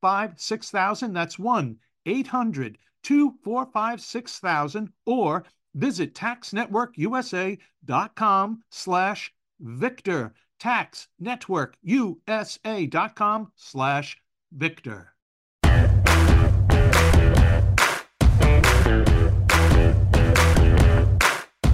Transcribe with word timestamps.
245 0.00 0.40
6000. 0.40 1.12
That's 1.12 1.38
1 1.38 1.76
800 2.06 2.78
245 3.02 4.00
6000 4.00 4.92
or 5.06 5.44
visit 5.74 6.14
taxnetworkusa.com 6.14 8.62
slash 8.70 9.34
Victor. 9.60 10.32
Tax 10.58 11.08
Network 11.18 11.76
USA.com 11.82 13.52
slash 13.56 14.16
Victor. 14.52 15.14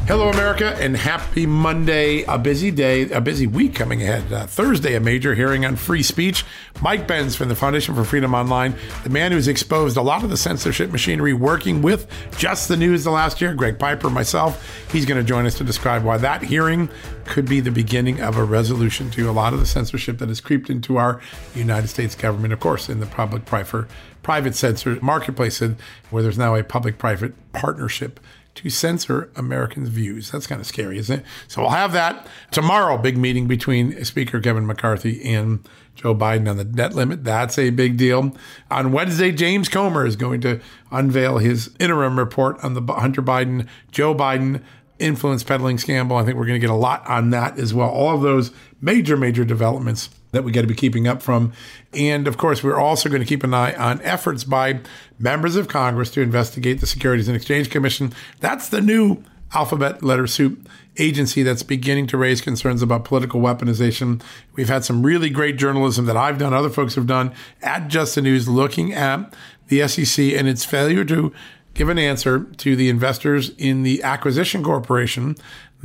Hello, 0.06 0.28
America, 0.28 0.76
and 0.78 0.96
happy 0.96 1.46
Monday. 1.46 2.22
A 2.22 2.38
busy 2.38 2.70
day, 2.70 3.10
a 3.10 3.20
busy 3.20 3.48
week 3.48 3.74
coming 3.74 4.02
ahead. 4.02 4.32
Uh, 4.32 4.46
Thursday, 4.46 4.94
a 4.94 5.00
major 5.00 5.34
hearing 5.34 5.66
on 5.66 5.74
free 5.74 6.04
speech. 6.04 6.44
Mike 6.80 7.08
Benz 7.08 7.34
from 7.34 7.48
the 7.48 7.56
Foundation 7.56 7.92
for 7.92 8.04
Freedom 8.04 8.32
Online, 8.32 8.77
the 9.02 9.10
man 9.10 9.32
who's 9.32 9.48
exposed 9.48 9.96
a 9.96 10.02
lot 10.02 10.22
of 10.22 10.30
the 10.30 10.36
censorship 10.36 10.92
machinery 10.92 11.32
working 11.32 11.82
with 11.82 12.08
just 12.38 12.68
the 12.68 12.77
news 12.77 13.02
the 13.02 13.10
last 13.10 13.40
year, 13.40 13.52
Greg 13.52 13.80
Piper, 13.80 14.08
myself. 14.08 14.64
He's 14.92 15.06
going 15.06 15.20
to 15.20 15.27
join 15.27 15.44
us 15.44 15.56
to 15.58 15.64
describe 15.64 16.04
why 16.04 16.18
that 16.18 16.40
hearing 16.40 16.88
could 17.24 17.48
be 17.48 17.58
the 17.58 17.72
beginning 17.72 18.20
of 18.20 18.36
a 18.36 18.44
resolution 18.44 19.10
to 19.10 19.28
a 19.28 19.32
lot 19.32 19.54
of 19.54 19.58
the 19.58 19.66
censorship 19.66 20.18
that 20.18 20.28
has 20.28 20.40
creeped 20.40 20.70
into 20.70 20.98
our 20.98 21.20
United 21.56 21.88
States 21.88 22.14
government, 22.14 22.52
of 22.52 22.60
course, 22.60 22.88
in 22.88 23.00
the 23.00 23.06
public 23.06 23.44
private 23.44 23.86
private 24.27 24.56
censor 24.56 24.98
marketplace, 25.00 25.62
where 26.10 26.20
there's 26.20 26.36
now 26.36 26.56
a 26.56 26.64
public 26.64 26.98
private 26.98 27.32
partnership 27.52 28.19
to 28.56 28.68
censor 28.68 29.30
Americans' 29.36 29.88
views. 29.88 30.33
That's 30.33 30.48
kind 30.48 30.60
of 30.60 30.66
scary, 30.66 30.98
isn't 30.98 31.20
it? 31.20 31.27
So 31.46 31.60
we'll 31.60 31.70
have 31.70 31.92
that 31.92 32.27
tomorrow. 32.50 32.98
Big 32.98 33.16
meeting 33.16 33.46
between 33.46 34.05
Speaker 34.05 34.41
Kevin 34.41 34.66
McCarthy 34.66 35.22
and 35.33 35.60
Joe 35.94 36.12
Biden 36.12 36.50
on 36.50 36.56
the 36.56 36.64
debt 36.64 36.92
limit. 36.92 37.22
That's 37.22 37.56
a 37.56 37.70
big 37.70 37.96
deal. 37.96 38.36
On 38.68 38.91
Wednesday, 38.91 39.30
James 39.30 39.68
Comer 39.68 40.05
is 40.05 40.16
going 40.16 40.40
to 40.40 40.61
unveil 40.90 41.38
his 41.38 41.70
interim 41.78 42.18
report 42.18 42.58
on 42.64 42.74
the 42.74 42.83
Hunter 42.94 43.22
Biden, 43.22 43.68
Joe 43.92 44.12
Biden 44.12 44.61
influence 44.98 45.44
peddling 45.44 45.78
scandal. 45.78 46.16
I 46.16 46.24
think 46.24 46.36
we're 46.36 46.46
going 46.46 46.61
to 46.61 46.66
get 46.66 46.70
a 46.70 46.74
lot 46.74 47.06
on 47.06 47.30
that 47.30 47.61
as 47.61 47.72
well. 47.72 47.90
All 47.90 48.12
of 48.12 48.22
those 48.22 48.51
major, 48.80 49.17
major 49.17 49.45
developments 49.45 50.11
that 50.33 50.45
we 50.45 50.53
got 50.53 50.63
to 50.63 50.67
be 50.67 50.75
keeping 50.75 51.07
up 51.07 51.23
from. 51.23 51.53
And 51.92 52.27
of 52.29 52.37
course, 52.37 52.63
we're 52.63 52.79
also 52.79 53.09
going 53.09 53.23
to 53.23 53.27
keep 53.27 53.45
an 53.45 53.55
eye 53.55 53.75
on 53.75 54.01
efforts 54.03 54.45
by 54.45 54.81
members 55.19 55.57
of 55.57 55.69
Congress 55.69 56.11
to 56.13 56.20
investigate 56.20 56.81
the 56.81 56.87
Securities 56.87 57.29
and 57.29 57.37
Exchange 57.37 57.70
Commission. 57.70 58.13
That's 58.41 58.69
the 58.69 58.81
new 58.81 59.23
alphabet 59.55 60.03
letter 60.03 60.27
soup 60.27 60.69
agency 60.98 61.42
that's 61.42 61.63
beginning 61.63 62.07
to 62.09 62.17
raise 62.17 62.41
concerns 62.41 62.83
about 62.83 63.05
political 63.05 63.41
weaponization. 63.41 64.23
We've 64.55 64.69
had 64.69 64.85
some 64.85 65.05
really 65.05 65.31
great 65.31 65.57
journalism 65.57 66.07
that 66.07 66.17
I've 66.17 66.39
done, 66.39 66.53
other 66.53 66.70
folks 66.70 66.95
have 66.95 67.07
done 67.07 67.33
at 67.63 67.89
Just 67.89 68.14
the 68.14 68.23
News 68.23 68.48
looking 68.48 68.93
at 68.93 69.35
the 69.69 69.87
SEC 69.89 70.25
and 70.33 70.48
its 70.48 70.64
failure 70.64 71.05
to 71.05 71.33
give 71.75 71.89
an 71.91 71.98
answer 71.98 72.45
to 72.57 72.75
the 72.75 72.89
investors 72.89 73.51
in 73.58 73.83
the 73.83 74.03
Acquisition 74.03 74.63
Corporation 74.63 75.37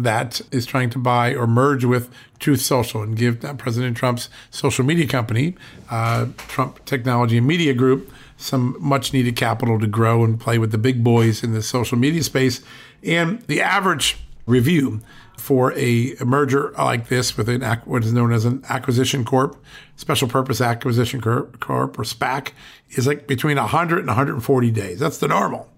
that 0.04 0.42
is 0.52 0.66
trying 0.66 0.90
to 0.92 1.00
buy 1.00 1.34
or 1.34 1.48
merge 1.48 1.86
with 1.86 2.10
Truth 2.40 2.62
Social 2.62 3.02
and 3.02 3.16
give 3.16 3.40
President 3.58 3.98
Trump's 3.98 4.30
social 4.50 4.86
media 4.86 5.08
company, 5.08 5.56
uh, 5.90 6.28
Trump 6.38 6.84
Technology 6.86 7.38
and 7.38 7.48
Media 7.48 7.74
Group, 7.74 8.12
some 8.38 8.76
much 8.80 9.14
needed 9.14 9.36
capital 9.36 9.80
to 9.80 9.88
grow 9.88 10.24
and 10.24 10.40
play 10.40 10.58
with 10.58 10.72
the 10.72 10.78
big 10.78 11.04
boys 11.04 11.44
in 11.44 11.54
the 11.54 11.62
social 11.62 11.98
media 11.98 12.24
space. 12.24 12.62
And 13.04 13.42
the 13.44 13.62
average 13.62 14.18
review 14.46 15.02
for 15.38 15.74
a 15.76 16.14
merger 16.24 16.72
like 16.78 17.10
this 17.10 17.36
with 17.36 17.50
an 17.50 17.64
what 17.86 18.04
is 18.04 18.14
known 18.14 18.32
as 18.32 18.46
an 18.46 18.64
acquisition 18.70 19.26
corp, 19.26 19.62
special 19.96 20.28
purpose 20.28 20.62
acquisition 20.62 21.20
corp, 21.20 21.60
corp 21.60 21.98
or 21.98 22.04
SPAC, 22.04 22.52
is 22.92 23.08
like 23.08 23.28
between 23.28 23.58
100 23.58 24.00
and 24.00 24.08
140 24.08 24.72
days. 24.72 25.00
That's 25.00 25.18
the 25.18 25.28
normal. 25.28 25.71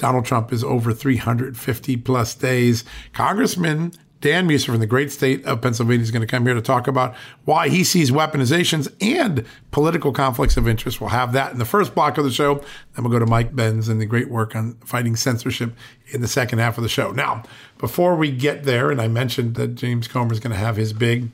Donald 0.00 0.24
Trump 0.24 0.50
is 0.50 0.64
over 0.64 0.94
350 0.94 1.96
plus 1.98 2.34
days. 2.34 2.84
Congressman 3.12 3.92
Dan 4.22 4.48
Meuser 4.48 4.66
from 4.66 4.80
the 4.80 4.86
great 4.86 5.10
state 5.10 5.44
of 5.44 5.60
Pennsylvania 5.60 6.02
is 6.02 6.10
going 6.10 6.20
to 6.20 6.26
come 6.26 6.44
here 6.44 6.54
to 6.54 6.62
talk 6.62 6.86
about 6.86 7.14
why 7.44 7.68
he 7.68 7.84
sees 7.84 8.10
weaponizations 8.10 8.92
and 9.00 9.44
political 9.70 10.12
conflicts 10.12 10.56
of 10.56 10.66
interest. 10.66 11.00
We'll 11.00 11.10
have 11.10 11.32
that 11.32 11.52
in 11.52 11.58
the 11.58 11.64
first 11.64 11.94
block 11.94 12.18
of 12.18 12.24
the 12.24 12.30
show. 12.30 12.56
Then 12.94 13.04
we'll 13.04 13.12
go 13.12 13.18
to 13.18 13.26
Mike 13.26 13.54
Benz 13.54 13.88
and 13.88 14.00
the 14.00 14.06
great 14.06 14.30
work 14.30 14.56
on 14.56 14.74
fighting 14.84 15.16
censorship 15.16 15.74
in 16.12 16.22
the 16.22 16.28
second 16.28 16.60
half 16.60 16.78
of 16.78 16.82
the 16.82 16.88
show. 16.88 17.12
Now, 17.12 17.42
before 17.78 18.14
we 18.14 18.30
get 18.30 18.64
there, 18.64 18.90
and 18.90 19.00
I 19.00 19.08
mentioned 19.08 19.54
that 19.54 19.74
James 19.74 20.08
Comer 20.08 20.32
is 20.32 20.40
going 20.40 20.52
to 20.52 20.58
have 20.58 20.76
his 20.76 20.92
big 20.92 21.30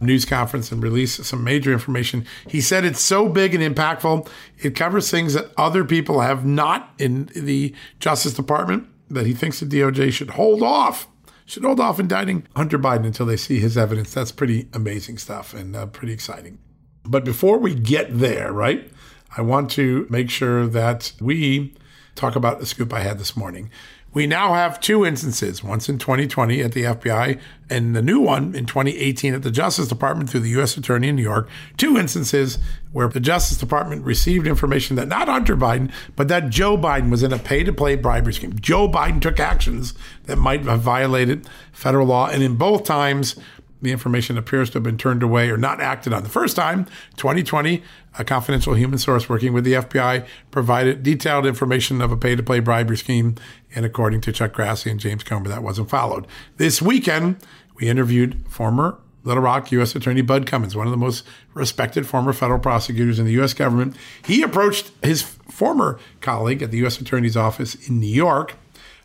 news 0.00 0.24
conference 0.24 0.72
and 0.72 0.82
release 0.82 1.14
some 1.26 1.44
major 1.44 1.72
information. 1.72 2.26
He 2.48 2.60
said 2.60 2.84
it's 2.84 3.00
so 3.00 3.28
big 3.28 3.54
and 3.54 3.62
impactful, 3.62 4.28
it 4.58 4.74
covers 4.74 5.10
things 5.10 5.34
that 5.34 5.52
other 5.56 5.84
people 5.84 6.20
have 6.20 6.44
not 6.44 6.94
in 6.98 7.30
the 7.34 7.74
Justice 7.98 8.34
Department 8.34 8.88
that 9.08 9.26
he 9.26 9.34
thinks 9.34 9.60
the 9.60 9.66
DOJ 9.66 10.12
should 10.12 10.30
hold 10.30 10.62
off. 10.62 11.08
Should 11.44 11.64
hold 11.64 11.80
off 11.80 11.98
indicting 11.98 12.46
Hunter 12.54 12.78
Biden 12.78 13.04
until 13.04 13.26
they 13.26 13.36
see 13.36 13.58
his 13.58 13.76
evidence. 13.76 14.14
That's 14.14 14.30
pretty 14.30 14.68
amazing 14.72 15.18
stuff 15.18 15.52
and 15.52 15.74
uh, 15.74 15.86
pretty 15.86 16.12
exciting. 16.12 16.58
But 17.02 17.24
before 17.24 17.58
we 17.58 17.74
get 17.74 18.06
there, 18.16 18.52
right, 18.52 18.88
I 19.36 19.42
want 19.42 19.68
to 19.72 20.06
make 20.08 20.30
sure 20.30 20.68
that 20.68 21.12
we 21.20 21.74
talk 22.14 22.36
about 22.36 22.60
the 22.60 22.66
scoop 22.66 22.92
I 22.92 23.00
had 23.00 23.18
this 23.18 23.36
morning. 23.36 23.70
We 24.12 24.26
now 24.26 24.54
have 24.54 24.80
two 24.80 25.06
instances, 25.06 25.62
once 25.62 25.88
in 25.88 25.98
2020 25.98 26.62
at 26.62 26.72
the 26.72 26.82
FBI 26.82 27.40
and 27.68 27.94
the 27.94 28.02
new 28.02 28.18
one 28.18 28.56
in 28.56 28.66
2018 28.66 29.34
at 29.34 29.42
the 29.42 29.52
Justice 29.52 29.86
Department 29.86 30.28
through 30.28 30.40
the 30.40 30.48
U.S. 30.50 30.76
Attorney 30.76 31.08
in 31.08 31.16
New 31.16 31.22
York. 31.22 31.48
Two 31.76 31.96
instances 31.96 32.58
where 32.92 33.06
the 33.06 33.20
Justice 33.20 33.56
Department 33.56 34.04
received 34.04 34.48
information 34.48 34.96
that 34.96 35.06
not 35.06 35.28
Hunter 35.28 35.56
Biden, 35.56 35.92
but 36.16 36.26
that 36.26 36.50
Joe 36.50 36.76
Biden 36.76 37.10
was 37.10 37.22
in 37.22 37.32
a 37.32 37.38
pay 37.38 37.62
to 37.62 37.72
play 37.72 37.94
bribery 37.94 38.34
scheme. 38.34 38.58
Joe 38.58 38.88
Biden 38.88 39.20
took 39.20 39.38
actions 39.38 39.94
that 40.24 40.36
might 40.36 40.64
have 40.64 40.80
violated 40.80 41.48
federal 41.70 42.08
law. 42.08 42.26
And 42.28 42.42
in 42.42 42.56
both 42.56 42.82
times, 42.82 43.36
the 43.82 43.92
information 43.92 44.36
appears 44.36 44.70
to 44.70 44.74
have 44.74 44.82
been 44.82 44.98
turned 44.98 45.22
away 45.22 45.50
or 45.50 45.56
not 45.56 45.80
acted 45.80 46.12
on. 46.12 46.22
The 46.22 46.28
first 46.28 46.56
time, 46.56 46.86
2020, 47.16 47.82
a 48.18 48.24
confidential 48.24 48.74
human 48.74 48.98
source 48.98 49.28
working 49.28 49.52
with 49.52 49.64
the 49.64 49.74
FBI 49.74 50.26
provided 50.50 51.02
detailed 51.02 51.46
information 51.46 52.00
of 52.00 52.12
a 52.12 52.16
pay 52.16 52.36
to 52.36 52.42
play 52.42 52.60
bribery 52.60 52.96
scheme. 52.96 53.36
And 53.74 53.84
according 53.84 54.20
to 54.22 54.32
Chuck 54.32 54.52
Grassley 54.52 54.90
and 54.90 55.00
James 55.00 55.24
Comer, 55.24 55.48
that 55.48 55.62
wasn't 55.62 55.90
followed. 55.90 56.26
This 56.56 56.82
weekend, 56.82 57.36
we 57.76 57.88
interviewed 57.88 58.44
former 58.48 58.98
Little 59.22 59.42
Rock 59.42 59.70
U.S. 59.72 59.94
Attorney 59.94 60.22
Bud 60.22 60.46
Cummins, 60.46 60.74
one 60.74 60.86
of 60.86 60.90
the 60.90 60.96
most 60.96 61.24
respected 61.52 62.06
former 62.06 62.32
federal 62.32 62.58
prosecutors 62.58 63.18
in 63.18 63.26
the 63.26 63.32
U.S. 63.32 63.52
government. 63.52 63.96
He 64.24 64.42
approached 64.42 64.92
his 65.02 65.22
former 65.22 65.98
colleague 66.20 66.62
at 66.62 66.70
the 66.70 66.78
U.S. 66.78 67.00
Attorney's 67.00 67.36
Office 67.36 67.74
in 67.88 68.00
New 68.00 68.06
York 68.06 68.56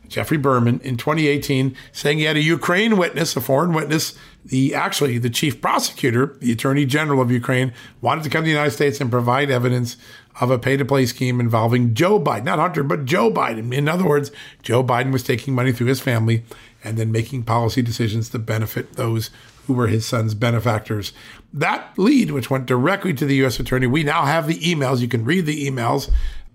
Geoffrey 0.07 0.37
Berman 0.37 0.79
in 0.83 0.97
2018 0.97 1.75
saying 1.91 2.17
he 2.17 2.23
had 2.23 2.37
a 2.37 2.41
Ukraine 2.41 2.97
witness, 2.97 3.35
a 3.35 3.41
foreign 3.41 3.73
witness. 3.73 4.17
The 4.45 4.75
actually 4.75 5.17
the 5.17 5.29
chief 5.29 5.61
prosecutor, 5.61 6.37
the 6.39 6.51
attorney 6.51 6.85
general 6.85 7.21
of 7.21 7.31
Ukraine, 7.31 7.73
wanted 8.01 8.23
to 8.23 8.29
come 8.29 8.41
to 8.41 8.45
the 8.45 8.51
United 8.51 8.71
States 8.71 9.01
and 9.01 9.09
provide 9.09 9.49
evidence 9.49 9.97
of 10.39 10.51
a 10.51 10.59
pay-to-play 10.59 11.05
scheme 11.05 11.39
involving 11.39 11.93
Joe 11.93 12.19
Biden, 12.19 12.43
not 12.43 12.59
Hunter, 12.59 12.83
but 12.83 13.05
Joe 13.05 13.31
Biden. 13.31 13.73
In 13.73 13.87
other 13.87 14.05
words, 14.05 14.31
Joe 14.61 14.83
Biden 14.83 15.11
was 15.13 15.23
taking 15.23 15.55
money 15.55 15.71
through 15.71 15.87
his 15.87 16.01
family 16.01 16.43
and 16.83 16.97
then 16.97 17.11
making 17.11 17.43
policy 17.43 17.81
decisions 17.81 18.29
to 18.29 18.39
benefit 18.39 18.93
those 18.93 19.31
who 19.65 19.73
were 19.73 19.87
his 19.87 20.05
son's 20.05 20.35
benefactors. 20.35 21.13
That 21.53 21.97
lead, 21.97 22.31
which 22.31 22.49
went 22.49 22.65
directly 22.65 23.13
to 23.13 23.25
the 23.25 23.35
U.S. 23.37 23.59
attorney, 23.59 23.87
we 23.87 24.03
now 24.03 24.25
have 24.25 24.45
the 24.45 24.59
emails. 24.59 24.99
You 24.99 25.07
can 25.07 25.25
read 25.25 25.45
the 25.45 25.67
emails. 25.67 26.11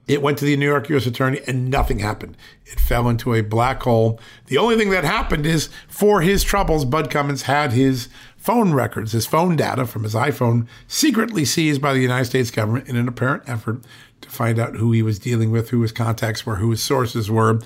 It 0.07 0.23
went 0.23 0.39
to 0.39 0.45
the 0.45 0.57
New 0.57 0.67
York 0.67 0.89
U.S. 0.89 1.07
Attorney 1.07 1.41
and 1.47 1.71
nothing 1.71 2.01
happened. 2.01 2.37
It 2.67 2.81
fell 2.81 3.09
into 3.09 3.35
a 3.35 3.43
black 3.43 3.83
hole. 3.83 4.19
The 4.47 4.59
only 4.59 4.77
thing 4.77 4.91
that 4.91 5.05
happened 5.05 5.47
is 5.47 5.69
for 5.89 6.21
his 6.21 6.43
troubles, 6.43 6.85
Bud 6.85 7.11
Cummins 7.11 7.43
had 7.43 7.73
his 7.73 8.09
phone 8.37 8.73
records, 8.73 9.13
his 9.13 9.27
phone 9.27 9.55
data 9.55 9.87
from 9.87 10.03
his 10.03 10.15
iPhone, 10.15 10.67
secretly 10.89 11.45
seized 11.45 11.81
by 11.81 11.93
the 11.93 12.01
United 12.01 12.25
States 12.25 12.51
government 12.51 12.89
in 12.89 12.97
an 12.97 13.07
apparent 13.07 13.45
effort 13.47 13.83
to 14.23 14.29
find 14.29 14.59
out 14.59 14.77
who 14.77 14.93
he 14.93 15.03
was 15.03 15.19
dealing 15.19 15.51
with, 15.51 15.71
who 15.71 15.83
his 15.83 15.93
contacts 15.93 16.45
were, 16.45 16.57
who 16.57 16.71
his 16.71 16.83
sources 16.83 17.31
were. 17.31 17.61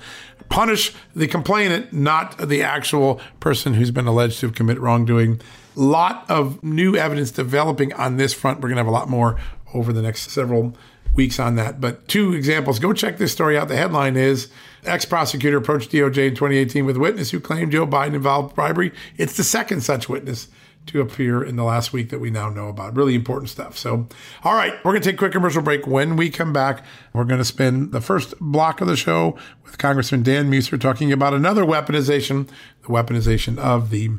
Punish 0.49 0.93
the 1.15 1.27
complainant, 1.27 1.91
not 1.91 2.37
the 2.37 2.61
actual 2.61 3.19
person 3.39 3.73
who's 3.73 3.91
been 3.91 4.07
alleged 4.07 4.39
to 4.41 4.47
have 4.47 4.55
committed 4.55 4.83
wrongdoing. 4.83 5.41
Lot 5.75 6.29
of 6.29 6.63
new 6.63 6.95
evidence 6.95 7.31
developing 7.31 7.91
on 7.93 8.17
this 8.17 8.33
front. 8.33 8.59
We're 8.59 8.69
going 8.69 8.77
to 8.77 8.83
have 8.83 8.87
a 8.87 8.91
lot 8.91 9.09
more 9.09 9.39
over 9.73 9.91
the 9.91 10.01
next 10.01 10.29
several 10.29 10.75
weeks 11.15 11.39
on 11.39 11.55
that. 11.55 11.81
But 11.81 12.07
two 12.07 12.33
examples. 12.33 12.79
Go 12.79 12.93
check 12.93 13.17
this 13.17 13.31
story 13.31 13.57
out. 13.57 13.67
The 13.67 13.77
headline 13.77 14.17
is 14.17 14.49
ex 14.83 15.05
prosecutor 15.05 15.57
approached 15.57 15.91
DOJ 15.91 16.27
in 16.27 16.35
2018 16.35 16.85
with 16.85 16.97
witness 16.97 17.31
who 17.31 17.39
claimed 17.39 17.71
Joe 17.71 17.87
Biden 17.87 18.13
involved 18.13 18.55
bribery. 18.55 18.91
It's 19.17 19.37
the 19.37 19.43
second 19.43 19.81
such 19.81 20.07
witness 20.09 20.47
to 20.87 21.01
appear 21.01 21.43
in 21.43 21.55
the 21.55 21.63
last 21.63 21.93
week 21.93 22.09
that 22.09 22.19
we 22.19 22.29
now 22.29 22.49
know 22.49 22.67
about. 22.67 22.95
Really 22.95 23.15
important 23.15 23.49
stuff. 23.49 23.77
So, 23.77 24.07
all 24.43 24.53
right, 24.53 24.73
we're 24.83 24.91
going 24.91 25.01
to 25.01 25.09
take 25.09 25.15
a 25.15 25.17
quick 25.17 25.31
commercial 25.31 25.61
break. 25.61 25.87
When 25.87 26.15
we 26.15 26.29
come 26.29 26.53
back, 26.53 26.83
we're 27.13 27.23
going 27.23 27.39
to 27.39 27.45
spend 27.45 27.91
the 27.91 28.01
first 28.01 28.37
block 28.39 28.81
of 28.81 28.87
the 28.87 28.95
show 28.95 29.37
with 29.63 29.77
Congressman 29.77 30.23
Dan 30.23 30.49
Meuser 30.51 30.79
talking 30.79 31.11
about 31.11 31.33
another 31.33 31.63
weaponization, 31.63 32.47
the 32.83 32.89
weaponization 32.89 33.57
of 33.57 33.89
the 33.89 34.11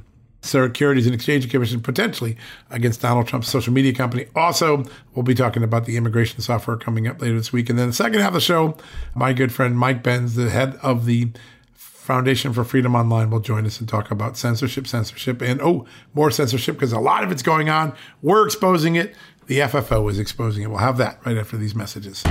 Securities 0.46 1.06
and 1.06 1.14
Exchange 1.14 1.48
Commission 1.50 1.80
potentially 1.80 2.36
against 2.70 3.00
Donald 3.00 3.26
Trump's 3.26 3.48
social 3.48 3.72
media 3.72 3.92
company. 3.92 4.26
Also, 4.34 4.84
we'll 5.14 5.22
be 5.22 5.34
talking 5.34 5.62
about 5.62 5.84
the 5.84 5.96
immigration 5.96 6.40
software 6.40 6.76
coming 6.76 7.06
up 7.06 7.20
later 7.20 7.36
this 7.36 7.52
week. 7.52 7.68
And 7.68 7.78
then 7.78 7.88
the 7.88 7.94
second 7.94 8.20
half 8.20 8.28
of 8.28 8.34
the 8.34 8.40
show, 8.40 8.76
my 9.14 9.32
good 9.32 9.52
friend 9.52 9.78
Mike 9.78 10.02
Benz, 10.02 10.34
the 10.34 10.50
head 10.50 10.78
of 10.82 11.06
the 11.06 11.30
Foundation 11.74 12.52
for 12.52 12.62
Freedom 12.62 12.94
Online, 12.94 13.30
will 13.30 13.40
join 13.40 13.66
us 13.66 13.80
and 13.80 13.88
talk 13.88 14.10
about 14.10 14.36
censorship, 14.36 14.86
censorship, 14.86 15.42
and 15.42 15.60
oh, 15.60 15.86
more 16.14 16.30
censorship 16.30 16.76
because 16.76 16.92
a 16.92 17.00
lot 17.00 17.24
of 17.24 17.32
it's 17.32 17.42
going 17.42 17.68
on. 17.68 17.94
We're 18.22 18.46
exposing 18.46 18.94
it. 18.94 19.14
The 19.46 19.60
FFO 19.60 20.10
is 20.10 20.18
exposing 20.18 20.62
it. 20.62 20.68
We'll 20.68 20.78
have 20.78 20.98
that 20.98 21.18
right 21.24 21.36
after 21.36 21.56
these 21.56 21.74
messages. 21.74 22.22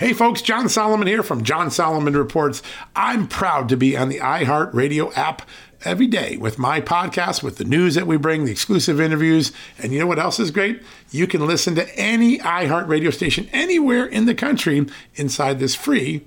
Hey 0.00 0.14
folks, 0.14 0.40
John 0.40 0.70
Solomon 0.70 1.06
here 1.06 1.22
from 1.22 1.44
John 1.44 1.70
Solomon 1.70 2.16
Reports. 2.16 2.62
I'm 2.96 3.28
proud 3.28 3.68
to 3.68 3.76
be 3.76 3.98
on 3.98 4.08
the 4.08 4.20
iHeartRadio 4.20 5.14
app 5.14 5.46
every 5.84 6.06
day 6.06 6.38
with 6.38 6.58
my 6.58 6.80
podcast, 6.80 7.42
with 7.42 7.58
the 7.58 7.66
news 7.66 7.96
that 7.96 8.06
we 8.06 8.16
bring, 8.16 8.46
the 8.46 8.50
exclusive 8.50 8.98
interviews. 8.98 9.52
And 9.78 9.92
you 9.92 9.98
know 9.98 10.06
what 10.06 10.18
else 10.18 10.40
is 10.40 10.50
great? 10.50 10.82
You 11.10 11.26
can 11.26 11.46
listen 11.46 11.74
to 11.74 11.98
any 11.98 12.38
iHeartRadio 12.38 13.12
station 13.12 13.50
anywhere 13.52 14.06
in 14.06 14.24
the 14.24 14.34
country 14.34 14.86
inside 15.16 15.58
this 15.58 15.74
free 15.74 16.26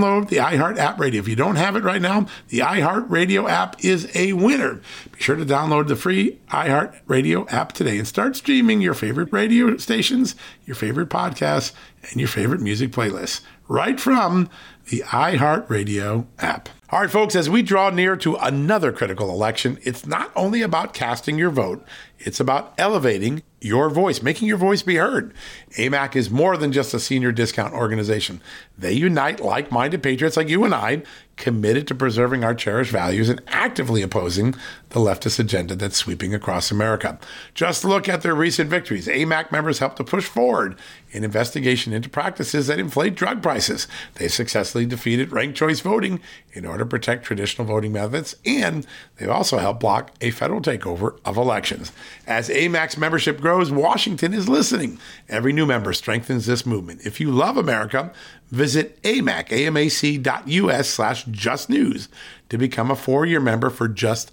download 0.00 0.28
the 0.28 0.36
iHeart 0.36 0.78
app 0.78 0.98
radio. 0.98 1.20
If 1.20 1.28
you 1.28 1.36
don't 1.36 1.56
have 1.56 1.76
it 1.76 1.84
right 1.84 2.00
now, 2.00 2.26
the 2.48 2.60
iHeart 2.60 3.10
Radio 3.10 3.46
app 3.46 3.84
is 3.84 4.10
a 4.14 4.32
winner. 4.32 4.80
Be 5.12 5.20
sure 5.20 5.36
to 5.36 5.44
download 5.44 5.88
the 5.88 5.96
free 5.96 6.38
iHeart 6.50 6.98
Radio 7.06 7.46
app 7.48 7.72
today 7.72 7.98
and 7.98 8.08
start 8.08 8.36
streaming 8.36 8.80
your 8.80 8.94
favorite 8.94 9.32
radio 9.32 9.76
stations, 9.76 10.34
your 10.70 10.76
favorite 10.76 11.08
podcasts, 11.08 11.72
and 12.08 12.20
your 12.20 12.28
favorite 12.28 12.60
music 12.60 12.92
playlists 12.92 13.40
right 13.66 13.98
from 13.98 14.48
the 14.88 15.00
iHeartRadio 15.00 16.26
app. 16.38 16.68
All 16.90 17.00
right, 17.00 17.10
folks, 17.10 17.34
as 17.34 17.50
we 17.50 17.62
draw 17.62 17.90
near 17.90 18.16
to 18.18 18.36
another 18.36 18.92
critical 18.92 19.30
election, 19.30 19.78
it's 19.82 20.06
not 20.06 20.30
only 20.36 20.62
about 20.62 20.94
casting 20.94 21.38
your 21.38 21.50
vote, 21.50 21.84
it's 22.20 22.38
about 22.38 22.72
elevating 22.78 23.42
your 23.60 23.90
voice, 23.90 24.22
making 24.22 24.46
your 24.46 24.58
voice 24.58 24.82
be 24.82 24.96
heard. 24.96 25.34
AMAC 25.76 26.14
is 26.14 26.30
more 26.30 26.56
than 26.56 26.70
just 26.70 26.94
a 26.94 27.00
senior 27.00 27.32
discount 27.32 27.74
organization. 27.74 28.40
They 28.78 28.92
unite 28.92 29.40
like 29.40 29.72
minded 29.72 30.04
patriots 30.04 30.36
like 30.36 30.48
you 30.48 30.64
and 30.64 30.74
I, 30.74 31.02
committed 31.40 31.88
to 31.88 31.94
preserving 31.94 32.44
our 32.44 32.54
cherished 32.54 32.92
values 32.92 33.28
and 33.28 33.40
actively 33.48 34.02
opposing 34.02 34.54
the 34.90 35.00
leftist 35.00 35.40
agenda 35.40 35.74
that's 35.74 35.96
sweeping 35.96 36.34
across 36.34 36.70
America. 36.70 37.18
Just 37.54 37.84
look 37.84 38.08
at 38.08 38.22
their 38.22 38.34
recent 38.34 38.68
victories. 38.70 39.08
AMAC 39.08 39.50
members 39.50 39.78
helped 39.78 39.96
to 39.96 40.04
push 40.04 40.26
forward 40.26 40.76
an 41.12 41.24
investigation 41.24 41.92
into 41.92 42.08
practices 42.08 42.66
that 42.66 42.78
inflate 42.78 43.14
drug 43.14 43.42
prices. 43.42 43.88
They 44.14 44.28
successfully 44.28 44.86
defeated 44.86 45.32
ranked 45.32 45.56
choice 45.56 45.80
voting 45.80 46.20
in 46.52 46.64
order 46.64 46.84
to 46.84 46.88
protect 46.88 47.24
traditional 47.24 47.66
voting 47.66 47.92
methods, 47.92 48.36
and 48.44 48.86
they've 49.16 49.28
also 49.28 49.58
helped 49.58 49.80
block 49.80 50.12
a 50.20 50.30
federal 50.30 50.60
takeover 50.60 51.18
of 51.24 51.36
elections. 51.36 51.92
As 52.26 52.48
AMAC's 52.48 52.96
membership 52.96 53.40
grows, 53.40 53.70
Washington 53.70 54.34
is 54.34 54.48
listening. 54.48 54.98
Every 55.28 55.52
new 55.52 55.66
member 55.66 55.92
strengthens 55.92 56.46
this 56.46 56.66
movement. 56.66 57.06
If 57.06 57.20
you 57.20 57.30
love 57.30 57.56
America, 57.56 58.12
visit 58.50 59.02
amac, 59.02 59.48
amac.us 59.48 60.88
slash 60.88 61.24
justnews 61.26 62.08
to 62.48 62.58
become 62.58 62.90
a 62.90 62.96
four-year 62.96 63.40
member 63.40 63.70
for 63.70 63.88
just 63.88 64.32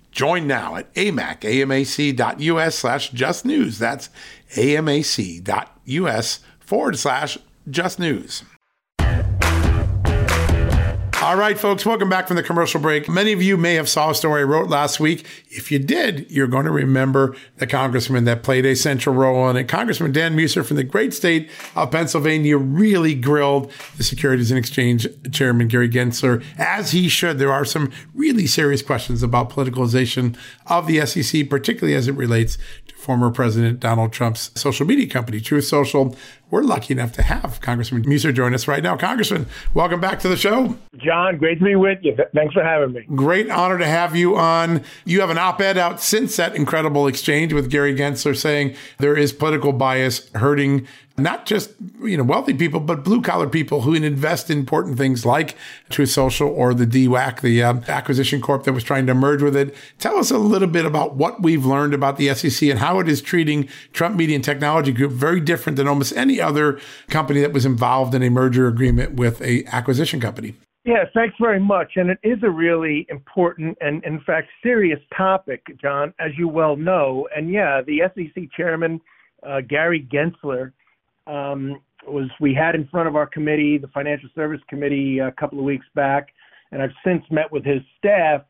Join 0.11 0.45
now 0.45 0.75
at 0.75 0.93
amac, 0.93 1.41
amac.us 1.41 2.75
slash 2.75 3.09
just 3.11 3.45
news. 3.45 3.79
That's 3.79 4.09
amac.us 4.55 6.39
forward 6.59 6.97
slash 6.97 7.37
just 7.69 7.99
news. 7.99 8.43
All 11.21 11.35
right, 11.35 11.55
folks, 11.55 11.85
welcome 11.85 12.09
back 12.09 12.27
from 12.27 12.35
the 12.35 12.41
commercial 12.41 12.81
break. 12.81 13.07
Many 13.07 13.31
of 13.31 13.43
you 13.43 13.55
may 13.55 13.75
have 13.75 13.87
saw 13.87 14.09
a 14.09 14.15
story 14.15 14.41
I 14.41 14.43
wrote 14.43 14.69
last 14.69 14.99
week. 14.99 15.23
If 15.51 15.71
you 15.71 15.77
did, 15.77 16.25
you're 16.31 16.47
going 16.47 16.65
to 16.65 16.71
remember 16.71 17.35
the 17.57 17.67
congressman 17.67 18.23
that 18.23 18.41
played 18.41 18.65
a 18.65 18.75
central 18.75 19.13
role 19.13 19.47
in 19.47 19.55
it. 19.55 19.65
Congressman 19.65 20.13
Dan 20.13 20.35
Meuser 20.35 20.65
from 20.65 20.77
the 20.77 20.83
great 20.83 21.13
state 21.13 21.51
of 21.75 21.91
Pennsylvania 21.91 22.57
really 22.57 23.13
grilled 23.13 23.71
the 23.97 24.03
Securities 24.03 24.49
and 24.49 24.57
Exchange 24.57 25.07
Chairman 25.31 25.67
Gary 25.67 25.89
Gensler, 25.89 26.43
as 26.57 26.89
he 26.89 27.07
should. 27.07 27.37
There 27.37 27.53
are 27.53 27.65
some 27.65 27.91
really 28.15 28.47
serious 28.47 28.81
questions 28.81 29.21
about 29.21 29.51
politicalization 29.51 30.35
of 30.65 30.87
the 30.87 31.05
SEC, 31.05 31.47
particularly 31.47 31.95
as 31.95 32.07
it 32.07 32.13
relates 32.13 32.57
to 32.87 32.95
former 32.95 33.29
President 33.29 33.79
Donald 33.79 34.11
Trump's 34.11 34.49
social 34.59 34.87
media 34.87 35.07
company, 35.07 35.39
Truth 35.39 35.65
Social. 35.65 36.15
We're 36.51 36.63
lucky 36.63 36.93
enough 36.93 37.13
to 37.13 37.21
have 37.23 37.61
Congressman 37.61 38.03
Meuser 38.03 38.33
join 38.33 38.53
us 38.53 38.67
right 38.67 38.83
now. 38.83 38.97
Congressman, 38.97 39.47
welcome 39.73 40.01
back 40.01 40.19
to 40.19 40.27
the 40.27 40.35
show. 40.35 40.77
John, 40.97 41.37
great 41.37 41.59
to 41.59 41.63
be 41.65 41.75
with 41.77 41.99
you. 42.01 42.13
Thanks 42.35 42.53
for 42.53 42.61
having 42.61 42.91
me. 42.91 43.05
Great 43.15 43.49
honor 43.49 43.77
to 43.77 43.85
have 43.85 44.17
you 44.17 44.35
on. 44.35 44.83
You 45.05 45.21
have 45.21 45.29
an 45.29 45.37
op 45.37 45.61
ed 45.61 45.77
out 45.77 46.01
since 46.01 46.35
that 46.35 46.53
incredible 46.53 47.07
exchange 47.07 47.53
with 47.53 47.71
Gary 47.71 47.95
Gensler 47.95 48.35
saying 48.35 48.75
there 48.97 49.15
is 49.15 49.31
political 49.31 49.71
bias 49.71 50.29
hurting 50.35 50.85
not 51.23 51.45
just 51.45 51.71
you 52.01 52.17
know 52.17 52.23
wealthy 52.23 52.53
people, 52.53 52.79
but 52.79 53.03
blue 53.03 53.21
collar 53.21 53.47
people 53.47 53.81
who 53.81 53.93
invest 53.93 54.49
in 54.49 54.57
important 54.57 54.97
things 54.97 55.25
like 55.25 55.55
Truth 55.89 56.09
Social 56.09 56.49
or 56.49 56.73
the 56.73 56.85
DWAC, 56.85 57.41
the 57.41 57.63
um, 57.63 57.83
acquisition 57.87 58.41
corp 58.41 58.63
that 58.63 58.73
was 58.73 58.83
trying 58.83 59.07
to 59.07 59.13
merge 59.13 59.41
with 59.41 59.55
it. 59.55 59.75
Tell 59.99 60.17
us 60.17 60.31
a 60.31 60.37
little 60.37 60.67
bit 60.67 60.85
about 60.85 61.15
what 61.15 61.41
we've 61.41 61.65
learned 61.65 61.93
about 61.93 62.17
the 62.17 62.33
SEC 62.33 62.69
and 62.69 62.79
how 62.79 62.99
it 62.99 63.07
is 63.07 63.21
treating 63.21 63.67
Trump 63.93 64.15
Media 64.15 64.35
and 64.35 64.43
Technology 64.43 64.91
Group 64.91 65.11
very 65.11 65.39
different 65.39 65.77
than 65.77 65.87
almost 65.87 66.15
any 66.15 66.39
other 66.39 66.79
company 67.09 67.41
that 67.41 67.53
was 67.53 67.65
involved 67.65 68.13
in 68.15 68.23
a 68.23 68.29
merger 68.29 68.67
agreement 68.67 69.15
with 69.15 69.41
a 69.41 69.65
acquisition 69.67 70.19
company. 70.19 70.55
Yeah, 70.83 71.05
thanks 71.13 71.35
very 71.39 71.59
much. 71.59 71.91
And 71.95 72.09
it 72.09 72.17
is 72.23 72.39
a 72.41 72.49
really 72.49 73.05
important 73.09 73.77
and, 73.81 74.03
in 74.03 74.19
fact, 74.21 74.47
serious 74.63 74.99
topic, 75.15 75.63
John, 75.79 76.13
as 76.19 76.31
you 76.37 76.47
well 76.47 76.75
know. 76.75 77.27
And 77.35 77.51
yeah, 77.51 77.81
the 77.85 78.01
SEC 78.15 78.45
chairman, 78.55 78.99
uh, 79.47 79.61
Gary 79.61 80.07
Gensler, 80.11 80.71
um, 81.27 81.81
was 82.07 82.29
we 82.39 82.53
had 82.53 82.75
in 82.75 82.87
front 82.87 83.07
of 83.07 83.15
our 83.15 83.27
committee, 83.27 83.77
the 83.77 83.87
Financial 83.89 84.29
Service 84.35 84.61
Committee, 84.67 85.19
a 85.19 85.31
couple 85.31 85.59
of 85.59 85.65
weeks 85.65 85.85
back, 85.95 86.29
and 86.71 86.81
I've 86.81 86.93
since 87.05 87.23
met 87.29 87.51
with 87.51 87.63
his 87.63 87.81
staff 87.97 88.41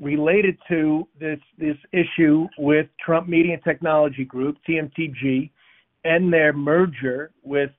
related 0.00 0.56
to 0.68 1.08
this 1.18 1.40
this 1.58 1.76
issue 1.92 2.46
with 2.58 2.86
Trump 3.04 3.28
Media 3.28 3.54
and 3.54 3.64
Technology 3.64 4.24
Group 4.24 4.58
(TMTG) 4.68 5.50
and 6.04 6.32
their 6.32 6.52
merger 6.52 7.30
with 7.42 7.70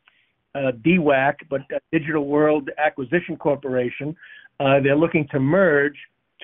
uh, 0.56 0.72
DWAC, 0.86 1.36
but 1.50 1.62
Digital 1.92 2.26
World 2.26 2.70
Acquisition 2.78 3.38
Corporation. 3.38 4.16
Uh, 4.60 4.80
they're 4.82 4.98
looking 4.98 5.28
to 5.32 5.40
merge 5.40 5.96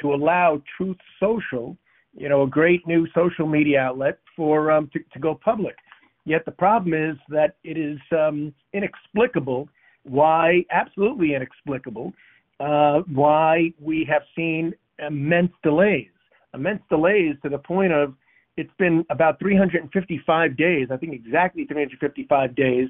to 0.02 0.14
allow 0.14 0.62
Truth 0.78 0.98
Social, 1.20 1.78
you 2.16 2.30
know, 2.30 2.44
a 2.44 2.48
great 2.48 2.86
new 2.88 3.08
social 3.14 3.48
media 3.48 3.82
outlet 3.82 4.20
for 4.36 4.72
um, 4.72 4.90
to, 4.94 5.00
to 5.14 5.20
go 5.20 5.36
public. 5.36 5.76
Yet 6.25 6.44
the 6.46 6.51
problem 6.51 6.94
is 6.94 7.17
that 7.29 7.55
it 7.63 7.77
is 7.77 8.00
um, 8.12 8.53
inexplicable 8.74 9.70
why, 10.05 10.65
absolutely 10.72 11.34
inexplicable, 11.34 12.13
uh, 12.60 13.01
why 13.12 13.74
we 13.82 14.05
have 14.10 14.22
seen 14.36 14.74
immense 15.00 15.51
delays, 15.63 16.10
immense 16.53 16.82
delays 16.89 17.36
to 17.44 17.50
the 17.50 17.58
point 17.58 17.91
of 17.91 18.13
it's 18.58 18.72
been 18.77 19.05
about 19.10 19.38
355 19.39 20.55
days, 20.55 20.88
I 20.89 20.98
think 20.98 21.13
exactly 21.13 21.65
355 21.65 22.55
days, 22.55 22.88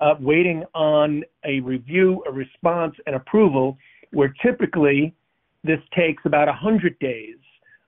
uh, 0.00 0.14
waiting 0.20 0.64
on 0.74 1.22
a 1.44 1.60
review, 1.60 2.22
a 2.28 2.32
response, 2.32 2.94
and 3.06 3.16
approval, 3.16 3.78
where 4.12 4.34
typically 4.42 5.14
this 5.62 5.80
takes 5.96 6.22
about 6.26 6.48
100 6.48 6.98
days. 6.98 7.36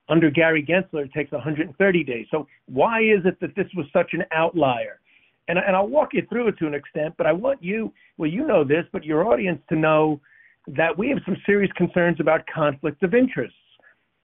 Under 0.09 0.31
Gary 0.31 0.65
Gensler, 0.65 1.05
it 1.05 1.13
takes 1.13 1.33
130 1.33 2.05
days. 2.05 2.27
So 2.31 2.47
why 2.67 3.01
is 3.01 3.25
it 3.25 3.41
that 3.41 3.57
this 3.57 3.67
was 3.77 3.87
such 3.93 4.11
an 4.13 4.25
outlier? 4.33 5.01
And, 5.49 5.59
and 5.59 5.77
I'll 5.77 5.89
walk 5.89 6.11
you 6.13 6.23
through 6.29 6.49
it 6.49 6.59
to 6.59 6.67
an 6.67 6.75
extent, 6.75 7.15
but 7.17 7.27
I 7.27 7.33
want 7.33 7.63
you, 7.63 7.93
well, 8.19 8.31
you 8.31 8.47
know 8.47 8.65
this, 8.65 8.85
but 8.93 9.05
your 9.05 9.27
audience 9.27 9.61
to 9.69 9.77
know 9.77 10.21
that 10.69 10.97
we 10.97 11.09
have 11.11 11.19
some 11.25 11.37
serious 11.47 11.71
concerns 11.77 12.19
about 12.21 12.45
conflict 12.53 13.03
of 13.03 13.15
interests. 13.15 13.57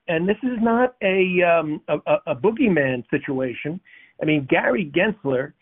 And 0.09 0.29
this 0.29 0.37
is 0.43 0.59
not 0.61 0.97
a, 1.03 1.43
um, 1.43 1.81
a, 1.89 2.17
a 2.27 2.35
boogeyman 2.35 3.05
situation. 3.11 3.81
I 4.21 4.25
mean, 4.25 4.47
Gary 4.51 4.91
Gensler, 4.95 5.53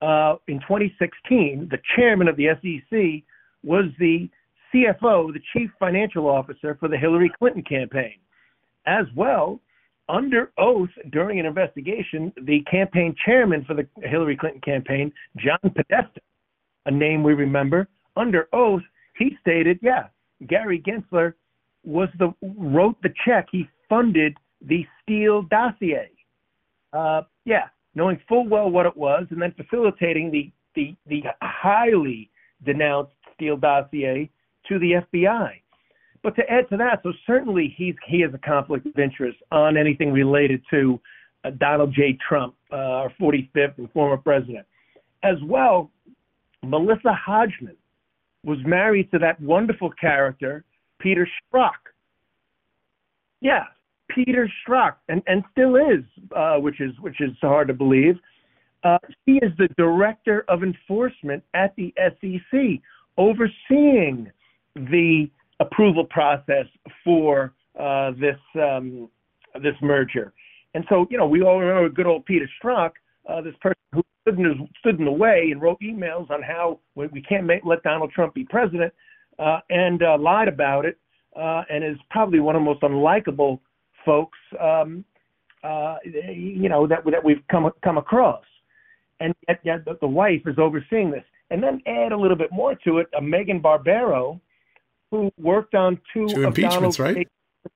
uh, 0.00 0.36
in 0.48 0.60
2016, 0.60 1.68
the 1.70 1.78
chairman 1.94 2.26
of 2.26 2.36
the 2.36 2.48
SEC 2.62 3.22
was 3.62 3.84
the 3.98 4.28
CFO, 4.72 5.32
the 5.32 5.40
chief 5.52 5.70
financial 5.78 6.26
officer 6.26 6.76
for 6.80 6.88
the 6.88 6.96
Hillary 6.96 7.30
Clinton 7.38 7.62
campaign. 7.62 8.14
As 8.86 9.04
well, 9.14 9.60
under 10.10 10.52
oath 10.58 10.90
during 11.10 11.38
an 11.38 11.46
investigation, 11.46 12.32
the 12.42 12.60
campaign 12.70 13.14
chairman 13.24 13.64
for 13.64 13.74
the 13.74 13.86
Hillary 14.02 14.36
Clinton 14.36 14.60
campaign, 14.60 15.12
John 15.36 15.58
Podesta, 15.62 16.20
a 16.86 16.90
name 16.90 17.22
we 17.22 17.34
remember, 17.34 17.88
under 18.16 18.48
oath, 18.52 18.82
he 19.16 19.36
stated, 19.40 19.78
yeah, 19.82 20.08
Gary 20.46 20.80
Gensler 20.80 21.34
was 21.84 22.08
the 22.18 22.32
wrote 22.58 22.96
the 23.02 23.12
check. 23.24 23.46
He 23.50 23.68
funded 23.88 24.36
the 24.62 24.86
Steele 25.02 25.42
dossier. 25.42 26.10
Uh, 26.92 27.22
yeah, 27.44 27.68
knowing 27.94 28.20
full 28.28 28.48
well 28.48 28.70
what 28.70 28.86
it 28.86 28.96
was, 28.96 29.26
and 29.30 29.40
then 29.40 29.54
facilitating 29.56 30.30
the 30.30 30.50
the, 30.74 30.94
the 31.06 31.22
highly 31.42 32.30
denounced 32.64 33.12
Steele 33.34 33.56
dossier 33.56 34.30
to 34.68 34.78
the 34.78 35.02
FBI. 35.12 35.59
But 36.22 36.36
to 36.36 36.42
add 36.50 36.68
to 36.70 36.76
that, 36.76 37.00
so 37.02 37.12
certainly 37.26 37.74
he's 37.76 37.94
he 38.06 38.20
has 38.20 38.32
a 38.34 38.38
conflict 38.38 38.86
of 38.86 38.98
interest 38.98 39.38
on 39.50 39.76
anything 39.76 40.12
related 40.12 40.62
to 40.70 41.00
uh, 41.44 41.50
Donald 41.58 41.94
J. 41.94 42.18
Trump, 42.26 42.54
uh, 42.72 42.76
our 42.76 43.12
45th 43.20 43.78
and 43.78 43.90
former 43.92 44.18
president, 44.18 44.66
as 45.22 45.36
well. 45.42 45.90
Melissa 46.62 47.14
Hodgman, 47.14 47.76
was 48.44 48.58
married 48.64 49.10
to 49.10 49.18
that 49.18 49.40
wonderful 49.40 49.90
character, 50.00 50.64
Peter 50.98 51.28
Strzok. 51.52 51.72
Yeah, 53.40 53.64
Peter 54.08 54.50
Strzok, 54.66 54.94
and, 55.08 55.22
and 55.26 55.44
still 55.52 55.76
is, 55.76 56.04
uh, 56.34 56.56
which 56.56 56.80
is 56.80 56.92
which 57.00 57.20
is 57.20 57.30
hard 57.40 57.68
to 57.68 57.74
believe. 57.74 58.18
Uh, 58.82 58.98
he 59.26 59.34
is 59.36 59.52
the 59.58 59.68
director 59.76 60.44
of 60.48 60.62
enforcement 60.62 61.42
at 61.54 61.74
the 61.76 61.92
SEC, 61.98 62.80
overseeing 63.18 64.30
the 64.74 65.30
approval 65.60 66.04
process 66.04 66.66
for 67.04 67.52
uh, 67.78 68.12
this 68.12 68.38
um, 68.60 69.08
this 69.62 69.74
merger. 69.82 70.32
And 70.74 70.84
so, 70.88 71.06
you 71.10 71.18
know, 71.18 71.26
we 71.26 71.42
all 71.42 71.58
remember 71.58 71.88
good 71.88 72.06
old 72.06 72.24
Peter 72.24 72.48
Strzok, 72.62 72.90
uh, 73.28 73.40
this 73.40 73.54
person 73.60 73.76
who 73.92 74.02
stood 74.80 74.98
in, 74.98 75.04
the 75.04 75.10
way 75.10 75.48
and 75.50 75.60
wrote 75.60 75.78
emails 75.80 76.30
on 76.30 76.42
how 76.42 76.78
we 76.94 77.20
can't 77.22 77.50
let 77.64 77.82
Donald 77.82 78.12
Trump 78.12 78.34
be 78.34 78.44
president, 78.44 78.92
uh, 79.38 79.58
and 79.70 80.00
lied 80.20 80.46
about 80.46 80.84
it, 80.84 80.98
and 81.36 81.84
is 81.84 81.96
probably 82.10 82.38
one 82.38 82.54
of 82.54 82.60
the 82.60 82.64
most 82.64 82.82
unlikable 82.82 83.58
folks, 84.04 84.38
um, 84.60 85.04
you 86.04 86.68
know, 86.68 86.86
that 86.86 87.00
that 87.04 87.24
we've 87.24 87.42
come 87.50 87.70
come 87.82 87.98
across. 87.98 88.44
And 89.20 89.34
yet, 89.64 89.84
the, 89.84 90.06
wife 90.06 90.42
is 90.46 90.58
overseeing 90.58 91.10
this. 91.10 91.24
And 91.50 91.62
then 91.62 91.82
add 91.86 92.12
a 92.12 92.16
little 92.16 92.36
bit 92.36 92.50
more 92.52 92.74
to 92.84 92.98
it, 92.98 93.08
uh, 93.16 93.20
Megan 93.20 93.60
Barbero, 93.60 94.40
who 95.10 95.30
worked 95.38 95.74
on 95.74 96.00
two, 96.12 96.28
two 96.28 96.44
impeachments, 96.44 96.98
right? 96.98 97.28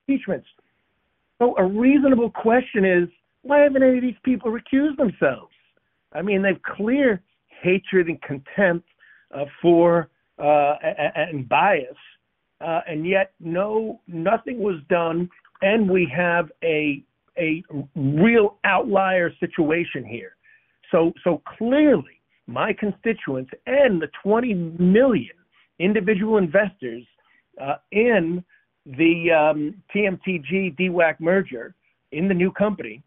impeachments. 0.09 0.47
So 1.38 1.57
a 1.59 1.64
reasonable 1.64 2.31
question 2.31 2.85
is, 2.85 3.09
why 3.43 3.61
haven't 3.61 3.83
any 3.83 3.99
of 3.99 4.03
these 4.03 4.14
people 4.25 4.50
recused 4.50 4.97
themselves? 4.97 5.53
I 6.12 6.23
mean, 6.23 6.43
they've 6.43 6.62
clear 6.62 7.21
hatred 7.62 8.09
and 8.09 8.21
contempt 8.23 8.88
uh, 9.35 9.45
for 9.61 10.09
uh, 10.38 10.75
and 11.14 11.49
bias, 11.49 11.97
uh, 12.61 12.81
and 12.88 13.07
yet 13.07 13.33
no, 13.41 14.00
nothing 14.07 14.61
was 14.61 14.76
done, 14.88 15.29
and 15.62 15.88
we 15.88 16.11
have 16.14 16.50
a 16.62 17.03
a 17.37 17.62
real 17.97 18.59
outlier 18.64 19.33
situation 19.41 20.05
here. 20.05 20.37
So 20.91 21.12
so 21.25 21.43
clearly, 21.59 22.21
my 22.47 22.73
constituents 22.73 23.50
and 23.67 24.00
the 24.00 24.09
20 24.23 24.55
million 24.55 25.35
individual 25.79 26.38
investors 26.38 27.05
in 27.93 28.45
the 28.87 29.31
um, 29.31 29.83
TMTG 29.95 30.77
DWAC 30.79 31.21
merger 31.21 31.75
in 32.13 32.29
the 32.29 32.35
new 32.35 32.53
company 32.53 33.03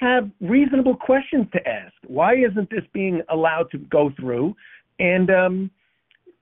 have 0.00 0.30
reasonable 0.40 0.94
questions 0.94 1.46
to 1.52 1.68
ask. 1.68 1.92
Why 2.06 2.34
isn't 2.36 2.70
this 2.70 2.84
being 2.92 3.20
allowed 3.30 3.70
to 3.72 3.78
go 3.78 4.12
through? 4.18 4.54
And 5.00 5.30
um, 5.30 5.70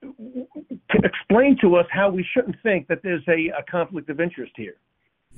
to 0.03 0.99
explain 1.03 1.57
to 1.63 1.77
us 1.77 1.87
how 1.91 2.11
we 2.11 2.25
shouldn't 2.35 2.57
think 2.63 2.87
that 2.89 3.01
there's 3.03 3.27
a, 3.29 3.49
a 3.59 3.63
conflict 3.71 4.11
of 4.11 4.21
interest 4.21 4.53
here. 4.57 4.77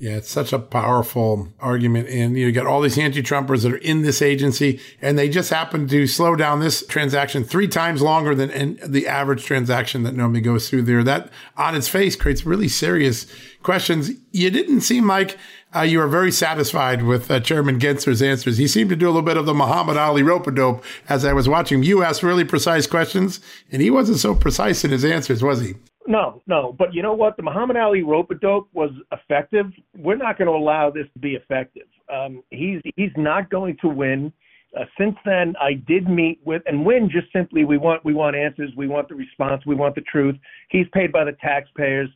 Yeah, 0.01 0.15
it's 0.15 0.31
such 0.31 0.53
a 0.53 0.59
powerful 0.59 1.49
argument. 1.59 2.07
And 2.07 2.37
you 2.37 2.53
got 2.53 2.65
all 2.65 2.79
these 2.79 2.97
anti-Trumpers 2.97 3.63
that 3.63 3.73
are 3.73 3.77
in 3.77 4.01
this 4.01 4.21
agency, 4.21 4.79
and 5.01 5.19
they 5.19 5.27
just 5.27 5.49
happen 5.49 5.89
to 5.89 6.07
slow 6.07 6.37
down 6.37 6.61
this 6.61 6.87
transaction 6.87 7.43
three 7.43 7.67
times 7.67 8.01
longer 8.01 8.33
than 8.33 8.79
the 8.85 9.07
average 9.09 9.43
transaction 9.43 10.03
that 10.03 10.15
normally 10.15 10.39
goes 10.39 10.69
through 10.69 10.83
there. 10.83 11.03
That 11.03 11.29
on 11.57 11.75
its 11.75 11.89
face 11.89 12.15
creates 12.15 12.45
really 12.45 12.69
serious 12.69 13.27
questions. 13.61 14.11
You 14.31 14.49
didn't 14.49 14.81
seem 14.81 15.05
like 15.05 15.37
uh, 15.75 15.81
you 15.81 15.99
were 15.99 16.07
very 16.07 16.31
satisfied 16.31 17.03
with 17.03 17.29
uh, 17.29 17.41
Chairman 17.41 17.77
Gensler's 17.77 18.21
answers. 18.21 18.57
He 18.57 18.69
seemed 18.69 18.91
to 18.91 18.95
do 18.95 19.07
a 19.07 19.11
little 19.11 19.21
bit 19.21 19.35
of 19.35 19.45
the 19.45 19.53
Muhammad 19.53 19.97
Ali 19.97 20.23
rope 20.23 20.47
a 20.47 20.51
dope 20.51 20.81
as 21.09 21.25
I 21.25 21.33
was 21.33 21.49
watching. 21.49 21.79
Him. 21.79 21.83
You 21.83 22.03
asked 22.03 22.23
really 22.23 22.45
precise 22.45 22.87
questions, 22.87 23.41
and 23.69 23.81
he 23.81 23.89
wasn't 23.89 24.19
so 24.19 24.33
precise 24.33 24.85
in 24.85 24.91
his 24.91 25.03
answers, 25.03 25.43
was 25.43 25.59
he? 25.59 25.75
No, 26.09 26.41
no. 26.47 26.75
But 26.77 26.91
you 26.91 27.03
know 27.03 27.13
what? 27.13 27.37
The 27.37 27.43
Muhammad 27.43 27.77
Ali 27.77 28.01
rope 28.01 28.31
a 28.31 28.35
dope 28.35 28.67
was 28.73 28.89
effective. 29.11 29.67
We're 29.95 30.17
not 30.17 30.39
going 30.39 30.47
to 30.47 30.53
allow 30.53 30.89
this 30.89 31.05
to 31.13 31.19
be 31.19 31.35
effective. 31.35 31.85
Um, 32.11 32.41
he's 32.49 32.81
he's 32.95 33.11
not 33.15 33.51
going 33.51 33.77
to 33.81 33.87
win. 33.87 34.33
Uh, 34.75 34.85
since 34.99 35.15
then, 35.23 35.53
I 35.61 35.73
did 35.87 36.09
meet 36.09 36.39
with 36.43 36.63
and 36.65 36.83
win. 36.83 37.11
Just 37.11 37.31
simply, 37.31 37.63
we 37.63 37.77
want 37.77 38.03
we 38.03 38.15
want 38.15 38.35
answers. 38.35 38.71
We 38.75 38.87
want 38.87 39.07
the 39.07 39.13
response. 39.13 39.63
We 39.67 39.75
want 39.75 39.93
the 39.93 40.01
truth. 40.01 40.35
He's 40.69 40.87
paid 40.93 41.11
by 41.11 41.25
the 41.25 41.33
taxpayers. 41.33 42.09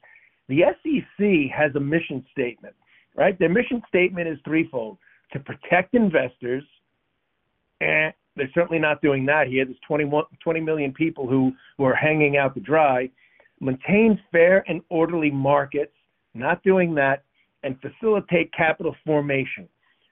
The 0.50 0.64
SEC 0.82 1.56
has 1.56 1.76
a 1.76 1.80
mission 1.80 2.26
statement, 2.32 2.76
right? 3.16 3.38
Their 3.38 3.50
mission 3.50 3.84
statement 3.88 4.28
is 4.28 4.40
threefold: 4.44 4.98
to 5.34 5.40
protect 5.40 5.94
investors. 5.94 6.64
And 7.80 8.12
they're 8.36 8.50
certainly 8.56 8.80
not 8.80 9.04
doing 9.04 9.24
that 9.28 9.48
here. 9.48 9.66
There's 9.66 9.78
21, 9.88 10.24
20 10.42 10.60
million 10.62 10.94
people 10.94 11.28
who, 11.28 11.52
who 11.78 11.84
are 11.84 11.94
hanging 11.94 12.38
out 12.38 12.56
to 12.56 12.62
dry 12.62 13.10
maintain 13.64 14.20
fair 14.32 14.64
and 14.68 14.82
orderly 14.90 15.32
markets, 15.32 15.94
not 16.34 16.64
doing 16.64 16.94
that, 16.96 17.24
and 17.64 17.78
facilitate 17.82 18.52
capital 18.54 18.96
formation. 19.06 19.68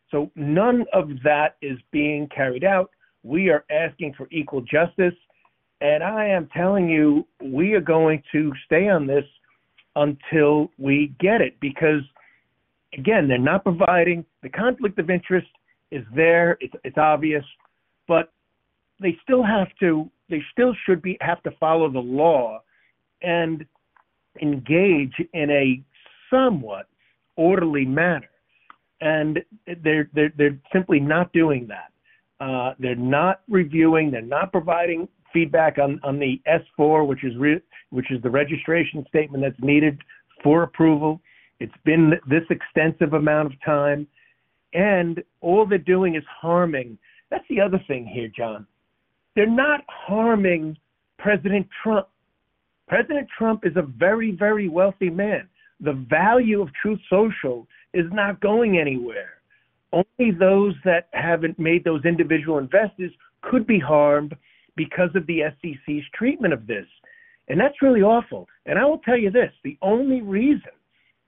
So 0.09 0.31
none 0.35 0.85
of 0.93 1.09
that 1.23 1.57
is 1.61 1.77
being 1.91 2.27
carried 2.35 2.63
out. 2.63 2.91
We 3.23 3.49
are 3.49 3.65
asking 3.69 4.13
for 4.17 4.27
equal 4.31 4.61
justice. 4.61 5.13
And 5.79 6.03
I 6.03 6.25
am 6.27 6.47
telling 6.53 6.89
you, 6.89 7.27
we 7.43 7.73
are 7.73 7.81
going 7.81 8.21
to 8.31 8.51
stay 8.65 8.87
on 8.87 9.07
this 9.07 9.25
until 9.95 10.69
we 10.77 11.13
get 11.19 11.41
it 11.41 11.59
because 11.59 12.01
again 12.93 13.27
they're 13.27 13.37
not 13.37 13.63
providing 13.63 14.25
the 14.41 14.49
conflict 14.49 14.97
of 14.99 15.09
interest 15.09 15.47
is 15.91 16.05
there 16.15 16.57
it's, 16.61 16.73
it's 16.83 16.97
obvious 16.97 17.43
but 18.07 18.31
they 19.01 19.17
still 19.21 19.43
have 19.43 19.67
to 19.79 20.09
they 20.29 20.41
still 20.51 20.73
should 20.85 21.01
be 21.01 21.17
have 21.19 21.43
to 21.43 21.51
follow 21.59 21.91
the 21.91 21.99
law 21.99 22.61
and 23.21 23.65
engage 24.41 25.13
in 25.33 25.49
a 25.49 25.81
somewhat 26.29 26.87
orderly 27.35 27.85
manner 27.85 28.29
and 29.01 29.39
they're 29.83 30.09
they're, 30.13 30.31
they're 30.37 30.57
simply 30.71 30.99
not 30.99 31.31
doing 31.33 31.67
that 31.67 31.91
uh, 32.43 32.73
they're 32.79 32.95
not 32.95 33.41
reviewing 33.49 34.11
they're 34.11 34.21
not 34.21 34.51
providing 34.51 35.07
feedback 35.33 35.77
on, 35.77 35.99
on 36.03 36.19
the 36.19 36.41
S4, 36.47 37.07
which 37.07 37.23
is 37.23 37.35
re- 37.37 37.61
which 37.89 38.11
is 38.11 38.21
the 38.21 38.29
registration 38.29 39.05
statement 39.07 39.43
that's 39.43 39.61
needed 39.63 39.99
for 40.43 40.63
approval. 40.63 41.21
It's 41.59 41.73
been 41.85 42.13
this 42.27 42.43
extensive 42.49 43.13
amount 43.13 43.53
of 43.53 43.63
time, 43.63 44.07
and 44.73 45.23
all 45.41 45.65
they're 45.65 45.77
doing 45.77 46.15
is 46.15 46.23
harming. 46.29 46.97
That's 47.29 47.45
the 47.49 47.61
other 47.61 47.81
thing 47.87 48.05
here, 48.05 48.29
John. 48.35 48.65
They're 49.35 49.45
not 49.47 49.81
harming 49.87 50.77
President 51.19 51.67
Trump. 51.83 52.07
President 52.91 53.29
Trump 53.37 53.65
is 53.65 53.77
a 53.77 53.83
very, 53.83 54.31
very 54.31 54.67
wealthy 54.67 55.09
man. 55.09 55.47
The 55.79 55.93
value 55.93 56.61
of 56.61 56.67
Truth 56.73 56.99
Social 57.09 57.65
is 57.93 58.05
not 58.11 58.41
going 58.41 58.79
anywhere. 58.79 59.35
Only 59.93 60.31
those 60.37 60.75
that 60.83 61.07
haven't 61.13 61.57
made 61.57 61.85
those 61.85 62.03
individual 62.03 62.57
investors 62.57 63.13
could 63.43 63.65
be 63.65 63.79
harmed 63.79 64.35
because 64.75 65.09
of 65.15 65.25
the 65.27 65.39
SEC's 65.61 66.03
treatment 66.13 66.53
of 66.53 66.67
this. 66.67 66.85
And 67.47 67.57
that's 67.57 67.81
really 67.81 68.01
awful. 68.01 68.45
And 68.65 68.77
I 68.77 68.83
will 68.83 68.99
tell 68.99 69.17
you 69.17 69.31
this 69.31 69.53
the 69.63 69.77
only 69.81 70.21
reason 70.21 70.71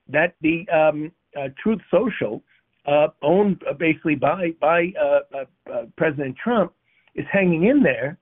that 0.09 0.35
the 0.41 0.67
um, 0.67 1.13
uh, 1.33 1.47
Truth 1.63 1.79
Social, 1.89 2.43
uh, 2.85 3.07
owned 3.21 3.63
uh, 3.69 3.73
basically 3.73 4.15
by, 4.15 4.49
by 4.59 4.91
uh, 5.01 5.45
uh, 5.71 5.85
President 5.95 6.35
Trump, 6.43 6.73
is 7.15 7.25
hanging 7.31 7.67
in 7.67 7.81
there 7.81 8.17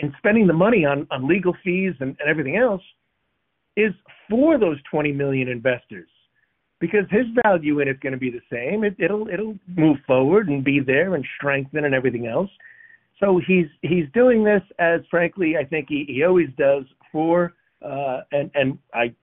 and 0.00 0.12
spending 0.18 0.46
the 0.46 0.52
money 0.52 0.84
on, 0.84 1.06
on 1.10 1.28
legal 1.28 1.54
fees 1.62 1.94
and, 2.00 2.16
and 2.20 2.28
everything 2.28 2.56
else 2.56 2.82
is 3.76 3.92
for 4.28 4.58
those 4.58 4.78
20 4.90 5.12
million 5.12 5.48
investors 5.48 6.08
because 6.80 7.04
his 7.10 7.26
value 7.44 7.80
in 7.80 7.88
it's 7.88 8.00
going 8.00 8.12
to 8.12 8.18
be 8.18 8.30
the 8.30 8.40
same. 8.50 8.84
It, 8.84 8.96
it'll 8.98 9.28
it'll 9.28 9.56
move 9.76 9.98
forward 10.06 10.48
and 10.48 10.64
be 10.64 10.80
there 10.80 11.14
and 11.14 11.24
strengthen 11.36 11.84
and 11.84 11.94
everything 11.94 12.26
else. 12.26 12.50
So 13.20 13.40
he's 13.46 13.66
he's 13.82 14.06
doing 14.14 14.42
this 14.42 14.62
as 14.78 15.00
frankly 15.10 15.56
I 15.56 15.64
think 15.64 15.86
he, 15.88 16.04
he 16.08 16.24
always 16.24 16.48
does 16.56 16.84
for 17.12 17.52
uh, 17.84 18.22
and 18.32 18.50
and 18.54 18.78
I 18.94 19.14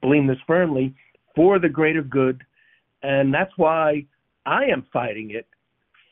blame 0.00 0.26
this 0.26 0.38
firmly 0.46 0.94
for 1.36 1.58
the 1.58 1.68
greater 1.68 2.02
good, 2.02 2.42
and 3.02 3.32
that's 3.32 3.52
why 3.56 4.06
I 4.46 4.64
am 4.64 4.86
fighting 4.92 5.30
it 5.30 5.46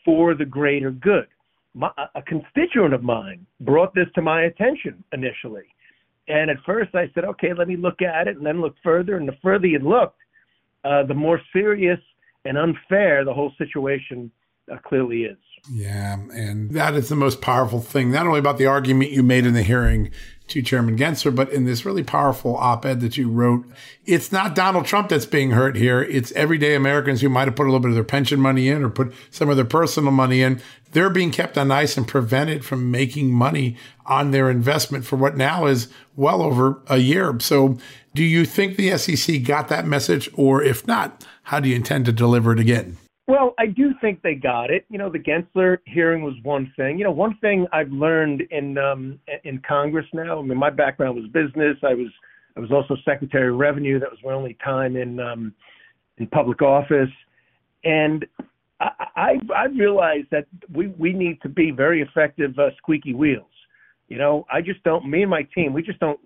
for 0.04 0.34
the 0.34 0.44
greater 0.44 0.90
good. 0.90 1.26
My, 1.74 1.90
a 2.14 2.22
constituent 2.22 2.94
of 2.94 3.02
mine 3.02 3.46
brought 3.60 3.94
this 3.94 4.08
to 4.16 4.22
my 4.22 4.42
attention 4.42 5.04
initially, 5.12 5.66
and 6.26 6.50
at 6.50 6.56
first 6.66 6.94
I 6.94 7.10
said, 7.14 7.24
okay, 7.24 7.52
let 7.56 7.68
me 7.68 7.76
look 7.76 8.02
at 8.02 8.26
it, 8.26 8.36
and 8.36 8.44
then 8.44 8.60
look 8.60 8.74
further, 8.82 9.16
and 9.16 9.28
the 9.28 9.36
further 9.42 9.66
you 9.66 9.78
looked, 9.78 10.18
uh, 10.84 11.04
the 11.04 11.14
more 11.14 11.40
serious 11.52 12.00
and 12.44 12.58
unfair 12.58 13.24
the 13.24 13.32
whole 13.32 13.52
situation 13.58 14.30
uh, 14.70 14.78
clearly 14.78 15.22
is. 15.24 15.38
Yeah, 15.70 16.14
and 16.32 16.70
that 16.70 16.94
is 16.94 17.08
the 17.08 17.16
most 17.16 17.40
powerful 17.40 17.80
thing, 17.80 18.10
not 18.10 18.26
only 18.26 18.38
about 18.38 18.58
the 18.58 18.66
argument 18.66 19.10
you 19.10 19.22
made 19.22 19.46
in 19.46 19.54
the 19.54 19.62
hearing 19.62 20.10
to 20.50 20.62
Chairman 20.62 20.97
Gensler, 20.97 21.35
but 21.35 21.50
in 21.50 21.64
this 21.64 21.85
really 21.85 22.02
powerful 22.02 22.57
op 22.57 22.85
ed 22.85 23.00
that 23.00 23.16
you 23.16 23.28
wrote. 23.28 23.64
It's 24.04 24.30
not 24.30 24.54
Donald 24.54 24.87
Trump 24.87 25.09
that's 25.09 25.26
being 25.26 25.52
hurt 25.52 25.76
here. 25.76 26.02
It's 26.02 26.33
everyday 26.33 26.75
Americans 26.75 27.21
who 27.21 27.28
might 27.28 27.49
have 27.49 27.57
put 27.57 27.64
a 27.64 27.71
little 27.71 27.80
bit 27.80 27.90
of 27.90 27.95
their 27.95 28.04
pension 28.04 28.40
money 28.40 28.69
in 28.69 28.85
or 28.85 28.90
put 28.90 29.12
some 29.30 29.49
of 29.49 29.57
their 29.57 29.64
personal 29.64 30.12
money 30.12 30.42
in. 30.42 30.61
They're 30.92 31.11
being 31.11 31.30
kept 31.30 31.57
on 31.57 31.71
ice 31.71 31.97
and 31.97 32.07
prevented 32.07 32.64
from 32.64 32.90
making 32.90 33.33
money 33.33 33.76
on 34.07 34.33
their 34.33 34.50
investment 34.50 35.04
for 35.04 35.16
what 35.16 35.37
now 35.37 35.66
is 35.66 35.88
well 36.16 36.42
over 36.42 36.80
a 36.88 36.99
year. 36.99 37.38
So, 37.40 37.78
do 38.14 38.25
you 38.25 38.45
think 38.45 38.76
the 38.76 38.97
SEC 38.99 39.45
got 39.45 39.69
that 39.69 39.87
message? 39.87 40.28
Or 40.35 40.62
if 40.62 40.87
not, 40.87 41.25
how 41.44 41.61
do 41.61 41.68
you 41.68 41.77
intend 41.77 42.07
to 42.07 42.12
deliver 42.12 42.53
it 42.53 42.59
again? 42.59 42.96
Well, 43.31 43.55
I 43.61 43.66
do 43.66 43.93
think 44.01 44.23
they 44.23 44.35
got 44.35 44.73
it. 44.73 44.85
You 44.90 44.99
know, 44.99 45.09
the 45.09 45.21
Gensler 45.21 45.79
hearing 45.87 46.25
was 46.25 46.35
one 46.43 46.73
thing. 46.77 46.99
You 46.99 47.05
know, 47.05 47.12
one 47.12 47.38
thing 47.40 47.64
I've 47.73 47.93
learned 47.93 48.43
in 48.51 48.77
um, 48.77 49.21
in 49.45 49.62
Congress 49.66 50.07
now. 50.12 50.40
I 50.40 50.43
mean, 50.43 50.59
my 50.59 50.69
background 50.69 51.14
was 51.14 51.27
business. 51.27 51.77
I 51.85 51.95
was 51.95 52.09
I 52.57 52.61
was 52.61 52.73
also 52.73 52.97
Secretary 53.05 53.53
of 53.53 53.57
Revenue. 53.57 54.01
That 54.01 54.11
was 54.11 54.19
my 54.25 54.33
only 54.33 54.59
time 54.64 54.97
in 54.97 55.21
um, 55.21 55.55
in 56.19 56.27
public 56.27 56.61
office, 56.61 57.09
and 57.85 58.27
I, 58.81 58.90
I 59.14 59.38
I 59.57 59.64
realized 59.66 60.27
that 60.33 60.47
we 60.75 60.88
we 60.99 61.12
need 61.12 61.40
to 61.43 61.49
be 61.49 61.71
very 61.71 62.03
effective 62.03 62.59
uh, 62.59 62.71
squeaky 62.79 63.14
wheels. 63.14 63.47
You 64.09 64.19
know, 64.19 64.45
I 64.53 64.61
just 64.61 64.83
don't. 64.83 65.09
Me 65.09 65.23
and 65.23 65.31
my 65.31 65.47
team, 65.55 65.73
we 65.73 65.83
just 65.83 66.01
don't 66.01 66.19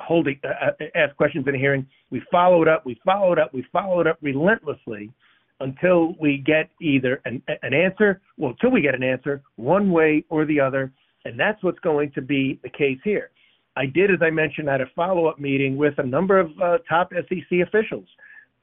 hold 0.00 0.26
uh, 0.26 0.48
uh 0.48 0.84
ask 0.96 1.14
questions 1.14 1.46
in 1.46 1.54
a 1.54 1.58
hearing. 1.58 1.86
We 2.10 2.20
follow 2.32 2.62
it 2.62 2.68
up. 2.68 2.84
We 2.84 2.98
follow 3.04 3.32
it 3.32 3.38
up. 3.38 3.54
We 3.54 3.64
follow 3.72 4.00
it 4.00 4.08
up 4.08 4.18
relentlessly 4.20 5.12
until 5.62 6.14
we 6.20 6.38
get 6.38 6.68
either 6.80 7.20
an, 7.24 7.42
an 7.62 7.72
answer, 7.72 8.20
well, 8.36 8.50
until 8.50 8.70
we 8.70 8.82
get 8.82 8.94
an 8.94 9.02
answer, 9.02 9.42
one 9.56 9.90
way 9.90 10.24
or 10.28 10.44
the 10.44 10.60
other. 10.60 10.92
And 11.24 11.38
that's 11.38 11.62
what's 11.62 11.78
going 11.78 12.10
to 12.12 12.20
be 12.20 12.58
the 12.62 12.68
case 12.68 12.98
here. 13.04 13.30
I 13.76 13.86
did, 13.86 14.10
as 14.10 14.18
I 14.20 14.30
mentioned, 14.30 14.68
had 14.68 14.80
a 14.80 14.86
follow 14.94 15.26
up 15.26 15.38
meeting 15.38 15.76
with 15.76 15.94
a 15.98 16.02
number 16.02 16.38
of 16.38 16.50
uh, 16.60 16.78
top 16.88 17.10
SEC 17.12 17.60
officials, 17.66 18.06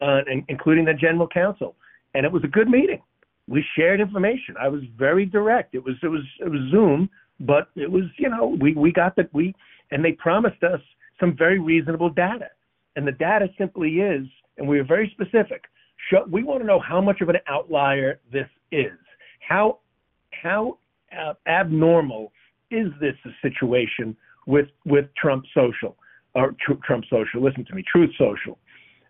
uh, 0.02 0.22
including 0.50 0.86
the 0.86 0.94
general 0.94 1.28
counsel. 1.28 1.76
And 2.14 2.26
it 2.26 2.32
was 2.32 2.44
a 2.44 2.48
good 2.48 2.70
meeting. 2.70 3.02
We 3.48 3.66
shared 3.76 4.02
information. 4.02 4.56
I 4.62 4.68
was 4.68 4.82
very 4.98 5.26
direct. 5.26 5.74
It 5.74 5.84
was 5.84 5.96
it 6.04 6.08
was 6.08 6.22
it 6.40 6.50
was 6.50 6.60
Zoom, 6.70 7.10
but 7.40 7.70
it 7.76 7.92
was 7.92 8.04
you 8.18 8.30
know 8.30 8.56
we 8.62 8.74
we 8.74 8.92
got 8.92 9.16
that 9.16 9.34
we 9.34 9.56
and 9.90 10.06
they 10.06 10.12
promised 10.12 10.62
us 10.64 10.82
some 11.20 11.36
very 11.36 11.58
reasonable 11.58 12.12
data, 12.12 12.50
and 12.96 13.08
the 13.08 13.12
data 13.12 13.48
simply 13.58 14.02
is, 14.02 14.28
and 14.58 14.68
we 14.68 14.78
were 14.78 14.84
very 14.84 15.10
specific 15.16 15.64
show, 16.10 16.26
we 16.30 16.44
want 16.44 16.62
to 16.62 16.68
know 16.68 16.80
how 16.80 17.02
much 17.02 17.22
of 17.22 17.30
an 17.30 17.38
outlier 17.48 18.20
this 18.32 18.48
is. 18.72 18.98
How 19.48 19.80
how 20.32 20.78
uh, 21.18 21.34
abnormal 21.48 22.32
is 22.72 22.88
this 23.00 23.16
situation 23.42 24.16
with 24.48 24.68
with 24.86 25.06
Trump 25.16 25.46
Social 25.54 25.98
or 26.36 26.56
tr- 26.60 26.74
Trump 26.86 27.06
Social? 27.10 27.42
Listen 27.42 27.66
to 27.66 27.76
me, 27.76 27.84
Truth 27.92 28.12
Social, 28.18 28.58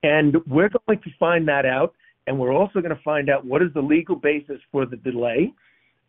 and 0.04 0.38
we're 0.48 0.70
going 0.88 1.00
to 1.00 1.10
find 1.20 1.48
that 1.48 1.66
out, 1.66 1.94
and 2.28 2.38
we're 2.40 2.54
also 2.54 2.80
going 2.80 2.96
to 2.96 3.04
find 3.04 3.30
out 3.30 3.46
what 3.46 3.62
is 3.62 3.70
the 3.74 3.82
legal 3.82 4.16
basis 4.16 4.60
for 4.72 4.86
the 4.86 4.98
delay, 4.98 5.54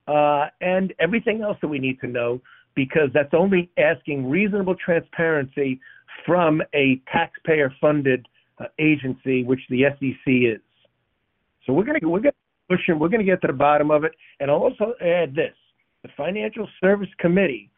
uh, 0.06 0.46
and 0.60 0.94
everything 1.00 1.42
else 1.42 1.58
that 1.60 1.68
we 1.68 1.78
need 1.78 2.00
to 2.00 2.06
know, 2.06 2.40
because 2.74 3.10
that's 3.12 3.34
only 3.34 3.70
asking 3.78 4.28
reasonable 4.28 4.76
transparency 4.76 5.80
from 6.26 6.62
a 6.74 7.00
taxpayer-funded 7.10 8.26
uh, 8.58 8.64
agency, 8.78 9.42
which 9.42 9.60
the 9.70 9.84
SEC 9.98 10.20
is. 10.26 10.60
So 11.66 11.72
we're 11.72 11.84
gonna 11.84 11.98
we're 12.02 12.20
gonna 12.20 12.32
push 12.68 12.80
him. 12.86 12.98
We're 12.98 13.08
gonna 13.08 13.24
get 13.24 13.40
to 13.42 13.46
the 13.46 13.52
bottom 13.52 13.90
of 13.90 14.04
it, 14.04 14.12
and 14.38 14.50
I'll 14.50 14.58
also 14.58 14.94
add 15.00 15.34
this: 15.34 15.54
the 16.02 16.08
Financial 16.16 16.68
Service 16.80 17.08
Committee 17.18 17.70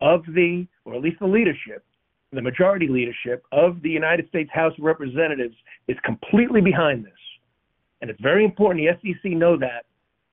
of 0.00 0.22
the, 0.34 0.66
or 0.84 0.94
at 0.94 1.02
least 1.02 1.18
the 1.20 1.26
leadership, 1.26 1.84
the 2.32 2.42
majority 2.42 2.88
leadership 2.88 3.44
of 3.52 3.82
the 3.82 3.90
United 3.90 4.28
States 4.28 4.50
House 4.52 4.72
of 4.78 4.84
Representatives 4.84 5.56
is 5.88 5.96
completely 6.04 6.60
behind 6.60 7.04
this, 7.04 7.12
and 8.00 8.10
it's 8.10 8.20
very 8.20 8.44
important 8.44 8.84
the 8.84 9.12
SEC 9.12 9.32
know 9.32 9.58
that. 9.58 9.84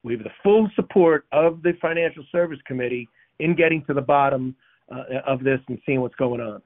We 0.02 0.12
have 0.12 0.22
the 0.22 0.30
full 0.42 0.70
support 0.76 1.26
of 1.32 1.62
the 1.62 1.72
Financial 1.82 2.24
Service 2.30 2.60
Committee 2.64 3.08
in 3.40 3.56
getting 3.56 3.84
to 3.86 3.94
the 3.94 4.00
bottom 4.00 4.54
uh, 4.90 5.02
of 5.26 5.42
this 5.42 5.58
and 5.68 5.78
seeing 5.84 6.00
what's 6.00 6.14
going 6.14 6.40
on. 6.40 6.62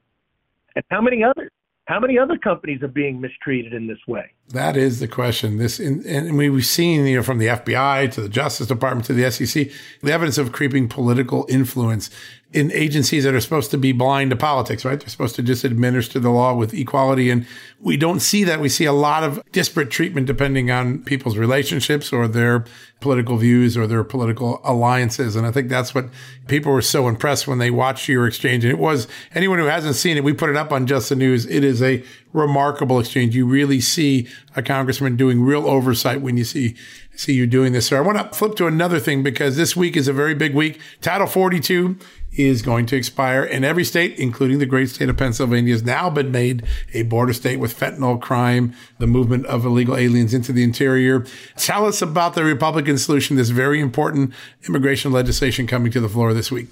And 0.76 0.84
how 0.90 1.00
many 1.00 1.24
others? 1.24 1.50
How 1.86 1.98
many 1.98 2.18
other 2.18 2.38
companies 2.38 2.82
are 2.82 2.88
being 2.88 3.20
mistreated 3.20 3.72
in 3.72 3.86
this 3.86 3.98
way? 4.06 4.32
That 4.52 4.76
is 4.76 4.98
the 4.98 5.06
question. 5.06 5.58
This, 5.58 5.78
and 5.78 6.36
we've 6.36 6.66
seen, 6.66 7.06
you 7.06 7.16
know, 7.16 7.22
from 7.22 7.38
the 7.38 7.46
FBI 7.46 8.10
to 8.12 8.20
the 8.20 8.28
Justice 8.28 8.66
Department 8.66 9.06
to 9.06 9.12
the 9.12 9.30
SEC, 9.30 9.70
the 10.02 10.12
evidence 10.12 10.38
of 10.38 10.50
creeping 10.50 10.88
political 10.88 11.46
influence 11.48 12.10
in 12.52 12.72
agencies 12.72 13.22
that 13.22 13.32
are 13.32 13.40
supposed 13.40 13.70
to 13.70 13.78
be 13.78 13.92
blind 13.92 14.30
to 14.30 14.36
politics, 14.36 14.84
right? 14.84 14.98
They're 14.98 15.08
supposed 15.08 15.36
to 15.36 15.42
just 15.42 15.62
administer 15.62 16.18
the 16.18 16.30
law 16.30 16.52
with 16.52 16.74
equality. 16.74 17.30
And 17.30 17.46
we 17.78 17.96
don't 17.96 18.18
see 18.18 18.42
that. 18.42 18.58
We 18.58 18.68
see 18.68 18.86
a 18.86 18.92
lot 18.92 19.22
of 19.22 19.40
disparate 19.52 19.90
treatment 19.90 20.26
depending 20.26 20.68
on 20.68 20.98
people's 21.04 21.36
relationships 21.36 22.12
or 22.12 22.26
their 22.26 22.64
political 22.98 23.36
views 23.36 23.76
or 23.76 23.86
their 23.86 24.02
political 24.02 24.60
alliances. 24.64 25.36
And 25.36 25.46
I 25.46 25.52
think 25.52 25.68
that's 25.68 25.94
what 25.94 26.08
people 26.48 26.72
were 26.72 26.82
so 26.82 27.06
impressed 27.06 27.46
when 27.46 27.58
they 27.58 27.70
watched 27.70 28.08
your 28.08 28.26
exchange. 28.26 28.64
And 28.64 28.72
it 28.72 28.80
was 28.80 29.06
anyone 29.32 29.60
who 29.60 29.66
hasn't 29.66 29.94
seen 29.94 30.16
it, 30.16 30.24
we 30.24 30.32
put 30.32 30.50
it 30.50 30.56
up 30.56 30.72
on 30.72 30.88
Just 30.88 31.08
the 31.08 31.16
News. 31.16 31.46
It 31.46 31.62
is 31.62 31.80
a 31.80 32.04
remarkable 32.32 33.00
exchange. 33.00 33.34
You 33.34 33.46
really 33.46 33.80
see 33.80 34.28
a 34.56 34.62
congressman 34.62 35.16
doing 35.16 35.42
real 35.42 35.66
oversight 35.66 36.20
when 36.20 36.36
you 36.36 36.44
see 36.44 36.76
see 37.12 37.34
you 37.34 37.46
doing 37.46 37.72
this. 37.72 37.88
So 37.88 37.96
I 37.96 38.00
want 38.00 38.18
to 38.18 38.36
flip 38.36 38.56
to 38.56 38.66
another 38.66 38.98
thing 38.98 39.22
because 39.22 39.56
this 39.56 39.76
week 39.76 39.96
is 39.96 40.08
a 40.08 40.12
very 40.12 40.34
big 40.34 40.54
week. 40.54 40.80
Title 41.00 41.26
42 41.26 41.98
is 42.32 42.62
going 42.62 42.86
to 42.86 42.96
expire 42.96 43.44
in 43.44 43.64
every 43.64 43.84
state, 43.84 44.16
including 44.18 44.58
the 44.58 44.66
great 44.66 44.88
state 44.88 45.08
of 45.08 45.16
Pennsylvania, 45.16 45.74
has 45.74 45.82
now 45.82 46.08
been 46.08 46.30
made 46.30 46.64
a 46.94 47.02
border 47.02 47.32
state 47.32 47.58
with 47.58 47.78
fentanyl 47.78 48.20
crime, 48.20 48.72
the 48.98 49.06
movement 49.06 49.44
of 49.46 49.64
illegal 49.64 49.96
aliens 49.96 50.32
into 50.32 50.52
the 50.52 50.62
interior. 50.62 51.26
Tell 51.56 51.84
us 51.84 52.00
about 52.00 52.34
the 52.34 52.44
Republican 52.44 52.98
solution, 52.98 53.36
this 53.36 53.50
very 53.50 53.80
important 53.80 54.32
immigration 54.68 55.12
legislation 55.12 55.66
coming 55.66 55.90
to 55.92 56.00
the 56.00 56.08
floor 56.08 56.32
this 56.32 56.50
week. 56.50 56.68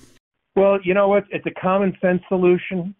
Well, 0.55 0.79
you 0.83 0.95
know 0.95 1.09
what? 1.09 1.25
It's 1.31 1.47
a 1.47 1.61
common 1.61 1.97
sense 2.01 2.23
solution. 2.29 2.95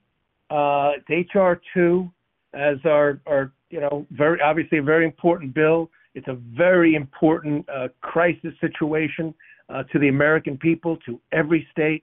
Uh, 0.51 0.93
it's 1.09 1.35
HR 1.35 1.61
two 1.75 2.11
as 2.55 2.77
our, 2.85 3.21
our, 3.27 3.53
you 3.71 3.81
know, 3.81 4.07
very 4.11 4.41
obviously 4.41 4.79
a 4.79 4.83
very 4.83 5.05
important 5.05 5.55
bill. 5.55 5.91
It's 6.15 6.29
a 6.29 6.39
very 6.57 6.95
important 6.95 7.69
uh, 7.69 7.89
crisis 8.01 8.53
situation 8.61 9.35
uh, 9.69 9.83
to 9.93 9.99
the 9.99 10.09
American 10.09 10.57
people, 10.57 10.97
to 11.07 11.21
every 11.33 11.67
state 11.71 12.03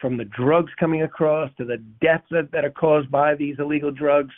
from 0.00 0.16
the 0.16 0.24
drugs 0.24 0.72
coming 0.78 1.02
across 1.02 1.50
to 1.56 1.64
the 1.64 1.78
deaths 2.02 2.26
that, 2.30 2.50
that 2.52 2.64
are 2.64 2.70
caused 2.70 3.10
by 3.10 3.34
these 3.34 3.56
illegal 3.58 3.90
drugs 3.90 4.34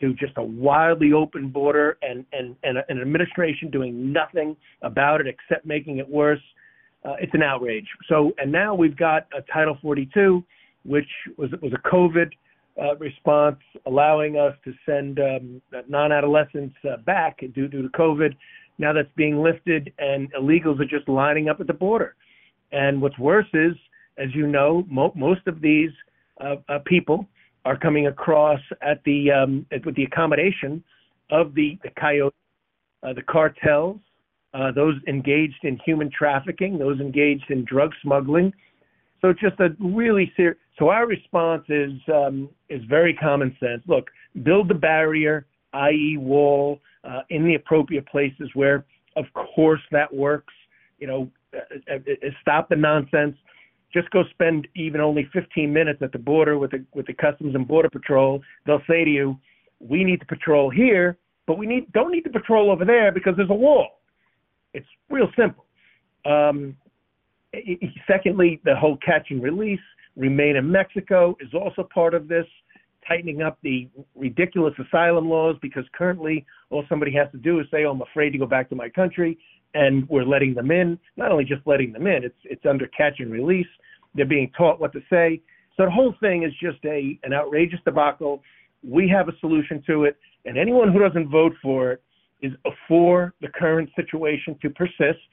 to 0.00 0.14
just 0.14 0.32
a 0.36 0.42
wildly 0.42 1.12
open 1.12 1.48
border 1.48 1.98
and, 2.02 2.24
and, 2.32 2.56
and 2.62 2.78
an 2.88 3.00
administration 3.00 3.70
doing 3.70 4.12
nothing 4.12 4.56
about 4.82 5.20
it 5.20 5.26
except 5.26 5.66
making 5.66 5.98
it 5.98 6.08
worse. 6.08 6.40
Uh, 7.04 7.14
it's 7.20 7.34
an 7.34 7.42
outrage. 7.42 7.86
So, 8.08 8.32
and 8.38 8.50
now 8.50 8.74
we've 8.74 8.96
got 8.96 9.26
a 9.36 9.42
Title 9.52 9.76
42, 9.82 10.42
which 10.84 11.08
was 11.36 11.50
was 11.60 11.72
a 11.72 11.88
COVID 11.88 12.26
uh, 12.26 12.36
response, 12.98 13.58
allowing 13.86 14.36
us 14.38 14.54
to 14.64 14.72
send 14.86 15.20
um, 15.20 15.62
non-adolescents 15.88 16.74
uh, 16.90 16.96
back 16.98 17.40
due, 17.54 17.68
to 17.68 17.88
COVID. 17.90 18.34
Now 18.78 18.92
that's 18.92 19.12
being 19.16 19.42
lifted, 19.42 19.92
and 19.98 20.32
illegals 20.32 20.80
are 20.80 20.86
just 20.86 21.08
lining 21.08 21.48
up 21.48 21.60
at 21.60 21.66
the 21.66 21.74
border. 21.74 22.14
And 22.72 23.02
what's 23.02 23.18
worse 23.18 23.46
is 23.52 23.74
as 24.18 24.34
you 24.34 24.46
know, 24.46 24.84
mo- 24.88 25.12
most 25.14 25.46
of 25.46 25.60
these 25.60 25.90
uh, 26.40 26.56
uh, 26.68 26.78
people 26.86 27.26
are 27.64 27.76
coming 27.76 28.08
across 28.08 28.60
at 28.82 29.02
the 29.04 29.30
um, 29.30 29.66
with 29.84 29.94
the 29.94 30.04
accommodation 30.04 30.82
of 31.30 31.54
the 31.54 31.78
the 31.82 31.90
coyotes, 31.98 32.36
uh, 33.02 33.12
the 33.12 33.22
cartels, 33.22 34.00
uh, 34.54 34.72
those 34.72 34.94
engaged 35.06 35.64
in 35.64 35.78
human 35.84 36.10
trafficking, 36.10 36.78
those 36.78 37.00
engaged 37.00 37.50
in 37.50 37.64
drug 37.64 37.92
smuggling. 38.02 38.52
So 39.22 39.30
it's 39.30 39.40
just 39.40 39.58
a 39.60 39.70
really 39.80 40.30
serious. 40.36 40.58
So 40.78 40.90
our 40.90 41.06
response 41.06 41.64
is 41.68 41.92
um, 42.12 42.50
is 42.68 42.82
very 42.88 43.14
common 43.14 43.56
sense. 43.58 43.82
Look, 43.86 44.10
build 44.42 44.68
the 44.68 44.74
barrier, 44.74 45.46
i.e., 45.72 46.16
wall, 46.18 46.80
uh, 47.04 47.20
in 47.30 47.44
the 47.44 47.54
appropriate 47.54 48.06
places 48.06 48.50
where, 48.54 48.84
of 49.16 49.24
course, 49.54 49.80
that 49.92 50.12
works. 50.12 50.52
You 50.98 51.06
know, 51.06 51.30
uh, 51.54 51.98
stop 52.42 52.68
the 52.68 52.76
nonsense 52.76 53.36
just 53.92 54.10
go 54.10 54.24
spend 54.30 54.66
even 54.74 55.00
only 55.00 55.28
15 55.32 55.72
minutes 55.72 56.00
at 56.02 56.12
the 56.12 56.18
border 56.18 56.58
with 56.58 56.70
the 56.70 56.84
with 56.94 57.06
the 57.06 57.12
Customs 57.12 57.54
and 57.54 57.68
Border 57.68 57.90
Patrol. 57.90 58.42
They'll 58.66 58.82
say 58.88 59.04
to 59.04 59.10
you, 59.10 59.38
"We 59.80 60.04
need 60.04 60.20
to 60.20 60.26
patrol 60.26 60.70
here, 60.70 61.18
but 61.46 61.58
we 61.58 61.66
need 61.66 61.92
don't 61.92 62.10
need 62.10 62.24
to 62.24 62.30
patrol 62.30 62.70
over 62.70 62.84
there 62.84 63.12
because 63.12 63.36
there's 63.36 63.50
a 63.50 63.54
wall." 63.54 64.00
It's 64.72 64.86
real 65.10 65.30
simple. 65.36 65.66
Um, 66.24 66.76
secondly, 68.06 68.60
the 68.64 68.76
whole 68.76 68.96
catch 68.98 69.30
and 69.30 69.42
release, 69.42 69.80
remain 70.16 70.56
in 70.56 70.70
Mexico 70.70 71.36
is 71.40 71.52
also 71.54 71.88
part 71.94 72.14
of 72.14 72.28
this, 72.28 72.46
tightening 73.06 73.42
up 73.42 73.58
the 73.62 73.88
ridiculous 74.14 74.74
asylum 74.78 75.28
laws 75.28 75.56
because 75.60 75.84
currently 75.92 76.46
all 76.70 76.84
somebody 76.88 77.12
has 77.12 77.30
to 77.32 77.38
do 77.38 77.60
is 77.60 77.66
say, 77.70 77.84
"Oh, 77.84 77.90
I'm 77.90 78.02
afraid 78.02 78.30
to 78.30 78.38
go 78.38 78.46
back 78.46 78.68
to 78.70 78.76
my 78.76 78.88
country," 78.88 79.38
and 79.74 80.08
we're 80.08 80.24
letting 80.24 80.54
them 80.54 80.70
in. 80.70 80.98
Not 81.16 81.32
only 81.32 81.44
just 81.44 81.66
letting 81.66 81.92
them 81.92 82.06
in, 82.06 82.24
it's 82.24 82.38
it's 82.44 82.64
under 82.66 82.86
catch 82.88 83.20
and 83.20 83.32
release. 83.32 83.66
They're 84.14 84.26
being 84.26 84.50
taught 84.50 84.80
what 84.80 84.92
to 84.92 85.02
say. 85.10 85.40
So 85.76 85.84
the 85.84 85.90
whole 85.90 86.14
thing 86.20 86.42
is 86.44 86.52
just 86.60 86.84
a 86.84 87.18
an 87.24 87.32
outrageous 87.32 87.80
debacle. 87.84 88.42
We 88.82 89.08
have 89.08 89.28
a 89.28 89.36
solution 89.40 89.82
to 89.86 90.04
it, 90.04 90.16
and 90.44 90.56
anyone 90.56 90.92
who 90.92 90.98
doesn't 90.98 91.28
vote 91.28 91.54
for 91.62 91.92
it 91.92 92.02
is 92.40 92.52
for 92.88 93.32
the 93.40 93.48
current 93.48 93.88
situation 93.94 94.58
to 94.62 94.70
persist, 94.70 95.28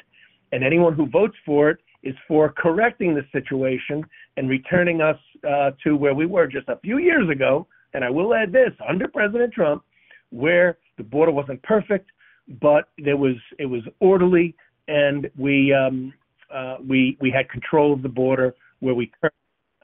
and 0.52 0.64
anyone 0.64 0.94
who 0.94 1.08
votes 1.08 1.36
for 1.46 1.72
it 1.72 1.80
is 2.04 2.16
for 2.28 2.50
correcting 2.50 3.14
the 3.14 3.26
situation 3.32 4.04
and 4.38 4.50
returning 4.50 5.02
us 5.02 5.18
uh, 5.48 5.72
to 5.84 5.96
where 5.96 6.14
we 6.14 6.26
were 6.26 6.48
just 6.48 6.70
a 6.70 6.78
few 6.78 6.98
years 6.98 7.30
ago. 7.30 7.68
And 7.94 8.04
I 8.04 8.10
will 8.10 8.34
add 8.34 8.52
this: 8.52 8.72
under 8.88 9.08
President 9.08 9.54
Trump, 9.54 9.84
where 10.30 10.78
the 10.98 11.04
border 11.04 11.32
wasn't 11.32 11.62
perfect, 11.64 12.10
but 12.62 12.90
there 12.98 13.18
was 13.18 13.36
it 13.58 13.66
was 13.66 13.82
orderly, 14.00 14.56
and 14.88 15.30
we 15.38 15.74
um, 15.74 16.14
uh, 16.54 16.78
we 16.88 17.18
we 17.20 17.32
had 17.32 17.50
control 17.50 17.94
of 17.94 18.02
the 18.02 18.10
border 18.10 18.56
where 18.80 18.94
we 18.94 19.12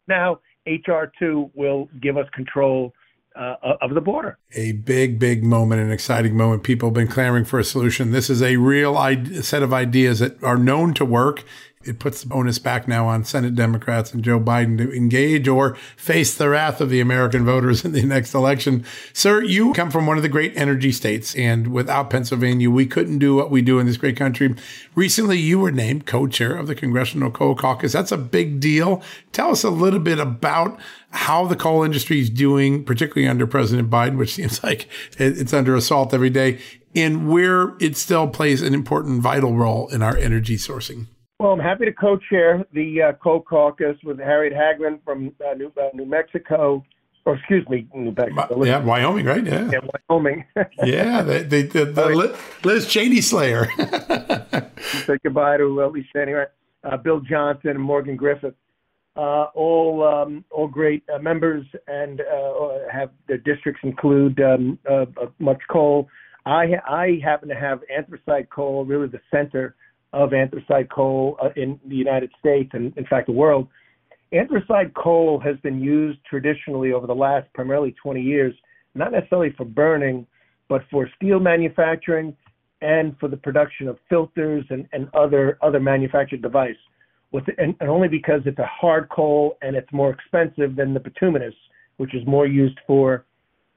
now 0.07 0.39
HR 0.67 1.05
two 1.17 1.49
will 1.53 1.89
give 2.01 2.17
us 2.17 2.27
control 2.33 2.93
uh, 3.35 3.55
of 3.81 3.93
the 3.93 4.01
border. 4.01 4.37
A 4.53 4.73
big, 4.73 5.19
big 5.19 5.43
moment, 5.43 5.81
an 5.81 5.91
exciting 5.91 6.37
moment. 6.37 6.63
People 6.63 6.89
have 6.89 6.93
been 6.93 7.07
clamoring 7.07 7.45
for 7.45 7.59
a 7.59 7.63
solution. 7.63 8.11
This 8.11 8.29
is 8.29 8.41
a 8.41 8.57
real 8.57 8.95
set 9.41 9.61
of 9.61 9.73
ideas 9.73 10.19
that 10.19 10.41
are 10.43 10.57
known 10.57 10.93
to 10.95 11.05
work 11.05 11.43
it 11.85 11.99
puts 11.99 12.23
the 12.23 12.33
onus 12.33 12.59
back 12.59 12.87
now 12.87 13.07
on 13.07 13.23
Senate 13.23 13.55
Democrats 13.55 14.13
and 14.13 14.23
Joe 14.23 14.39
Biden 14.39 14.77
to 14.77 14.91
engage 14.91 15.47
or 15.47 15.75
face 15.95 16.35
the 16.35 16.49
wrath 16.49 16.81
of 16.81 16.89
the 16.89 16.99
American 16.99 17.45
voters 17.45 17.85
in 17.85 17.91
the 17.91 18.03
next 18.03 18.33
election. 18.33 18.83
Sir, 19.13 19.43
you 19.43 19.73
come 19.73 19.91
from 19.91 20.07
one 20.07 20.17
of 20.17 20.23
the 20.23 20.29
great 20.29 20.53
energy 20.55 20.91
states, 20.91 21.35
and 21.35 21.67
without 21.67 22.09
Pennsylvania, 22.09 22.69
we 22.69 22.85
couldn't 22.85 23.19
do 23.19 23.35
what 23.35 23.51
we 23.51 23.61
do 23.61 23.79
in 23.79 23.85
this 23.85 23.97
great 23.97 24.17
country. 24.17 24.55
Recently, 24.95 25.37
you 25.37 25.59
were 25.59 25.71
named 25.71 26.05
co-chair 26.05 26.55
of 26.55 26.67
the 26.67 26.75
Congressional 26.75 27.31
Coal 27.31 27.55
Caucus. 27.55 27.93
That's 27.93 28.11
a 28.11 28.17
big 28.17 28.59
deal. 28.59 29.03
Tell 29.31 29.51
us 29.51 29.63
a 29.63 29.69
little 29.69 29.99
bit 29.99 30.19
about 30.19 30.79
how 31.11 31.45
the 31.45 31.55
coal 31.55 31.83
industry 31.83 32.19
is 32.19 32.29
doing, 32.29 32.83
particularly 32.83 33.27
under 33.27 33.47
President 33.47 33.89
Biden, 33.89 34.17
which 34.17 34.33
seems 34.35 34.63
like 34.63 34.89
it's 35.17 35.53
under 35.53 35.75
assault 35.75 36.13
every 36.13 36.29
day, 36.29 36.59
and 36.95 37.29
where 37.29 37.73
it 37.79 37.97
still 37.97 38.27
plays 38.27 38.61
an 38.61 38.73
important, 38.73 39.21
vital 39.21 39.55
role 39.55 39.87
in 39.89 40.01
our 40.01 40.17
energy 40.17 40.57
sourcing. 40.57 41.07
Well, 41.45 41.53
I'm 41.53 41.59
happy 41.59 41.85
to 41.85 41.93
co-chair 41.93 42.65
the 42.73 43.03
uh, 43.03 43.13
Coal 43.21 43.39
Caucus 43.39 43.97
with 44.03 44.17
Harriet 44.17 44.51
Hageman 44.51 44.99
from 45.05 45.31
uh, 45.47 45.53
New, 45.53 45.71
uh, 45.79 45.89
New 45.93 46.07
Mexico, 46.07 46.83
or 47.23 47.35
excuse 47.35 47.69
me, 47.69 47.87
New 47.93 48.15
Mexico. 48.17 48.63
Yeah, 48.63 48.79
Wyoming, 48.79 49.27
right? 49.27 49.45
Yeah, 49.45 49.69
yeah 49.71 49.79
Wyoming. 50.09 50.43
yeah, 50.83 51.21
the, 51.21 51.43
the, 51.43 51.61
the, 51.61 51.85
the 51.85 52.39
Liz 52.63 52.87
Cheney 52.87 53.21
Slayer. 53.21 53.67
Say 55.05 55.19
goodbye 55.21 55.57
to 55.57 55.83
uh, 55.83 55.87
Lisa 55.89 56.19
anyway. 56.19 56.45
Uh, 56.83 56.97
Bill 56.97 57.19
Johnson 57.19 57.69
and 57.69 57.79
Morgan 57.79 58.15
Griffith, 58.15 58.55
uh, 59.15 59.43
all 59.53 60.03
um, 60.03 60.43
all 60.49 60.67
great 60.67 61.03
uh, 61.13 61.19
members, 61.19 61.63
and 61.85 62.21
uh, 62.21 62.89
have 62.91 63.11
their 63.27 63.37
districts 63.37 63.81
include 63.83 64.41
um, 64.41 64.79
uh, 64.89 65.05
much 65.37 65.61
coal. 65.69 66.09
I 66.47 66.73
I 66.87 67.19
happen 67.23 67.49
to 67.49 67.55
have 67.55 67.81
anthracite 67.95 68.49
coal, 68.49 68.83
really 68.83 69.09
the 69.09 69.21
center 69.29 69.75
of 70.15 70.33
anthracite 70.33 70.89
coal 70.89 71.37
uh, 71.43 71.49
in 71.57 71.77
the 71.87 71.95
United 71.95 72.31
States 72.39 72.69
and, 72.73 72.97
in 72.97 73.05
fact, 73.05 73.27
the 73.27 73.33
world. 73.33 73.67
Anthracite 74.31 74.93
coal 74.95 75.39
has 75.41 75.57
been 75.57 75.81
used 75.81 76.19
traditionally 76.27 76.93
over 76.93 77.05
the 77.05 77.13
last 77.13 77.51
primarily 77.53 77.93
20 78.01 78.21
years, 78.21 78.55
not 78.95 79.11
necessarily 79.11 79.53
for 79.57 79.65
burning, 79.65 80.25
but 80.69 80.83
for 80.89 81.09
steel 81.17 81.39
manufacturing 81.39 82.35
and 82.81 83.15
for 83.19 83.27
the 83.27 83.35
production 83.35 83.89
of 83.89 83.97
filters 84.09 84.63
and, 84.69 84.87
and 84.93 85.09
other 85.13 85.57
other 85.61 85.79
manufactured 85.81 86.41
device. 86.41 86.77
With 87.31 87.43
and, 87.57 87.75
and 87.81 87.89
only 87.89 88.07
because 88.07 88.41
it's 88.45 88.59
a 88.59 88.69
hard 88.81 89.09
coal 89.09 89.57
and 89.61 89.75
it's 89.75 89.91
more 89.91 90.11
expensive 90.11 90.77
than 90.77 90.93
the 90.93 90.99
bituminous, 90.99 91.53
which 91.97 92.15
is 92.15 92.25
more 92.25 92.47
used 92.47 92.79
for 92.87 93.25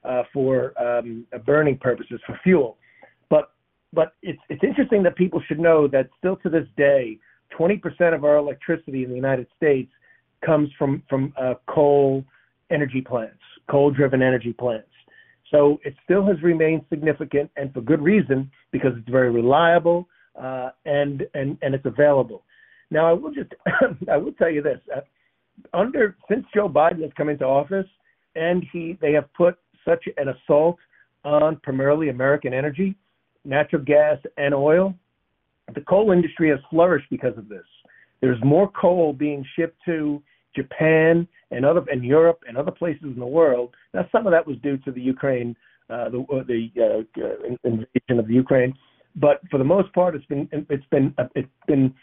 uh, 0.05 0.23
for 0.33 0.73
um, 0.81 1.27
burning 1.45 1.77
purposes 1.77 2.21
for 2.25 2.39
fuel 2.43 2.78
but 3.93 4.13
it's 4.21 4.39
it's 4.49 4.63
interesting 4.63 5.03
that 5.03 5.15
people 5.15 5.41
should 5.47 5.59
know 5.59 5.87
that 5.87 6.09
still 6.17 6.35
to 6.37 6.49
this 6.49 6.67
day, 6.77 7.17
20% 7.57 7.81
of 8.13 8.23
our 8.23 8.37
electricity 8.37 9.03
in 9.03 9.09
the 9.09 9.15
United 9.15 9.47
States 9.55 9.91
comes 10.45 10.69
from 10.77 11.03
from 11.09 11.33
uh, 11.39 11.55
coal 11.67 12.23
energy 12.71 13.01
plants, 13.01 13.41
coal-driven 13.69 14.21
energy 14.21 14.53
plants. 14.53 14.87
So 15.51 15.79
it 15.83 15.95
still 16.03 16.25
has 16.27 16.41
remained 16.43 16.81
significant, 16.89 17.49
and 17.57 17.73
for 17.73 17.81
good 17.81 18.01
reason, 18.01 18.51
because 18.71 18.91
it's 18.95 19.09
very 19.09 19.31
reliable 19.31 20.07
uh, 20.39 20.69
and 20.85 21.23
and 21.33 21.57
and 21.61 21.73
it's 21.73 21.85
available. 21.85 22.43
Now, 22.91 23.07
I 23.07 23.13
will 23.13 23.31
just 23.31 23.53
I 24.11 24.17
will 24.17 24.33
tell 24.33 24.49
you 24.49 24.61
this: 24.61 24.79
uh, 24.95 25.01
under 25.73 26.15
since 26.29 26.45
Joe 26.53 26.69
Biden 26.69 27.01
has 27.01 27.11
come 27.17 27.29
into 27.29 27.45
office, 27.45 27.87
and 28.35 28.63
he 28.71 28.97
they 29.01 29.13
have 29.13 29.31
put 29.33 29.57
such 29.83 30.05
an 30.17 30.27
assault 30.29 30.77
on 31.25 31.57
primarily 31.63 32.09
American 32.09 32.53
energy 32.53 32.95
natural 33.45 33.83
gas, 33.83 34.17
and 34.37 34.53
oil, 34.53 34.93
the 35.75 35.81
coal 35.81 36.11
industry 36.11 36.49
has 36.49 36.59
flourished 36.69 37.09
because 37.09 37.37
of 37.37 37.47
this. 37.47 37.65
There's 38.21 38.41
more 38.43 38.69
coal 38.71 39.13
being 39.13 39.45
shipped 39.55 39.79
to 39.85 40.21
Japan 40.55 41.27
and 41.51 41.65
other 41.65 41.83
and 41.91 42.03
Europe 42.03 42.41
and 42.47 42.57
other 42.57 42.71
places 42.71 43.03
in 43.03 43.19
the 43.19 43.25
world. 43.25 43.73
Now, 43.93 44.07
some 44.11 44.27
of 44.27 44.31
that 44.31 44.45
was 44.45 44.57
due 44.57 44.77
to 44.79 44.91
the 44.91 45.01
Ukraine 45.01 45.55
uh, 45.89 46.07
the, 46.09 46.19
uh, 46.31 46.43
the 46.43 47.05
uh, 47.17 47.55
invasion 47.63 48.19
of 48.19 48.29
Ukraine. 48.29 48.73
But 49.15 49.41
for 49.49 49.57
the 49.57 49.63
most 49.63 49.91
part, 49.93 50.15
it's 50.15 50.25
been 50.25 50.47
it's 50.69 50.85
been 50.91 51.15
it's 51.33 51.49
been 51.67 51.93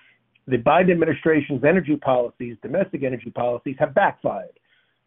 the 0.48 0.58
Biden 0.58 0.90
administration's 0.90 1.62
energy 1.62 1.96
policies, 1.96 2.56
domestic 2.62 3.04
energy 3.04 3.30
policies, 3.30 3.76
have 3.78 3.94
backfired. 3.94 4.58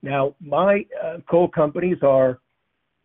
Now, 0.01 0.33
my 0.39 0.85
uh, 1.03 1.17
coal 1.29 1.49
companies 1.49 1.97
are 2.03 2.39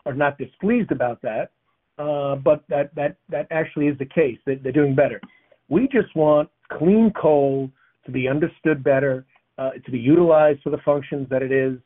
are 0.06 0.14
not 0.14 0.38
displeased 0.38 0.92
about 0.92 1.20
that, 1.22 1.50
uh, 1.98 2.36
but 2.36 2.64
that 2.68 2.94
that 2.94 3.16
that 3.28 3.46
actually 3.50 3.86
is 3.86 3.98
the 3.98 4.06
case. 4.06 4.38
They, 4.46 4.56
they're 4.56 4.72
doing 4.72 4.94
better. 4.94 5.20
We 5.68 5.88
just 5.88 6.14
want 6.14 6.48
clean 6.72 7.12
coal 7.20 7.70
to 8.04 8.10
be 8.10 8.28
understood 8.28 8.82
better, 8.82 9.24
uh, 9.58 9.70
to 9.84 9.90
be 9.90 9.98
utilized 9.98 10.62
for 10.62 10.70
the 10.70 10.78
functions 10.84 11.28
that 11.30 11.42
it 11.42 11.52
is, 11.52 11.78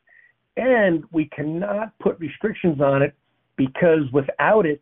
and 0.57 1.03
we 1.11 1.25
cannot 1.25 1.97
put 1.99 2.19
restrictions 2.19 2.81
on 2.81 3.01
it 3.01 3.15
because 3.55 4.03
without 4.11 4.65
it, 4.65 4.81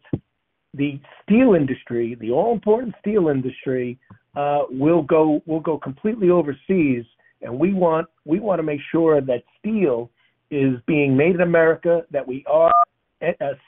the 0.74 1.00
steel 1.24 1.56
industry, 1.56 2.16
the 2.22 2.32
all 2.32 2.54
important 2.54 2.94
steel 3.00 3.28
industry, 3.28 4.00
uh, 4.36 4.64
will 4.70 5.02
go 5.02 5.42
will 5.46 5.60
go 5.60 5.78
completely 5.78 6.30
overseas, 6.30 7.04
and 7.42 7.58
we 7.58 7.74
want 7.74 8.08
we 8.26 8.40
want 8.40 8.60
to 8.60 8.64
make 8.64 8.82
sure 8.92 9.20
that 9.20 9.44
steel 9.60 10.10
is 10.50 10.76
being 10.86 11.18
made 11.18 11.36
in 11.36 11.42
America, 11.42 12.06
that 12.12 12.26
we 12.26 12.46
are 12.48 12.72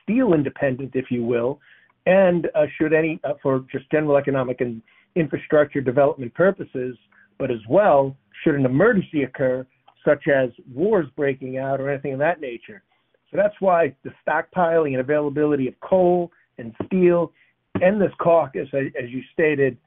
steel 0.03 0.33
independent, 0.33 0.91
if 0.93 1.05
you 1.09 1.23
will, 1.23 1.59
and 2.05 2.47
uh, 2.55 2.65
should 2.77 2.93
any 2.93 3.19
uh, 3.23 3.33
for 3.41 3.65
just 3.71 3.89
general 3.91 4.17
economic 4.17 4.61
and 4.61 4.81
infrastructure 5.15 5.81
development 5.81 6.33
purposes, 6.33 6.97
but 7.37 7.51
as 7.51 7.59
well 7.69 8.15
should 8.43 8.55
an 8.55 8.65
emergency 8.65 9.23
occur, 9.23 9.65
such 10.05 10.27
as 10.27 10.49
wars 10.73 11.07
breaking 11.15 11.57
out 11.57 11.79
or 11.79 11.89
anything 11.89 12.13
of 12.13 12.19
that 12.19 12.39
nature. 12.39 12.83
So 13.31 13.37
that's 13.37 13.55
why 13.59 13.93
the 14.03 14.11
stockpiling 14.25 14.91
and 14.91 15.01
availability 15.01 15.67
of 15.67 15.79
coal 15.81 16.31
and 16.57 16.73
steel 16.85 17.31
and 17.81 18.01
this 18.01 18.11
caucus, 18.19 18.67
as 18.73 19.09
you 19.09 19.21
stated, 19.33 19.77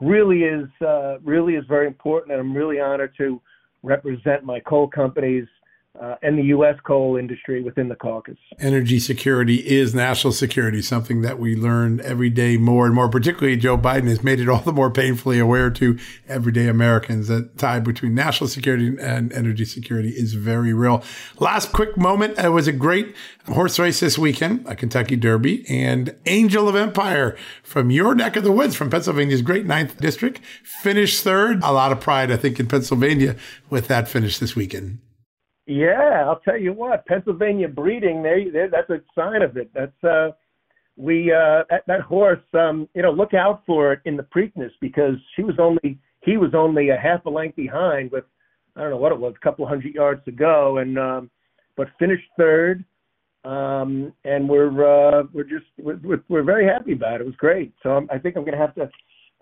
really 0.00 0.42
is 0.42 0.68
uh, 0.86 1.18
really 1.20 1.54
is 1.54 1.64
very 1.68 1.86
important, 1.86 2.32
and 2.32 2.40
I'm 2.40 2.56
really 2.56 2.80
honored 2.80 3.14
to 3.18 3.40
represent 3.82 4.44
my 4.44 4.60
coal 4.60 4.88
companies 4.88 5.46
uh, 6.00 6.14
and 6.22 6.38
the 6.38 6.44
U.S. 6.44 6.76
coal 6.84 7.16
industry 7.16 7.62
within 7.62 7.88
the 7.88 7.96
caucus. 7.96 8.38
Energy 8.60 8.98
security 8.98 9.56
is 9.56 9.94
national 9.94 10.32
security, 10.32 10.80
something 10.80 11.22
that 11.22 11.38
we 11.38 11.56
learn 11.56 12.00
every 12.00 12.30
day 12.30 12.56
more 12.56 12.86
and 12.86 12.94
more. 12.94 13.08
Particularly, 13.08 13.56
Joe 13.56 13.76
Biden 13.76 14.06
has 14.06 14.22
made 14.22 14.38
it 14.38 14.48
all 14.48 14.60
the 14.60 14.72
more 14.72 14.90
painfully 14.90 15.38
aware 15.38 15.70
to 15.70 15.98
everyday 16.28 16.68
Americans 16.68 17.28
that 17.28 17.58
tie 17.58 17.80
between 17.80 18.14
national 18.14 18.48
security 18.48 18.96
and 19.00 19.32
energy 19.32 19.64
security 19.64 20.10
is 20.10 20.34
very 20.34 20.72
real. 20.72 21.02
Last 21.38 21.72
quick 21.72 21.96
moment. 21.96 22.38
It 22.38 22.50
was 22.50 22.68
a 22.68 22.72
great 22.72 23.14
horse 23.46 23.78
race 23.78 24.00
this 24.00 24.18
weekend, 24.18 24.66
a 24.68 24.76
Kentucky 24.76 25.16
Derby, 25.16 25.64
and 25.68 26.14
Angel 26.26 26.68
of 26.68 26.76
Empire 26.76 27.36
from 27.62 27.90
your 27.90 28.14
neck 28.14 28.36
of 28.36 28.44
the 28.44 28.52
woods, 28.52 28.76
from 28.76 28.90
Pennsylvania's 28.90 29.42
great 29.42 29.66
ninth 29.66 29.98
district, 29.98 30.40
finished 30.62 31.24
third. 31.24 31.62
A 31.62 31.72
lot 31.72 31.90
of 31.90 32.00
pride, 32.00 32.30
I 32.30 32.36
think, 32.36 32.60
in 32.60 32.68
Pennsylvania 32.68 33.34
with 33.68 33.88
that 33.88 34.08
finish 34.08 34.38
this 34.38 34.54
weekend. 34.54 35.00
Yeah, 35.68 36.24
I'll 36.26 36.40
tell 36.40 36.56
you 36.56 36.72
what, 36.72 37.04
Pennsylvania 37.04 37.68
breeding, 37.68 38.22
they, 38.22 38.46
they 38.50 38.68
that's 38.72 38.88
a 38.88 39.02
sign 39.14 39.42
of 39.42 39.58
it. 39.58 39.70
That's 39.74 40.02
uh 40.02 40.30
we 40.96 41.30
uh 41.30 41.64
that, 41.68 41.82
that 41.86 42.00
horse 42.00 42.40
um 42.54 42.88
you 42.94 43.02
know, 43.02 43.12
look 43.12 43.34
out 43.34 43.64
for 43.66 43.92
it 43.92 44.00
in 44.06 44.16
the 44.16 44.22
Preakness 44.22 44.70
because 44.80 45.16
she 45.36 45.42
was 45.42 45.56
only 45.58 45.98
he 46.22 46.38
was 46.38 46.54
only 46.54 46.88
a 46.88 46.96
half 46.96 47.26
a 47.26 47.30
length 47.30 47.56
behind 47.56 48.10
with 48.10 48.24
I 48.76 48.80
don't 48.80 48.90
know 48.90 48.96
what 48.96 49.12
it 49.12 49.20
was, 49.20 49.34
a 49.36 49.44
couple 49.44 49.68
hundred 49.68 49.94
yards 49.94 50.24
to 50.24 50.32
go 50.32 50.78
and 50.78 50.98
um 50.98 51.30
but 51.76 51.88
finished 51.98 52.24
third. 52.38 52.82
Um 53.44 54.14
and 54.24 54.48
we're 54.48 55.18
uh 55.18 55.24
we're 55.34 55.44
just 55.44 55.66
we're, 55.76 56.24
we're 56.30 56.42
very 56.44 56.66
happy 56.66 56.94
about 56.94 57.16
it. 57.16 57.20
It 57.20 57.26
was 57.26 57.36
great. 57.36 57.74
So 57.82 57.90
I'm, 57.90 58.08
I 58.10 58.16
think 58.16 58.36
I'm 58.36 58.44
going 58.44 58.58
to 58.58 58.66
have 58.66 58.74
to 58.76 58.88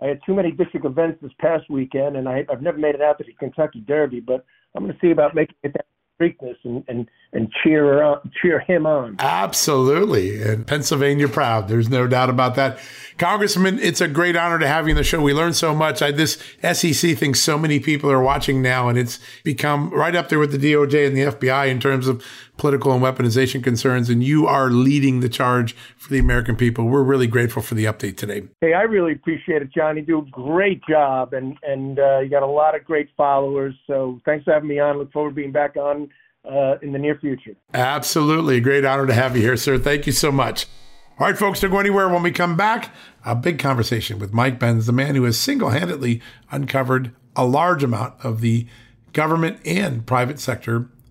I 0.03 0.07
had 0.07 0.19
too 0.27 0.35
many 0.35 0.51
district 0.51 0.85
events 0.85 1.21
this 1.23 1.33
past 1.39 1.71
weekend, 1.71 2.17
and 2.17 2.29
I, 2.29 2.45
I've 2.51 2.61
never 2.61 2.77
made 2.79 2.97
it 2.97 3.01
out 3.01 3.17
to 3.19 3.25
the 3.25 3.33
Kentucky 3.33 3.81
Derby, 3.81 4.21
but 4.21 4.45
I'm 4.75 4.83
going 4.83 4.93
to 4.93 5.01
see 5.01 5.13
about 5.13 5.35
making 5.35 5.55
it 5.63 5.73
down 5.73 5.87
Preakness 6.21 6.57
and, 6.65 6.83
and, 6.89 7.11
and 7.33 7.53
cheer 7.63 8.03
on, 8.03 8.31
cheer 8.41 8.61
him 8.61 8.87
on. 8.87 9.17
Absolutely. 9.19 10.43
And 10.43 10.67
Pennsylvania 10.67 11.29
proud. 11.29 11.69
There's 11.69 11.91
no 11.91 12.07
doubt 12.07 12.31
about 12.31 12.55
that. 12.55 12.79
Congressman, 13.19 13.79
it's 13.79 14.01
a 14.01 14.09
great 14.09 14.37
honor 14.37 14.59
to 14.59 14.67
have 14.67 14.87
you 14.87 14.93
on 14.93 14.97
the 14.97 15.05
show. 15.05 15.21
We 15.21 15.35
learned 15.35 15.57
so 15.57 15.75
much. 15.75 16.01
I, 16.01 16.11
this 16.11 16.43
SEC 16.63 17.17
thing, 17.19 17.35
so 17.35 17.59
many 17.59 17.81
people 17.81 18.11
are 18.11 18.23
watching 18.23 18.63
now, 18.63 18.89
and 18.89 18.99
it's 18.99 19.19
become 19.45 19.91
right 19.91 20.15
up 20.15 20.29
there 20.29 20.39
with 20.39 20.53
the 20.53 20.73
DOJ 20.73 21.07
and 21.07 21.17
the 21.17 21.23
FBI 21.23 21.69
in 21.69 21.81
terms 21.81 22.09
of 22.09 22.25
political 22.57 22.93
and 22.93 23.03
weaponization 23.03 23.63
concerns. 23.63 24.09
And 24.09 24.23
you 24.23 24.47
are 24.47 24.71
leading 24.71 25.21
the 25.21 25.29
charge 25.29 25.75
for 25.97 26.11
the 26.11 26.19
American 26.19 26.57
people. 26.57 26.87
We're 26.87 27.03
really 27.03 27.27
grateful 27.27 27.63
for 27.63 27.75
the 27.75 27.85
update 27.85 28.17
today. 28.17 28.45
Hey, 28.61 28.75
I 28.75 28.83
really 28.83 29.13
appreciate 29.13 29.63
it, 29.63 29.73
John. 29.73 29.97
You 29.97 30.03
do 30.03 30.19
a 30.19 30.25
great 30.31 30.83
job, 30.89 31.33
and 31.33 31.57
and 31.63 31.99
uh, 31.99 32.21
you 32.21 32.29
got 32.29 32.43
a 32.43 32.47
lot 32.47 32.75
of 32.75 32.85
great 32.85 33.09
followers. 33.17 33.75
So 33.87 34.21
thanks 34.25 34.45
for 34.45 34.53
having 34.53 34.69
me 34.69 34.79
on. 34.79 34.99
Look 34.99 35.13
forward 35.13 35.31
to 35.31 35.35
being 35.35 35.53
back 35.53 35.77
on 35.77 36.09
uh, 36.45 36.77
in 36.83 36.93
the 36.93 36.99
near 36.99 37.19
future. 37.19 37.57
Absolutely. 37.75 38.61
Great 38.61 38.85
honor 38.85 39.07
to 39.07 39.15
have 39.15 39.37
you 39.37 39.43
here, 39.43 39.57
sir. 39.57 39.79
Thank 39.79 40.07
you 40.07 40.13
so 40.13 40.31
much. 40.31 40.67
All 41.19 41.27
right, 41.27 41.37
folks, 41.37 41.61
don't 41.61 41.71
go 41.71 41.79
anywhere. 41.79 42.09
When 42.11 42.23
we 42.23 42.31
come 42.31 42.57
back, 42.57 42.95
a 43.25 43.35
big 43.35 43.59
conversation 43.59 44.19
with 44.19 44.35
Mike 44.35 44.59
Benz, 44.59 44.85
the 44.85 44.93
man 44.93 45.15
who 45.15 45.25
has 45.25 45.39
single 45.39 45.71
handedly 45.71 46.21
uncovered 46.51 47.11
a 47.35 47.47
large 47.47 47.83
amount 47.83 48.15
of 48.23 48.43
the 48.43 48.67
government 49.15 49.59
and 49.65 50.05
private 50.05 50.39
sector 50.39 50.91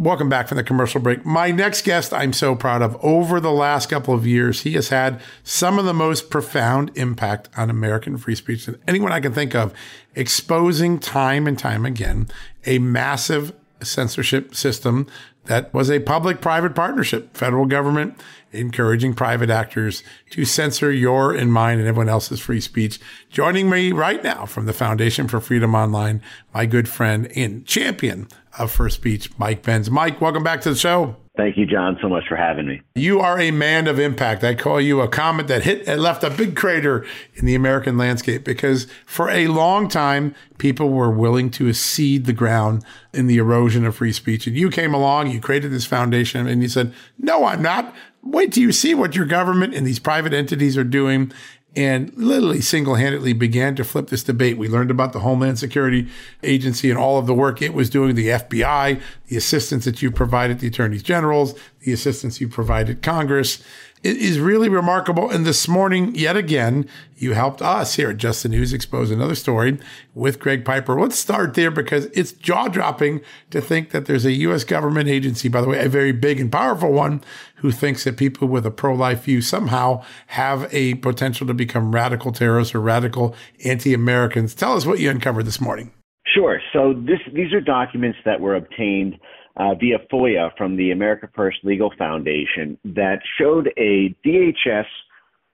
Welcome 0.00 0.28
back 0.28 0.46
from 0.46 0.58
the 0.58 0.62
commercial 0.62 1.00
break. 1.00 1.26
My 1.26 1.50
next 1.50 1.82
guest, 1.82 2.12
I'm 2.12 2.32
so 2.32 2.54
proud 2.54 2.82
of. 2.82 2.96
Over 3.04 3.40
the 3.40 3.50
last 3.50 3.88
couple 3.88 4.14
of 4.14 4.24
years, 4.24 4.60
he 4.60 4.74
has 4.74 4.90
had 4.90 5.20
some 5.42 5.76
of 5.76 5.86
the 5.86 5.92
most 5.92 6.30
profound 6.30 6.92
impact 6.94 7.48
on 7.56 7.68
American 7.68 8.16
free 8.16 8.36
speech 8.36 8.66
than 8.66 8.80
anyone 8.86 9.10
I 9.10 9.18
can 9.18 9.32
think 9.32 9.56
of, 9.56 9.74
exposing 10.14 11.00
time 11.00 11.48
and 11.48 11.58
time 11.58 11.84
again 11.84 12.28
a 12.64 12.78
massive 12.78 13.52
censorship 13.82 14.54
system 14.54 15.08
that 15.46 15.74
was 15.74 15.90
a 15.90 15.98
public 15.98 16.40
private 16.40 16.76
partnership, 16.76 17.36
federal 17.36 17.66
government 17.66 18.20
encouraging 18.52 19.14
private 19.14 19.50
actors 19.50 20.02
to 20.30 20.44
censor 20.44 20.90
your 20.90 21.34
and 21.34 21.52
mine 21.52 21.78
and 21.78 21.88
everyone 21.88 22.08
else's 22.08 22.40
free 22.40 22.60
speech. 22.60 22.98
Joining 23.30 23.68
me 23.68 23.92
right 23.92 24.22
now 24.22 24.46
from 24.46 24.66
the 24.66 24.72
Foundation 24.72 25.28
for 25.28 25.40
Freedom 25.40 25.74
Online, 25.74 26.22
my 26.54 26.66
good 26.66 26.88
friend 26.88 27.30
and 27.36 27.66
champion 27.66 28.28
of 28.58 28.70
free 28.70 28.90
speech, 28.90 29.30
Mike 29.38 29.62
Benz. 29.62 29.90
Mike, 29.90 30.20
welcome 30.20 30.42
back 30.42 30.60
to 30.62 30.70
the 30.70 30.76
show. 30.76 31.16
Thank 31.38 31.56
you, 31.56 31.66
John, 31.66 31.96
so 32.02 32.08
much 32.08 32.24
for 32.28 32.34
having 32.34 32.66
me. 32.66 32.82
You 32.96 33.20
are 33.20 33.38
a 33.38 33.52
man 33.52 33.86
of 33.86 34.00
impact. 34.00 34.42
I 34.42 34.56
call 34.56 34.80
you 34.80 35.00
a 35.00 35.06
comet 35.06 35.46
that 35.46 35.62
hit 35.62 35.86
and 35.86 36.02
left 36.02 36.24
a 36.24 36.30
big 36.30 36.56
crater 36.56 37.06
in 37.34 37.46
the 37.46 37.54
American 37.54 37.96
landscape 37.96 38.42
because 38.42 38.88
for 39.06 39.30
a 39.30 39.46
long 39.46 39.86
time, 39.86 40.34
people 40.58 40.90
were 40.90 41.12
willing 41.12 41.48
to 41.52 41.72
cede 41.72 42.26
the 42.26 42.32
ground 42.32 42.84
in 43.14 43.28
the 43.28 43.38
erosion 43.38 43.86
of 43.86 43.94
free 43.94 44.10
speech. 44.10 44.48
And 44.48 44.56
you 44.56 44.68
came 44.68 44.92
along, 44.92 45.30
you 45.30 45.40
created 45.40 45.70
this 45.70 45.86
foundation, 45.86 46.48
and 46.48 46.60
you 46.60 46.68
said, 46.68 46.92
No, 47.20 47.44
I'm 47.44 47.62
not. 47.62 47.94
Wait 48.22 48.52
till 48.52 48.62
you 48.62 48.72
see 48.72 48.94
what 48.94 49.16
your 49.16 49.26
government 49.26 49.74
and 49.74 49.86
these 49.86 49.98
private 49.98 50.34
entities 50.34 50.76
are 50.76 50.84
doing 50.84 51.32
and 51.76 52.12
literally 52.16 52.60
single 52.60 52.94
handedly 52.96 53.32
began 53.32 53.76
to 53.76 53.84
flip 53.84 54.08
this 54.08 54.24
debate. 54.24 54.58
We 54.58 54.68
learned 54.68 54.90
about 54.90 55.12
the 55.12 55.20
Homeland 55.20 55.58
Security 55.58 56.08
Agency 56.42 56.90
and 56.90 56.98
all 56.98 57.18
of 57.18 57.26
the 57.26 57.34
work 57.34 57.62
it 57.62 57.74
was 57.74 57.90
doing, 57.90 58.14
the 58.14 58.28
FBI, 58.28 59.00
the 59.26 59.36
assistance 59.36 59.84
that 59.84 60.02
you 60.02 60.10
provided 60.10 60.60
the 60.60 60.68
attorneys 60.68 61.02
generals, 61.02 61.54
the 61.80 61.92
assistance 61.92 62.40
you 62.40 62.48
provided 62.48 63.02
Congress. 63.02 63.62
It 64.02 64.16
is 64.16 64.38
really 64.38 64.68
remarkable. 64.68 65.28
And 65.28 65.44
this 65.44 65.66
morning, 65.66 66.14
yet 66.14 66.36
again, 66.36 66.88
you 67.16 67.32
helped 67.32 67.60
us 67.60 67.94
here 67.94 68.10
at 68.10 68.18
Just 68.18 68.44
the 68.44 68.48
News 68.48 68.72
expose 68.72 69.10
another 69.10 69.34
story 69.34 69.78
with 70.14 70.38
Greg 70.38 70.64
Piper. 70.64 71.00
Let's 71.00 71.18
start 71.18 71.54
there 71.54 71.72
because 71.72 72.06
it's 72.06 72.30
jaw 72.30 72.68
dropping 72.68 73.20
to 73.50 73.60
think 73.60 73.90
that 73.90 74.06
there's 74.06 74.24
a 74.24 74.32
U.S. 74.32 74.62
government 74.62 75.08
agency, 75.08 75.48
by 75.48 75.60
the 75.60 75.68
way, 75.68 75.84
a 75.84 75.88
very 75.88 76.12
big 76.12 76.38
and 76.38 76.50
powerful 76.50 76.92
one, 76.92 77.22
who 77.56 77.72
thinks 77.72 78.04
that 78.04 78.16
people 78.16 78.46
with 78.46 78.64
a 78.64 78.70
pro 78.70 78.94
life 78.94 79.24
view 79.24 79.42
somehow 79.42 80.04
have 80.28 80.72
a 80.72 80.94
potential 80.94 81.46
to 81.48 81.54
become 81.54 81.92
radical 81.92 82.30
terrorists 82.30 82.74
or 82.74 82.80
radical 82.80 83.34
anti 83.64 83.92
Americans. 83.92 84.54
Tell 84.54 84.76
us 84.76 84.86
what 84.86 85.00
you 85.00 85.10
uncovered 85.10 85.44
this 85.44 85.60
morning. 85.60 85.90
Sure. 86.24 86.60
So 86.72 86.92
this, 86.92 87.18
these 87.32 87.52
are 87.52 87.60
documents 87.60 88.18
that 88.24 88.40
were 88.40 88.54
obtained 88.54 89.18
uh, 89.58 89.74
via 89.74 89.98
FOIA 90.12 90.50
from 90.56 90.76
the 90.76 90.92
America 90.92 91.28
First 91.34 91.58
Legal 91.64 91.92
Foundation 91.98 92.78
that 92.84 93.18
showed 93.38 93.68
a 93.76 94.14
DHS 94.24 94.86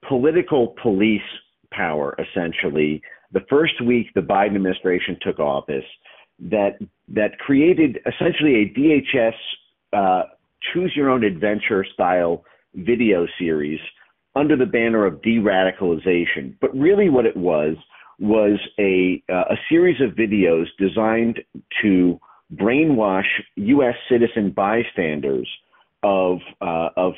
political 0.07 0.75
police 0.83 1.23
power, 1.71 2.14
essentially, 2.19 3.03
the 3.33 3.40
first 3.49 3.81
week 3.85 4.09
the 4.14 4.21
Biden 4.21 4.55
administration 4.55 5.17
took 5.23 5.38
office, 5.38 5.85
that 6.38 6.79
that 7.09 7.38
created 7.38 7.99
essentially 8.07 8.57
a 8.57 8.79
DHS 8.79 9.35
uh, 9.93 10.23
choose 10.73 10.93
your 10.95 11.11
own 11.11 11.25
adventure 11.25 11.85
style 11.95 12.45
video 12.75 13.27
series 13.38 13.81
under 14.37 14.57
the 14.57 14.67
banner 14.67 15.07
of 15.07 15.23
de-radicalization. 15.23 16.55
But 16.61 16.77
really, 16.77 17.09
what 17.09 17.25
it 17.25 17.37
was 17.37 17.77
was 18.19 18.59
a 18.79 19.23
uh, 19.33 19.45
a 19.51 19.57
series 19.69 20.01
of 20.01 20.11
videos 20.11 20.67
designed 20.79 21.40
to 21.83 22.21
brainwash 22.52 23.28
U.S. 23.57 23.94
citizen 24.09 24.50
bystanders 24.50 25.48
of 26.02 26.38
uh, 26.61 26.88
of 26.96 27.14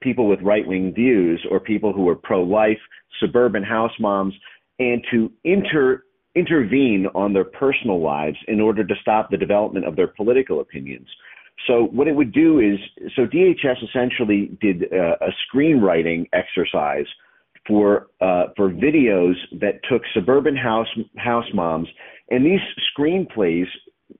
people 0.00 0.26
with 0.28 0.40
right 0.42 0.66
wing 0.66 0.92
views 0.94 1.44
or 1.50 1.60
people 1.60 1.92
who 1.92 2.08
are 2.08 2.16
pro 2.16 2.42
life, 2.42 2.78
suburban 3.20 3.62
house 3.62 3.92
moms, 4.00 4.34
and 4.78 5.04
to 5.10 5.30
inter 5.44 6.02
intervene 6.34 7.06
on 7.14 7.32
their 7.32 7.44
personal 7.44 8.00
lives 8.00 8.36
in 8.48 8.60
order 8.60 8.84
to 8.84 8.94
stop 9.02 9.30
the 9.30 9.36
development 9.36 9.84
of 9.84 9.96
their 9.96 10.06
political 10.06 10.60
opinions. 10.60 11.08
So 11.66 11.88
what 11.92 12.08
it 12.08 12.14
would 12.14 12.32
do 12.32 12.60
is, 12.60 12.78
so 13.16 13.26
DHS 13.26 13.84
essentially 13.88 14.56
did 14.60 14.84
uh, 14.92 15.16
a 15.20 15.30
screenwriting 15.44 16.28
exercise 16.32 17.06
for 17.66 18.06
uh, 18.20 18.46
for 18.56 18.70
videos 18.70 19.34
that 19.60 19.80
took 19.90 20.02
suburban 20.14 20.56
house 20.56 20.88
house 21.16 21.44
moms, 21.52 21.88
and 22.30 22.44
these 22.44 22.60
screenplays 22.96 23.66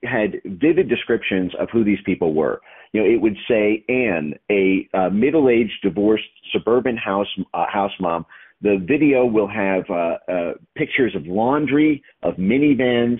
had 0.03 0.41
vivid 0.45 0.89
descriptions 0.89 1.51
of 1.59 1.69
who 1.71 1.83
these 1.83 1.99
people 2.05 2.33
were. 2.33 2.61
You 2.93 3.01
know, 3.01 3.09
it 3.09 3.21
would 3.21 3.37
say 3.47 3.83
Anne, 3.87 4.33
a 4.49 4.87
uh, 4.93 5.09
middle-aged 5.09 5.81
divorced 5.81 6.25
suburban 6.51 6.97
house 6.97 7.27
uh, 7.53 7.65
house 7.67 7.93
mom. 7.99 8.25
The 8.61 8.83
video 8.87 9.25
will 9.25 9.47
have 9.47 9.83
uh, 9.89 10.17
uh, 10.31 10.53
pictures 10.75 11.15
of 11.15 11.25
laundry, 11.25 12.03
of 12.21 12.35
minivans, 12.35 13.19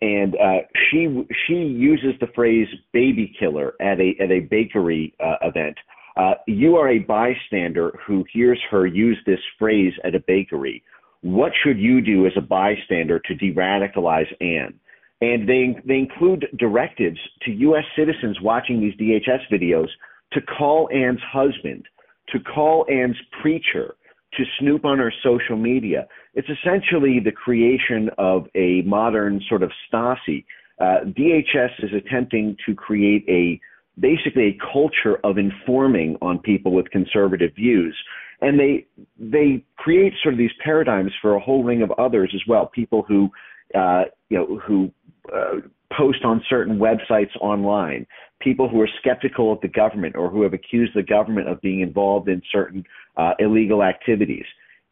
and 0.00 0.36
uh, 0.36 0.58
she 0.90 1.26
she 1.46 1.54
uses 1.54 2.14
the 2.20 2.28
phrase 2.34 2.68
"baby 2.92 3.34
killer" 3.38 3.74
at 3.80 4.00
a 4.00 4.14
at 4.20 4.30
a 4.30 4.40
bakery 4.40 5.14
uh, 5.20 5.36
event. 5.42 5.76
Uh, 6.16 6.34
you 6.46 6.76
are 6.76 6.88
a 6.90 6.98
bystander 6.98 7.98
who 8.04 8.24
hears 8.32 8.60
her 8.70 8.86
use 8.86 9.18
this 9.24 9.40
phrase 9.58 9.92
at 10.04 10.14
a 10.14 10.20
bakery. 10.26 10.82
What 11.22 11.52
should 11.62 11.78
you 11.78 12.00
do 12.00 12.26
as 12.26 12.32
a 12.36 12.40
bystander 12.40 13.20
to 13.20 13.34
de-radicalize 13.34 14.26
Anne? 14.40 14.74
And 15.20 15.48
they, 15.48 15.76
they 15.84 15.96
include 15.96 16.46
directives 16.58 17.18
to 17.44 17.50
U.S. 17.50 17.84
citizens 17.96 18.38
watching 18.40 18.80
these 18.80 18.94
DHS 18.94 19.40
videos 19.52 19.88
to 20.32 20.40
call 20.40 20.88
Ann's 20.92 21.20
husband, 21.32 21.86
to 22.28 22.38
call 22.38 22.86
Ann's 22.90 23.16
preacher, 23.42 23.96
to 24.34 24.44
snoop 24.60 24.84
on 24.84 24.98
her 24.98 25.12
social 25.24 25.56
media. 25.56 26.06
It's 26.34 26.48
essentially 26.48 27.18
the 27.24 27.32
creation 27.32 28.10
of 28.18 28.46
a 28.54 28.82
modern 28.82 29.40
sort 29.48 29.62
of 29.62 29.72
Stasi. 29.90 30.44
Uh, 30.80 31.04
DHS 31.06 31.82
is 31.82 31.90
attempting 31.96 32.56
to 32.66 32.74
create 32.74 33.24
a 33.28 33.60
basically 33.98 34.44
a 34.44 34.58
culture 34.72 35.18
of 35.24 35.38
informing 35.38 36.16
on 36.22 36.38
people 36.38 36.72
with 36.72 36.88
conservative 36.90 37.52
views 37.56 37.96
and 38.40 38.58
they 38.58 38.86
they 39.18 39.64
create 39.76 40.12
sort 40.22 40.34
of 40.34 40.38
these 40.38 40.50
paradigms 40.62 41.12
for 41.20 41.34
a 41.34 41.40
whole 41.40 41.64
ring 41.64 41.82
of 41.82 41.90
others 41.98 42.30
as 42.34 42.40
well 42.48 42.66
people 42.66 43.04
who 43.06 43.28
uh, 43.74 44.04
you 44.28 44.38
know 44.38 44.58
who 44.66 44.90
uh, 45.34 45.60
post 45.96 46.24
on 46.24 46.42
certain 46.48 46.78
websites 46.78 47.34
online, 47.40 48.06
people 48.40 48.68
who 48.68 48.80
are 48.80 48.88
skeptical 49.00 49.52
of 49.52 49.60
the 49.60 49.68
government 49.68 50.16
or 50.16 50.30
who 50.30 50.42
have 50.42 50.52
accused 50.52 50.92
the 50.94 51.02
government 51.02 51.48
of 51.48 51.60
being 51.60 51.80
involved 51.80 52.28
in 52.28 52.40
certain 52.52 52.84
uh, 53.16 53.32
illegal 53.38 53.82
activities. 53.82 54.44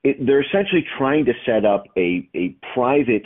It, 0.05 0.25
they're 0.25 0.43
essentially 0.43 0.85
trying 0.99 1.25
to 1.27 1.33
set 1.45 1.65
up 1.65 1.85
a, 1.97 2.29
a 2.35 2.57
private 2.75 3.25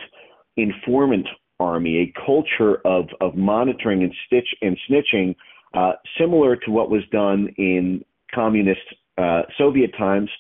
informant 0.57 1.27
army, 1.59 1.99
a 1.99 2.21
culture 2.27 2.81
of, 2.85 3.07
of 3.21 3.37
monitoring 3.37 4.03
and 4.03 4.15
stitch 4.27 4.49
and 4.63 4.77
snitching, 4.89 5.37
uh, 5.75 5.93
similar 6.19 6.57
to 6.57 6.71
what 6.71 6.91
was 6.91 7.03
done 7.13 7.49
in 7.59 8.05
communist 8.35 8.81
uh, 9.19 9.43
Soviet 9.59 9.91
times, 9.97 10.31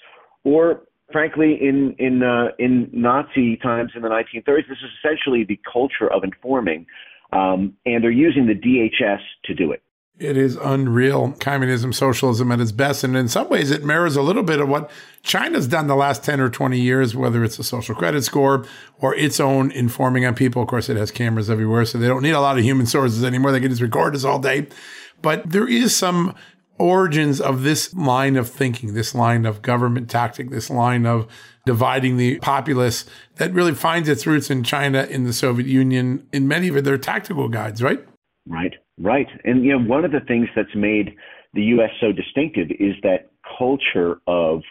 or 0.44 0.82
frankly, 1.12 1.58
in 1.60 1.94
in 1.98 2.22
uh, 2.22 2.48
in 2.58 2.88
Nazi 2.92 3.56
times 3.56 3.92
in 3.94 4.02
the 4.02 4.08
1930s, 4.08 4.68
this 4.68 4.78
is 4.78 4.90
essentially 5.02 5.44
the 5.44 5.58
culture 5.70 6.10
of 6.12 6.24
informing, 6.24 6.86
um, 7.32 7.74
and 7.86 8.02
they're 8.02 8.10
using 8.10 8.46
the 8.46 8.54
DHS 8.54 9.20
to 9.44 9.54
do 9.54 9.72
it. 9.72 9.82
It 10.20 10.36
is 10.36 10.56
unreal 10.56 11.32
communism, 11.40 11.94
socialism 11.94 12.52
at 12.52 12.60
its 12.60 12.72
best. 12.72 13.02
And 13.04 13.16
in 13.16 13.26
some 13.26 13.48
ways, 13.48 13.70
it 13.70 13.82
mirrors 13.82 14.16
a 14.16 14.22
little 14.22 14.42
bit 14.42 14.60
of 14.60 14.68
what 14.68 14.90
China's 15.22 15.66
done 15.66 15.86
the 15.86 15.96
last 15.96 16.22
10 16.22 16.40
or 16.40 16.50
20 16.50 16.78
years, 16.78 17.16
whether 17.16 17.42
it's 17.42 17.58
a 17.58 17.64
social 17.64 17.94
credit 17.94 18.22
score 18.22 18.66
or 18.98 19.14
its 19.14 19.40
own 19.40 19.70
informing 19.70 20.26
on 20.26 20.34
people. 20.34 20.60
Of 20.60 20.68
course, 20.68 20.90
it 20.90 20.98
has 20.98 21.10
cameras 21.10 21.48
everywhere, 21.48 21.86
so 21.86 21.96
they 21.96 22.06
don't 22.06 22.22
need 22.22 22.32
a 22.32 22.40
lot 22.40 22.58
of 22.58 22.64
human 22.64 22.84
sources 22.84 23.24
anymore. 23.24 23.50
They 23.50 23.60
can 23.60 23.70
just 23.70 23.80
record 23.80 24.14
us 24.14 24.24
all 24.24 24.38
day. 24.38 24.66
But 25.22 25.50
there 25.50 25.66
is 25.66 25.96
some 25.96 26.34
origins 26.80 27.40
of 27.40 27.62
this 27.62 27.94
line 27.94 28.36
of 28.36 28.48
thinking, 28.48 28.94
this 28.94 29.14
line 29.14 29.44
of 29.44 29.62
government 29.62 30.08
tactic, 30.08 30.50
this 30.50 30.70
line 30.70 31.06
of 31.06 31.28
dividing 31.66 32.16
the 32.16 32.38
populace 32.38 33.04
that 33.36 33.52
really 33.52 33.74
finds 33.74 34.08
its 34.08 34.26
roots 34.26 34.50
in 34.50 34.64
China, 34.64 35.04
in 35.04 35.24
the 35.24 35.32
Soviet 35.32 35.68
Union, 35.68 36.26
in 36.32 36.48
many 36.48 36.68
of 36.68 36.82
their 36.84 36.98
tactical 36.98 37.48
guides, 37.48 37.82
right? 37.82 38.04
Right, 38.48 38.74
right. 38.98 39.28
And 39.44 39.64
you 39.64 39.78
know, 39.78 39.84
one 39.84 40.04
of 40.04 40.12
the 40.12 40.20
things 40.20 40.48
that's 40.56 40.74
made 40.74 41.14
the 41.52 41.62
U.S. 41.62 41.90
so 42.00 42.12
distinctive 42.12 42.70
is 42.70 42.94
that 43.02 43.30
culture 43.58 44.20
of 44.26 44.62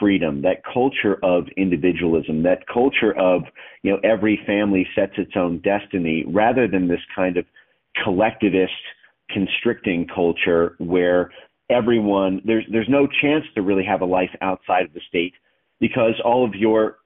freedom, 0.00 0.42
that 0.42 0.62
culture 0.72 1.18
of 1.22 1.48
individualism, 1.56 2.42
that 2.44 2.66
culture 2.72 3.16
of 3.18 3.42
you 3.82 3.92
know 3.92 3.98
every 4.02 4.40
family 4.46 4.86
sets 4.94 5.12
its 5.18 5.32
own 5.36 5.60
destiny, 5.60 6.24
rather 6.26 6.66
than 6.66 6.88
this 6.88 7.00
kind 7.14 7.36
of 7.36 7.44
collectivist 8.02 8.72
constricting 9.30 10.06
culture 10.06 10.74
where 10.78 11.30
everyone 11.70 12.40
there's 12.44 12.64
there's 12.70 12.88
no 12.88 13.06
chance 13.20 13.44
to 13.54 13.62
really 13.62 13.84
have 13.84 14.00
a 14.00 14.04
life 14.04 14.30
outside 14.40 14.84
of 14.84 14.92
the 14.94 15.00
state 15.08 15.34
because 15.80 16.14
all 16.24 16.44
of 16.44 16.54
your 16.54 16.96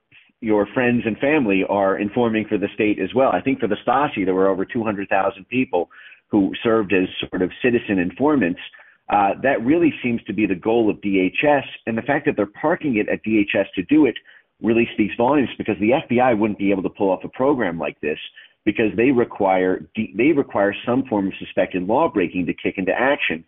your 0.41 0.67
friends 0.75 1.03
and 1.07 1.17
family 1.19 1.65
are 1.69 1.99
informing 1.99 2.45
for 2.49 2.59
the 2.59 2.69
state 2.75 2.99
as 2.99 3.15
well. 3.15 3.31
I 3.31 3.41
think 3.41 3.61
for 3.61 3.69
the 3.69 3.77
Stasi 3.87 4.25
there 4.25 4.35
were 4.35 4.49
over 4.49 4.65
200,000 4.65 5.49
people 5.49 5.89
who 6.29 6.53
served 6.63 6.93
as 6.93 7.09
sort 7.31 7.43
of 7.43 7.51
citizen 7.63 7.99
informants. 7.99 8.61
Uh, 9.09 9.31
that 9.43 9.65
really 9.65 9.93
seems 10.03 10.23
to 10.25 10.33
be 10.33 10.47
the 10.47 10.55
goal 10.55 10.89
of 10.89 10.97
DHS, 10.97 11.65
and 11.87 11.99
the 11.99 12.03
fact 12.03 12.25
that 12.27 12.35
they're 12.37 12.47
parking 12.47 12.97
it 12.97 13.09
at 13.09 13.23
DHS 13.25 13.67
to 13.75 13.83
do 13.85 14.07
it 14.07 14.15
really 14.63 14.89
speaks 14.95 15.15
volumes 15.17 15.51
because 15.59 15.77
the 15.81 15.91
FBI 15.91 16.39
wouldn't 16.39 16.59
be 16.59 16.71
able 16.71 16.83
to 16.83 16.89
pull 16.89 17.11
off 17.11 17.25
a 17.25 17.29
program 17.29 17.79
like 17.79 18.01
this 18.01 18.19
because 18.65 18.91
they 18.97 19.11
require 19.11 19.87
they 19.97 20.33
require 20.33 20.75
some 20.87 21.05
form 21.09 21.27
of 21.29 21.33
suspected 21.39 21.83
law 21.83 22.09
breaking 22.09 22.47
to 22.47 22.55
kick 22.55 22.75
into 22.79 22.93
action. 22.93 23.45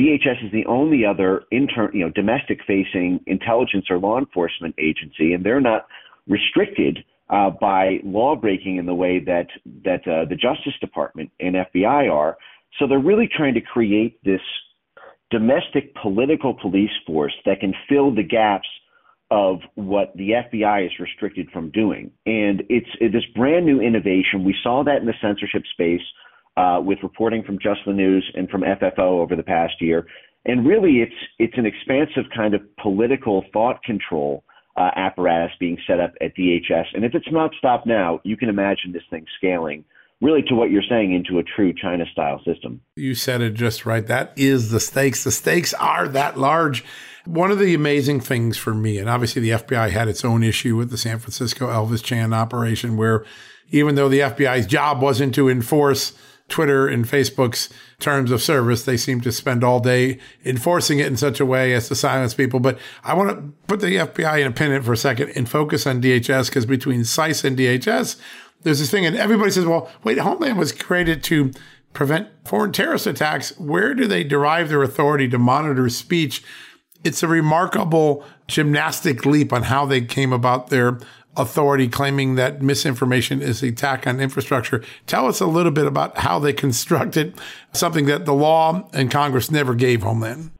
DHS 0.00 0.46
is 0.46 0.52
the 0.52 0.64
only 0.66 1.04
other 1.04 1.42
intern, 1.52 1.90
you 1.92 2.04
know, 2.04 2.10
domestic 2.10 2.60
facing 2.66 3.20
intelligence 3.26 3.86
or 3.90 3.98
law 3.98 4.18
enforcement 4.18 4.74
agency, 4.78 5.34
and 5.34 5.44
they're 5.44 5.60
not 5.60 5.86
restricted 6.26 7.04
uh, 7.28 7.50
by 7.50 7.98
law 8.02 8.34
breaking 8.34 8.76
in 8.76 8.86
the 8.86 8.94
way 8.94 9.18
that 9.18 9.48
that 9.84 10.00
uh, 10.08 10.24
the 10.24 10.36
Justice 10.36 10.72
Department 10.80 11.30
and 11.38 11.54
FBI 11.54 12.10
are. 12.10 12.38
So 12.78 12.86
they're 12.86 12.98
really 12.98 13.28
trying 13.28 13.54
to 13.54 13.60
create 13.60 14.22
this 14.24 14.40
domestic 15.30 15.94
political 15.96 16.54
police 16.54 16.90
force 17.06 17.34
that 17.44 17.60
can 17.60 17.74
fill 17.88 18.14
the 18.14 18.22
gaps 18.22 18.68
of 19.30 19.58
what 19.74 20.16
the 20.16 20.30
FBI 20.30 20.86
is 20.86 20.92
restricted 20.98 21.48
from 21.52 21.70
doing. 21.70 22.10
And 22.24 22.62
it's 22.70 22.88
it, 23.00 23.12
this 23.12 23.26
brand 23.36 23.66
new 23.66 23.80
innovation. 23.80 24.44
We 24.44 24.56
saw 24.62 24.82
that 24.84 24.96
in 24.96 25.06
the 25.06 25.14
censorship 25.20 25.62
space 25.72 26.02
uh, 26.60 26.80
with 26.80 26.98
reporting 27.02 27.42
from 27.42 27.58
Just 27.58 27.80
the 27.86 27.92
News 27.92 28.30
and 28.34 28.48
from 28.50 28.62
FFO 28.62 28.98
over 28.98 29.34
the 29.34 29.42
past 29.42 29.74
year. 29.80 30.06
And 30.44 30.66
really, 30.66 30.98
it's 30.98 31.14
it's 31.38 31.56
an 31.56 31.66
expansive 31.66 32.30
kind 32.34 32.54
of 32.54 32.60
political 32.76 33.44
thought 33.52 33.82
control 33.82 34.44
uh, 34.76 34.90
apparatus 34.94 35.52
being 35.58 35.78
set 35.86 36.00
up 36.00 36.12
at 36.20 36.36
DHS. 36.36 36.86
And 36.94 37.04
if 37.04 37.14
it's 37.14 37.30
not 37.30 37.50
stopped 37.58 37.86
now, 37.86 38.20
you 38.24 38.36
can 38.36 38.48
imagine 38.48 38.92
this 38.92 39.02
thing 39.10 39.24
scaling 39.38 39.84
really 40.20 40.42
to 40.42 40.54
what 40.54 40.70
you're 40.70 40.82
saying 40.86 41.14
into 41.14 41.38
a 41.38 41.42
true 41.42 41.72
China 41.72 42.04
style 42.12 42.42
system. 42.44 42.82
You 42.94 43.14
said 43.14 43.40
it 43.40 43.54
just 43.54 43.86
right. 43.86 44.06
That 44.06 44.34
is 44.36 44.70
the 44.70 44.80
stakes. 44.80 45.24
The 45.24 45.30
stakes 45.30 45.72
are 45.74 46.08
that 46.08 46.38
large. 46.38 46.84
One 47.24 47.50
of 47.50 47.58
the 47.58 47.74
amazing 47.74 48.20
things 48.20 48.58
for 48.58 48.74
me, 48.74 48.98
and 48.98 49.08
obviously 49.08 49.40
the 49.40 49.50
FBI 49.50 49.90
had 49.90 50.08
its 50.08 50.24
own 50.24 50.42
issue 50.42 50.76
with 50.76 50.90
the 50.90 50.98
San 50.98 51.18
Francisco 51.18 51.68
Elvis 51.68 52.04
Chan 52.04 52.34
operation, 52.34 52.98
where 52.98 53.24
even 53.70 53.94
though 53.94 54.08
the 54.08 54.20
FBI's 54.20 54.66
job 54.66 55.00
wasn't 55.00 55.34
to 55.36 55.48
enforce 55.48 56.12
Twitter 56.50 56.86
and 56.86 57.06
Facebook's 57.06 57.70
terms 57.98 58.30
of 58.30 58.42
service, 58.42 58.84
they 58.84 58.96
seem 58.96 59.20
to 59.22 59.32
spend 59.32 59.64
all 59.64 59.80
day 59.80 60.18
enforcing 60.44 60.98
it 60.98 61.06
in 61.06 61.16
such 61.16 61.40
a 61.40 61.46
way 61.46 61.72
as 61.72 61.88
to 61.88 61.94
silence 61.94 62.34
people. 62.34 62.60
But 62.60 62.78
I 63.02 63.14
want 63.14 63.30
to 63.30 63.52
put 63.66 63.80
the 63.80 63.96
FBI 63.96 64.40
in 64.40 64.48
a 64.48 64.52
pin 64.52 64.82
for 64.82 64.92
a 64.92 64.96
second 64.96 65.30
and 65.30 65.48
focus 65.48 65.86
on 65.86 66.02
DHS 66.02 66.48
because 66.48 66.66
between 66.66 67.00
CISA 67.00 67.44
and 67.44 67.56
DHS, 67.56 68.16
there's 68.62 68.80
this 68.80 68.90
thing, 68.90 69.06
and 69.06 69.16
everybody 69.16 69.50
says, 69.50 69.64
well, 69.64 69.90
wait, 70.04 70.18
Homeland 70.18 70.58
was 70.58 70.72
created 70.72 71.24
to 71.24 71.52
prevent 71.92 72.28
foreign 72.44 72.72
terrorist 72.72 73.06
attacks. 73.06 73.58
Where 73.58 73.94
do 73.94 74.06
they 74.06 74.22
derive 74.24 74.68
their 74.68 74.82
authority 74.82 75.28
to 75.28 75.38
monitor 75.38 75.88
speech? 75.88 76.44
It's 77.02 77.22
a 77.22 77.28
remarkable 77.28 78.24
gymnastic 78.46 79.24
leap 79.24 79.52
on 79.52 79.64
how 79.64 79.86
they 79.86 80.02
came 80.02 80.32
about 80.32 80.68
their 80.68 80.98
authority 81.36 81.88
claiming 81.88 82.34
that 82.34 82.60
misinformation 82.60 83.40
is 83.40 83.62
attack 83.62 84.06
on 84.06 84.20
infrastructure. 84.20 84.82
Tell 85.06 85.26
us 85.26 85.40
a 85.40 85.46
little 85.46 85.72
bit 85.72 85.86
about 85.86 86.18
how 86.18 86.38
they 86.38 86.52
constructed 86.66 87.34
something 87.72 88.06
that 88.06 88.26
the 88.26 88.34
law 88.34 88.88
and 88.92 89.10
Congress 89.10 89.50
never 89.50 89.74
gave 89.74 90.02
Homeland. 90.02 90.50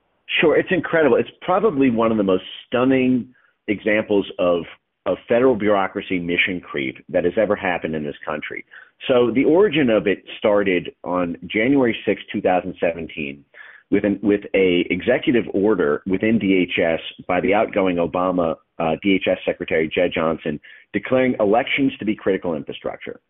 Sure, 0.41 0.57
it's 0.57 0.71
incredible. 0.71 1.17
It's 1.17 1.31
probably 1.43 1.91
one 1.91 2.11
of 2.11 2.17
the 2.17 2.23
most 2.23 2.45
stunning 2.67 3.35
examples 3.69 4.27
of 4.39 4.65
of 5.07 5.17
federal 5.27 5.57
bureaucracy 5.57 6.19
mission 6.19 6.61
creep 6.61 7.03
that 7.09 7.25
has 7.25 7.33
ever 7.37 7.57
happened 7.57 7.95
in 7.95 8.05
this 8.05 8.17
country. 8.25 8.65
So 9.09 9.31
the 9.31 9.45
origin 9.45 9.89
of 9.89 10.07
it 10.07 10.23
started 10.39 10.91
on 11.05 11.37
January 11.47 11.97
6, 12.05 12.21
2017, 12.31 13.45
with 13.91 14.05
an 14.05 14.19
with 14.23 14.43
a 14.55 14.87
executive 14.91 15.45
order 15.53 16.03
within 16.07 16.39
DHS 16.39 17.01
by 17.27 17.41
the 17.41 17.55
outgoing 17.55 17.97
Obama 17.97 18.57
uh, 18.79 18.97
DHS 19.05 19.37
Secretary 19.45 19.89
Jeh 19.89 20.13
Johnson 20.13 20.61
declaring 20.93 21.35
elections 21.41 21.93
to 21.99 22.05
be 22.05 22.15
critical 22.15 22.55
infrastructure. 22.55 23.21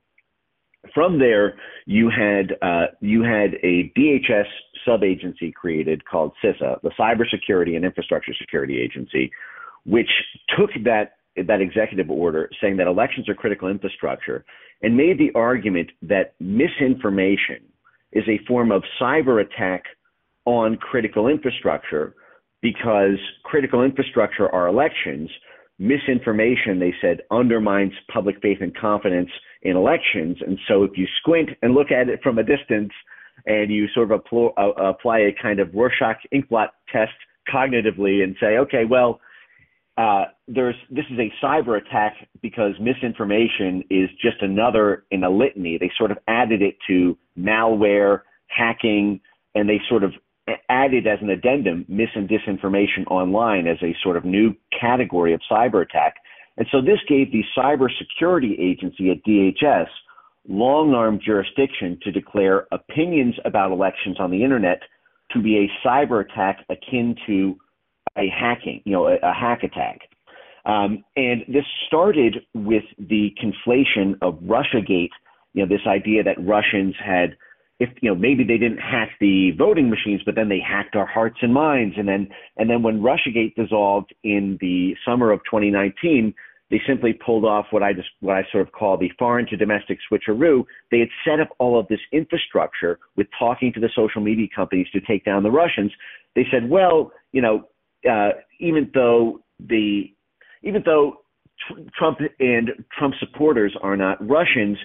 From 0.94 1.18
there, 1.18 1.56
you 1.86 2.10
had 2.10 2.56
uh, 2.62 2.86
you 3.00 3.22
had 3.22 3.54
a 3.62 3.92
DHS 3.96 4.46
sub-agency 4.86 5.52
created 5.52 6.04
called 6.06 6.32
CISA, 6.42 6.80
the 6.82 6.90
Cybersecurity 6.98 7.76
and 7.76 7.84
Infrastructure 7.84 8.32
Security 8.40 8.80
Agency, 8.80 9.30
which 9.84 10.08
took 10.58 10.70
that 10.84 11.16
that 11.36 11.60
executive 11.60 12.10
order 12.10 12.50
saying 12.60 12.76
that 12.78 12.86
elections 12.86 13.28
are 13.28 13.34
critical 13.34 13.68
infrastructure 13.68 14.44
and 14.82 14.96
made 14.96 15.18
the 15.18 15.30
argument 15.34 15.90
that 16.02 16.34
misinformation 16.40 17.62
is 18.12 18.24
a 18.26 18.44
form 18.46 18.72
of 18.72 18.82
cyber 19.00 19.42
attack 19.42 19.84
on 20.44 20.76
critical 20.76 21.28
infrastructure 21.28 22.14
because 22.62 23.18
critical 23.44 23.82
infrastructure 23.82 24.48
are 24.48 24.68
elections. 24.68 25.30
Misinformation, 25.78 26.78
they 26.78 26.92
said, 27.00 27.22
undermines 27.30 27.92
public 28.12 28.36
faith 28.42 28.58
and 28.60 28.76
confidence 28.76 29.30
in 29.62 29.76
elections. 29.76 30.36
And 30.46 30.58
so 30.68 30.84
if 30.84 30.92
you 30.96 31.06
squint 31.20 31.50
and 31.62 31.74
look 31.74 31.90
at 31.90 32.08
it 32.08 32.20
from 32.22 32.38
a 32.38 32.42
distance 32.42 32.92
and 33.46 33.70
you 33.70 33.86
sort 33.94 34.10
of 34.10 34.20
apply, 34.20 34.48
uh, 34.58 34.72
apply 34.82 35.20
a 35.20 35.30
kind 35.40 35.60
of 35.60 35.72
Rorschach 35.74 36.18
inkblot 36.34 36.68
test 36.92 37.12
cognitively 37.52 38.22
and 38.22 38.36
say, 38.40 38.58
okay, 38.58 38.84
well, 38.88 39.20
uh, 39.96 40.24
there's 40.48 40.76
this 40.90 41.04
is 41.10 41.18
a 41.18 41.32
cyber 41.44 41.76
attack 41.76 42.14
because 42.40 42.72
misinformation 42.80 43.84
is 43.90 44.08
just 44.22 44.40
another 44.40 45.04
in 45.10 45.24
a 45.24 45.30
litany. 45.30 45.76
They 45.78 45.90
sort 45.98 46.10
of 46.10 46.18
added 46.26 46.62
it 46.62 46.76
to 46.88 47.18
malware, 47.38 48.22
hacking, 48.46 49.20
and 49.54 49.68
they 49.68 49.80
sort 49.88 50.04
of 50.04 50.12
added 50.68 51.06
as 51.06 51.18
an 51.20 51.30
addendum 51.30 51.84
mis 51.88 52.08
and 52.14 52.28
disinformation 52.28 53.06
online 53.08 53.66
as 53.66 53.78
a 53.82 53.94
sort 54.02 54.16
of 54.16 54.24
new 54.24 54.54
category 54.78 55.34
of 55.34 55.40
cyber 55.50 55.82
attack. 55.82 56.14
And 56.56 56.66
so 56.70 56.80
this 56.80 56.98
gave 57.08 57.32
the 57.32 57.44
cybersecurity 57.56 58.58
agency 58.58 59.10
at 59.10 59.24
DHS 59.24 59.86
long 60.48 60.94
arm 60.94 61.20
jurisdiction 61.24 61.98
to 62.02 62.10
declare 62.10 62.66
opinions 62.72 63.34
about 63.44 63.72
elections 63.72 64.16
on 64.18 64.30
the 64.30 64.42
internet 64.42 64.80
to 65.32 65.40
be 65.40 65.58
a 65.58 65.86
cyber 65.86 66.24
attack 66.24 66.64
akin 66.68 67.14
to 67.26 67.56
a 68.16 68.28
hacking, 68.28 68.82
you 68.84 68.92
know, 68.92 69.06
a, 69.06 69.16
a 69.22 69.32
hack 69.32 69.62
attack. 69.62 70.00
Um, 70.64 71.04
and 71.16 71.42
this 71.48 71.64
started 71.86 72.38
with 72.54 72.84
the 72.98 73.30
conflation 73.42 74.16
of 74.20 74.34
Russiagate, 74.40 75.10
you 75.54 75.64
know, 75.64 75.66
this 75.66 75.86
idea 75.86 76.22
that 76.24 76.36
Russians 76.38 76.94
had, 77.02 77.36
if 77.80 77.88
you 78.02 78.10
know, 78.10 78.14
maybe 78.14 78.44
they 78.44 78.58
didn't 78.58 78.78
hack 78.78 79.08
the 79.20 79.52
voting 79.56 79.88
machines, 79.88 80.20
but 80.24 80.34
then 80.34 80.50
they 80.50 80.60
hacked 80.60 80.94
our 80.94 81.06
hearts 81.06 81.38
and 81.40 81.52
minds. 81.52 81.94
And 81.96 82.06
then, 82.06 82.28
and 82.58 82.68
then 82.68 82.82
when 82.82 83.00
Russiagate 83.00 83.54
dissolved 83.54 84.14
in 84.22 84.58
the 84.60 84.94
summer 85.04 85.32
of 85.32 85.40
2019, 85.50 86.34
they 86.70 86.80
simply 86.86 87.14
pulled 87.14 87.44
off 87.44 87.66
what 87.70 87.82
I 87.82 87.94
just 87.94 88.08
what 88.20 88.36
I 88.36 88.42
sort 88.52 88.66
of 88.66 88.72
call 88.72 88.96
the 88.96 89.10
foreign 89.18 89.46
to 89.46 89.56
domestic 89.56 89.98
switcheroo. 90.12 90.64
They 90.90 91.00
had 91.00 91.08
set 91.24 91.40
up 91.40 91.48
all 91.58 91.80
of 91.80 91.88
this 91.88 91.98
infrastructure 92.12 92.98
with 93.16 93.26
talking 93.36 93.72
to 93.72 93.80
the 93.80 93.88
social 93.96 94.20
media 94.20 94.46
companies 94.54 94.86
to 94.92 95.00
take 95.00 95.24
down 95.24 95.42
the 95.42 95.50
Russians. 95.50 95.90
They 96.36 96.46
said, 96.52 96.68
well, 96.70 97.10
you 97.32 97.42
know, 97.42 97.64
uh, 98.08 98.30
even 98.60 98.90
though 98.94 99.40
the 99.58 100.12
even 100.62 100.82
though 100.84 101.22
tr- 101.66 101.80
Trump 101.98 102.18
and 102.38 102.70
Trump 102.96 103.14
supporters 103.18 103.74
are 103.82 103.96
not 103.96 104.24
Russians, 104.24 104.78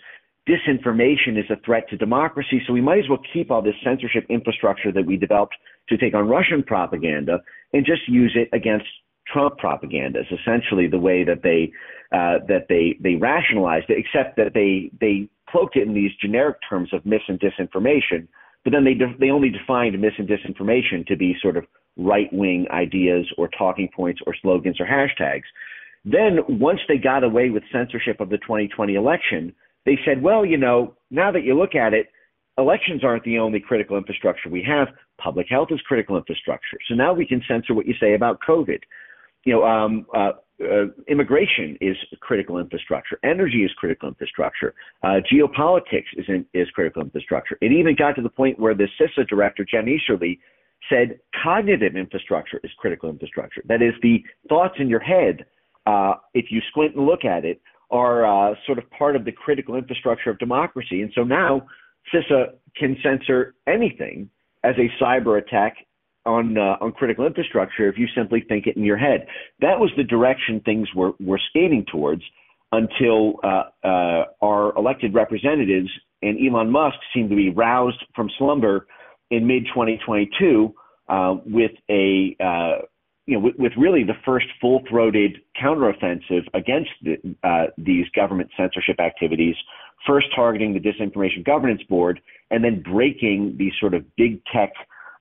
disinformation 0.47 1.37
is 1.37 1.49
a 1.49 1.59
threat 1.65 1.89
to 1.89 1.97
democracy. 1.97 2.61
So 2.65 2.73
we 2.73 2.81
might 2.81 2.99
as 2.99 3.09
well 3.09 3.21
keep 3.33 3.51
all 3.51 3.61
this 3.61 3.75
censorship 3.83 4.25
infrastructure 4.29 4.91
that 4.91 5.05
we 5.05 5.17
developed 5.17 5.55
to 5.89 5.97
take 5.97 6.13
on 6.13 6.27
Russian 6.27 6.63
propaganda 6.63 7.39
and 7.73 7.85
just 7.85 8.07
use 8.07 8.35
it 8.35 8.49
against 8.55 8.85
Trump 9.31 9.57
propaganda. 9.57 10.19
Is 10.19 10.39
essentially 10.39 10.87
the 10.87 10.99
way 10.99 11.23
that 11.23 11.41
they 11.41 11.71
uh, 12.11 12.45
that 12.47 12.67
they 12.69 12.97
they 13.01 13.15
rationalized 13.15 13.89
it, 13.89 13.97
except 13.97 14.37
that 14.37 14.53
they 14.53 14.91
they 14.99 15.27
cloaked 15.49 15.75
it 15.75 15.87
in 15.87 15.93
these 15.93 16.11
generic 16.21 16.57
terms 16.69 16.93
of 16.93 17.05
mis 17.05 17.21
and 17.27 17.39
disinformation 17.39 18.27
but 18.65 18.71
then 18.71 18.83
they 18.83 18.95
de- 18.95 19.15
they 19.19 19.29
only 19.29 19.49
defined 19.49 19.97
mis 20.01 20.13
and 20.17 20.27
disinformation 20.27 21.05
to 21.07 21.15
be 21.15 21.37
sort 21.41 21.55
of 21.55 21.65
right 21.95 22.27
wing 22.33 22.65
ideas 22.71 23.25
or 23.37 23.47
talking 23.47 23.87
points 23.95 24.19
or 24.27 24.35
slogans 24.41 24.81
or 24.81 24.85
hashtags. 24.85 25.43
Then 26.03 26.39
once 26.49 26.79
they 26.87 26.97
got 26.97 27.23
away 27.23 27.51
with 27.51 27.63
censorship 27.71 28.19
of 28.19 28.29
the 28.29 28.37
2020 28.39 28.95
election, 28.95 29.55
they 29.85 29.97
said, 30.05 30.21
well, 30.21 30.45
you 30.45 30.57
know, 30.57 30.95
now 31.11 31.31
that 31.31 31.43
you 31.43 31.57
look 31.57 31.75
at 31.75 31.93
it, 31.93 32.07
elections 32.57 33.03
aren't 33.03 33.23
the 33.23 33.37
only 33.37 33.59
critical 33.59 33.97
infrastructure 33.97 34.49
we 34.49 34.63
have. 34.63 34.87
Public 35.17 35.47
health 35.49 35.69
is 35.71 35.79
critical 35.81 36.17
infrastructure. 36.17 36.77
So 36.87 36.95
now 36.95 37.13
we 37.13 37.25
can 37.25 37.41
censor 37.47 37.73
what 37.73 37.85
you 37.85 37.93
say 37.99 38.13
about 38.13 38.39
COVID. 38.47 38.79
You 39.43 39.53
know, 39.53 39.63
um, 39.65 40.05
uh, 40.15 40.31
uh, 40.61 40.85
immigration 41.07 41.77
is 41.81 41.97
critical 42.21 42.57
infrastructure. 42.59 43.19
Energy 43.23 43.63
is 43.63 43.71
critical 43.77 44.07
infrastructure. 44.09 44.73
Uh, 45.03 45.19
geopolitics 45.31 46.05
is, 46.17 46.25
in, 46.27 46.45
is 46.53 46.69
critical 46.71 47.01
infrastructure. 47.01 47.57
It 47.61 47.71
even 47.71 47.95
got 47.95 48.15
to 48.15 48.21
the 48.21 48.29
point 48.29 48.59
where 48.59 48.73
the 48.73 48.87
CISA 48.99 49.27
director, 49.27 49.65
Jen 49.69 49.87
Easterly, 49.87 50.39
said 50.89 51.19
cognitive 51.43 51.95
infrastructure 51.95 52.59
is 52.63 52.71
critical 52.77 53.09
infrastructure. 53.09 53.61
That 53.67 53.81
is, 53.81 53.93
the 54.01 54.23
thoughts 54.47 54.75
in 54.79 54.87
your 54.87 54.99
head, 54.99 55.45
uh, 55.85 56.15
if 56.33 56.45
you 56.49 56.61
squint 56.69 56.95
and 56.95 57.05
look 57.05 57.25
at 57.25 57.43
it, 57.43 57.61
are 57.91 58.25
uh, 58.25 58.55
sort 58.65 58.77
of 58.77 58.89
part 58.91 59.15
of 59.15 59.25
the 59.25 59.31
critical 59.31 59.75
infrastructure 59.75 60.29
of 60.29 60.39
democracy. 60.39 61.01
And 61.01 61.11
so 61.15 61.23
now 61.23 61.67
CISA 62.13 62.53
can 62.77 62.97
censor 63.03 63.55
anything 63.67 64.29
as 64.63 64.75
a 64.77 65.03
cyber 65.03 65.37
attack 65.37 65.77
on 66.25 66.57
uh, 66.57 66.77
on 66.81 66.91
critical 66.91 67.25
infrastructure 67.25 67.87
if 67.87 67.97
you 67.97 68.07
simply 68.15 68.43
think 68.47 68.67
it 68.67 68.75
in 68.75 68.83
your 68.83 68.97
head. 68.97 69.27
That 69.59 69.79
was 69.79 69.91
the 69.95 70.03
direction 70.03 70.61
things 70.65 70.87
were 70.95 71.11
were 71.19 71.39
skating 71.49 71.85
towards 71.91 72.23
until 72.71 73.35
uh, 73.43 73.65
uh, 73.83 74.23
our 74.41 74.75
elected 74.75 75.13
representatives 75.13 75.89
and 76.21 76.37
Elon 76.39 76.71
Musk 76.71 76.97
seemed 77.13 77.29
to 77.29 77.35
be 77.35 77.49
roused 77.49 78.03
from 78.15 78.29
slumber 78.37 78.87
in 79.29 79.45
mid 79.45 79.65
2022 79.67 80.73
uh, 81.07 81.35
with 81.45 81.71
a 81.89 82.35
uh, 82.39 82.81
you 83.25 83.35
know 83.35 83.39
with, 83.39 83.55
with, 83.57 83.71
really 83.77 84.03
the 84.03 84.13
first 84.23 84.47
full 84.61 84.81
throated 84.89 85.37
counteroffensive 85.61 86.45
against 86.53 86.91
the, 87.01 87.17
uh, 87.43 87.65
these 87.77 88.05
government 88.15 88.49
censorship 88.57 88.99
activities. 88.99 89.55
First 90.05 90.27
targeting 90.35 90.73
the 90.73 90.79
Disinformation 90.79 91.43
Governance 91.43 91.81
Board, 91.89 92.19
and 92.51 92.63
then 92.63 92.83
breaking 92.83 93.55
these 93.57 93.73
sort 93.79 93.93
of 93.93 94.03
big 94.15 94.41
tech 94.53 94.71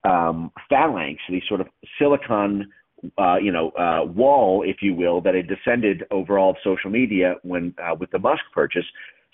um, 0.05 0.53
phalanx, 0.69 1.21
these 1.31 1.43
sort 1.49 1.61
of 1.63 1.69
silicon, 1.99 2.71
uh, 3.19 3.37
you 3.37 3.51
know, 3.51 3.71
uh, 3.71 4.05
wall, 4.05 4.63
if 4.67 4.77
you 4.83 4.95
will, 4.95 5.21
that 5.23 5.35
had 5.35 5.49
descended 5.49 6.05
over 6.11 6.39
all 6.39 6.51
of 6.51 6.57
social 6.63 6.91
media 6.91 7.37
when 7.43 7.75
uh, 7.83 7.95
with 7.99 8.11
the 8.11 8.19
Musk 8.19 8.43
purchase. 8.53 8.85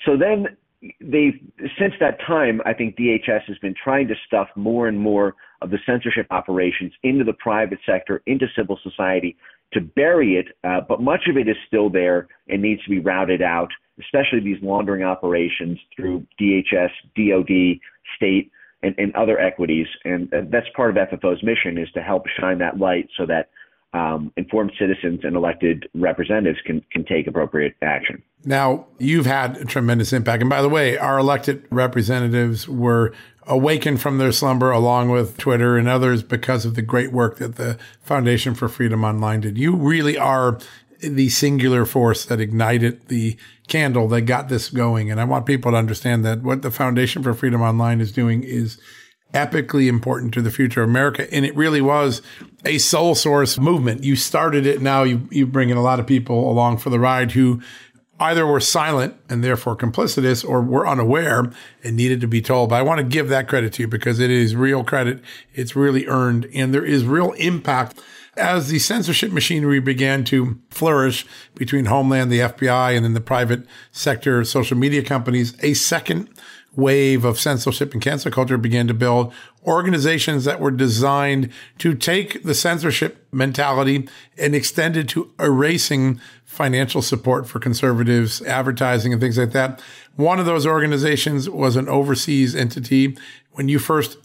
So 0.07 0.17
then 0.17 0.57
they've 1.01 1.39
since 1.79 1.95
that 2.01 2.19
time, 2.27 2.61
I 2.65 2.73
think 2.73 2.97
DHS 2.97 3.45
has 3.47 3.59
been 3.59 3.75
trying 3.83 4.09
to 4.09 4.15
stuff 4.27 4.49
more 4.57 4.89
and 4.89 4.99
more 4.99 5.35
of 5.63 5.71
the 5.71 5.79
censorship 5.85 6.27
operations 6.31 6.93
into 7.03 7.25
the 7.25 7.35
private 7.35 7.79
sector, 7.87 8.23
into 8.27 8.47
civil 8.57 8.79
society 8.83 9.37
to 9.73 9.81
bury 9.81 10.37
it, 10.37 10.47
uh, 10.65 10.81
but 10.89 11.01
much 11.01 11.29
of 11.29 11.37
it 11.37 11.49
is 11.49 11.57
still 11.67 11.91
there 11.91 12.29
and 12.49 12.61
needs 12.61 12.83
to 12.85 12.91
be 12.91 12.99
routed 12.99 13.43
out, 13.43 13.69
especially 14.01 14.41
these 14.41 14.61
laundering 14.63 15.05
operations 15.05 15.79
through 15.95 16.27
DHS, 16.41 16.91
DOD, 17.15 17.79
state, 18.17 18.51
and, 18.83 18.95
and 18.99 19.15
other 19.15 19.39
equities. 19.39 19.87
And 20.05 20.29
that's 20.51 20.67
part 20.75 20.91
of 20.91 21.09
FFO's 21.09 21.43
mission 21.43 21.79
is 21.79 21.91
to 21.93 22.03
help 22.03 22.25
shine 22.41 22.59
that 22.59 22.79
light 22.79 23.09
so 23.17 23.27
that 23.27 23.51
um, 23.93 24.33
informed 24.37 24.73
citizens 24.79 25.21
and 25.25 25.37
elected 25.37 25.89
representatives 25.95 26.59
can, 26.65 26.85
can 26.93 27.05
take 27.05 27.27
appropriate 27.27 27.75
action. 27.83 28.23
Now, 28.45 28.87
you've 28.99 29.27
had 29.27 29.57
a 29.57 29.65
tremendous 29.65 30.13
impact. 30.13 30.43
And 30.43 30.51
by 30.51 30.63
the 30.63 30.69
way, 30.69 30.97
our 30.97 31.19
elected 31.19 31.67
representatives 31.71 32.69
were 32.69 33.13
awakened 33.47 34.01
from 34.01 34.19
their 34.19 34.33
slumber 34.33 34.71
along 34.71 35.11
with 35.11 35.37
Twitter 35.37 35.77
and 35.77 35.89
others 35.89 36.23
because 36.23 36.65
of 36.65 36.77
the 36.77 36.83
great 36.83 37.13
work 37.13 37.39
that 37.39 37.57
the 37.57 37.79
Foundation 38.01 38.55
for 38.55 38.69
Freedom 38.69 39.05
Online 39.05 39.41
did. 39.41 39.59
You 39.59 39.75
really 39.75 40.17
are 40.17 40.59
the 41.01 41.29
singular 41.31 41.85
force 41.85 42.25
that 42.27 42.41
ignited 42.41 43.09
the 43.09 43.37
candle 43.67 44.07
that 44.09 44.23
got 44.23 44.49
this 44.49 44.69
going. 44.69 45.11
And 45.11 45.21
I 45.21 45.25
want 45.25 45.47
people 45.47 45.73
to 45.73 45.79
understand 45.79 46.25
that 46.25 46.43
what 46.43 46.63
the 46.63 46.71
Foundation 46.71 47.23
for 47.23 47.35
Freedom 47.35 47.63
Online 47.63 48.01
is 48.01 48.13
doing 48.13 48.45
is 48.45 48.79
epically 49.33 49.89
important 49.89 50.35
to 50.35 50.43
the 50.43 50.51
future 50.51 50.83
of 50.83 50.89
America. 50.89 51.33
And 51.33 51.45
it 51.45 51.55
really 51.55 51.81
was 51.81 52.23
a 52.65 52.79
sole 52.79 53.15
source 53.15 53.59
movement. 53.59 54.05
You 54.05 54.17
started 54.17 54.67
it. 54.67 54.83
Now 54.83 55.03
you, 55.03 55.29
you 55.31 55.47
bring 55.47 55.71
in 55.71 55.77
a 55.77 55.83
lot 55.83 56.01
of 56.01 56.07
people 56.07 56.51
along 56.51 56.79
for 56.79 56.91
the 56.91 56.99
ride 56.99 57.33
who 57.33 57.61
either 58.19 58.47
were 58.47 58.61
silent 58.61 59.17
and 59.31 59.43
therefore 59.43 59.75
complicitous 59.75 60.45
or 60.45 60.61
were 60.61 60.87
unaware 60.87 61.51
and 61.83 61.97
needed 61.97 62.21
to 62.21 62.29
be 62.29 62.43
told. 62.43 62.69
But 62.69 62.77
I 62.77 62.83
want 62.83 62.99
to 62.99 63.05
give 63.05 63.29
that 63.29 63.49
credit 63.49 63.73
to 63.75 63.83
you 63.83 63.89
because 63.89 64.21
it 64.21 64.31
is 64.31 64.55
real 64.55 64.85
credit. 64.85 65.23
It's 65.55 65.75
really 65.75 66.07
earned 66.07 66.47
and 66.55 66.75
there 66.75 66.85
is 66.85 67.05
real 67.05 67.33
impact 67.33 67.99
as 68.37 68.69
the 68.69 68.79
censorship 68.79 69.33
machinery 69.33 69.81
began 69.81 70.25
to 70.25 70.59
flourish 70.71 71.27
between 71.55 71.87
Homeland, 71.87 72.31
the 72.31 72.41
FBI, 72.41 72.95
and 72.95 73.05
then 73.05 73.15
the 73.15 73.21
private 73.21 73.67
sector 73.91 74.45
social 74.45 74.77
media 74.77 75.03
companies, 75.03 75.55
a 75.63 75.75
second 75.75 76.29
wave 76.77 77.25
of 77.25 77.39
censorship 77.39 77.93
and 77.93 78.03
cancel 78.03 78.31
culture 78.31 78.57
began 78.57 78.87
to 78.87 78.95
build 78.95 79.33
organizations 79.67 80.45
that 80.45 80.61
were 80.61 80.71
designed 80.71 81.51
to 81.79 81.95
take 81.95 82.43
the 82.45 82.55
censorship 82.55 83.27
mentality 83.33 84.09
and 84.39 84.55
extend 84.55 84.97
it 84.97 85.09
to 85.09 85.33
erasing 85.39 86.21
financial 86.45 87.03
support 87.03 87.47
for 87.47 87.59
conservatives, 87.59 88.41
advertising 88.43 89.13
and 89.13 89.21
things 89.21 89.39
like 89.39 89.53
that. 89.53 89.83
One 90.17 90.39
of 90.39 90.47
those 90.47 90.67
organizations 90.67 91.49
was 91.49 91.77
an 91.77 91.89
overseas 91.89 92.55
entity. 92.55 93.17
When 93.53 93.69
you 93.69 93.79
first 93.79 94.17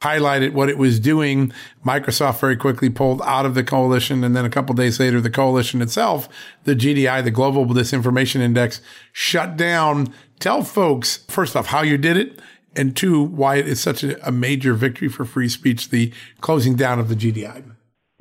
highlighted 0.00 0.54
what 0.54 0.68
it 0.68 0.78
was 0.78 0.98
doing, 0.98 1.52
Microsoft 1.84 2.40
very 2.40 2.56
quickly 2.56 2.88
pulled 2.88 3.20
out 3.22 3.44
of 3.44 3.54
the 3.54 3.62
coalition. 3.62 4.24
And 4.24 4.34
then 4.34 4.44
a 4.44 4.50
couple 4.50 4.74
days 4.74 4.98
later, 4.98 5.20
the 5.20 5.30
coalition 5.30 5.82
itself, 5.82 6.28
the 6.64 6.74
GDI, 6.74 7.22
the 7.22 7.30
Global 7.30 7.66
Disinformation 7.66 8.40
Index, 8.40 8.80
shut 9.12 9.56
down. 9.56 10.12
Tell 10.40 10.62
folks, 10.62 11.18
first 11.28 11.54
off, 11.54 11.66
how 11.66 11.82
you 11.82 11.98
did 11.98 12.16
it. 12.16 12.40
And 12.74 12.96
two, 12.96 13.22
why 13.22 13.56
it 13.56 13.68
is 13.68 13.80
such 13.80 14.02
a, 14.02 14.26
a 14.26 14.32
major 14.32 14.74
victory 14.74 15.08
for 15.08 15.24
free 15.24 15.48
speech, 15.48 15.90
the 15.90 16.12
closing 16.40 16.76
down 16.76 16.98
of 16.98 17.08
the 17.08 17.16
GDI. 17.16 17.64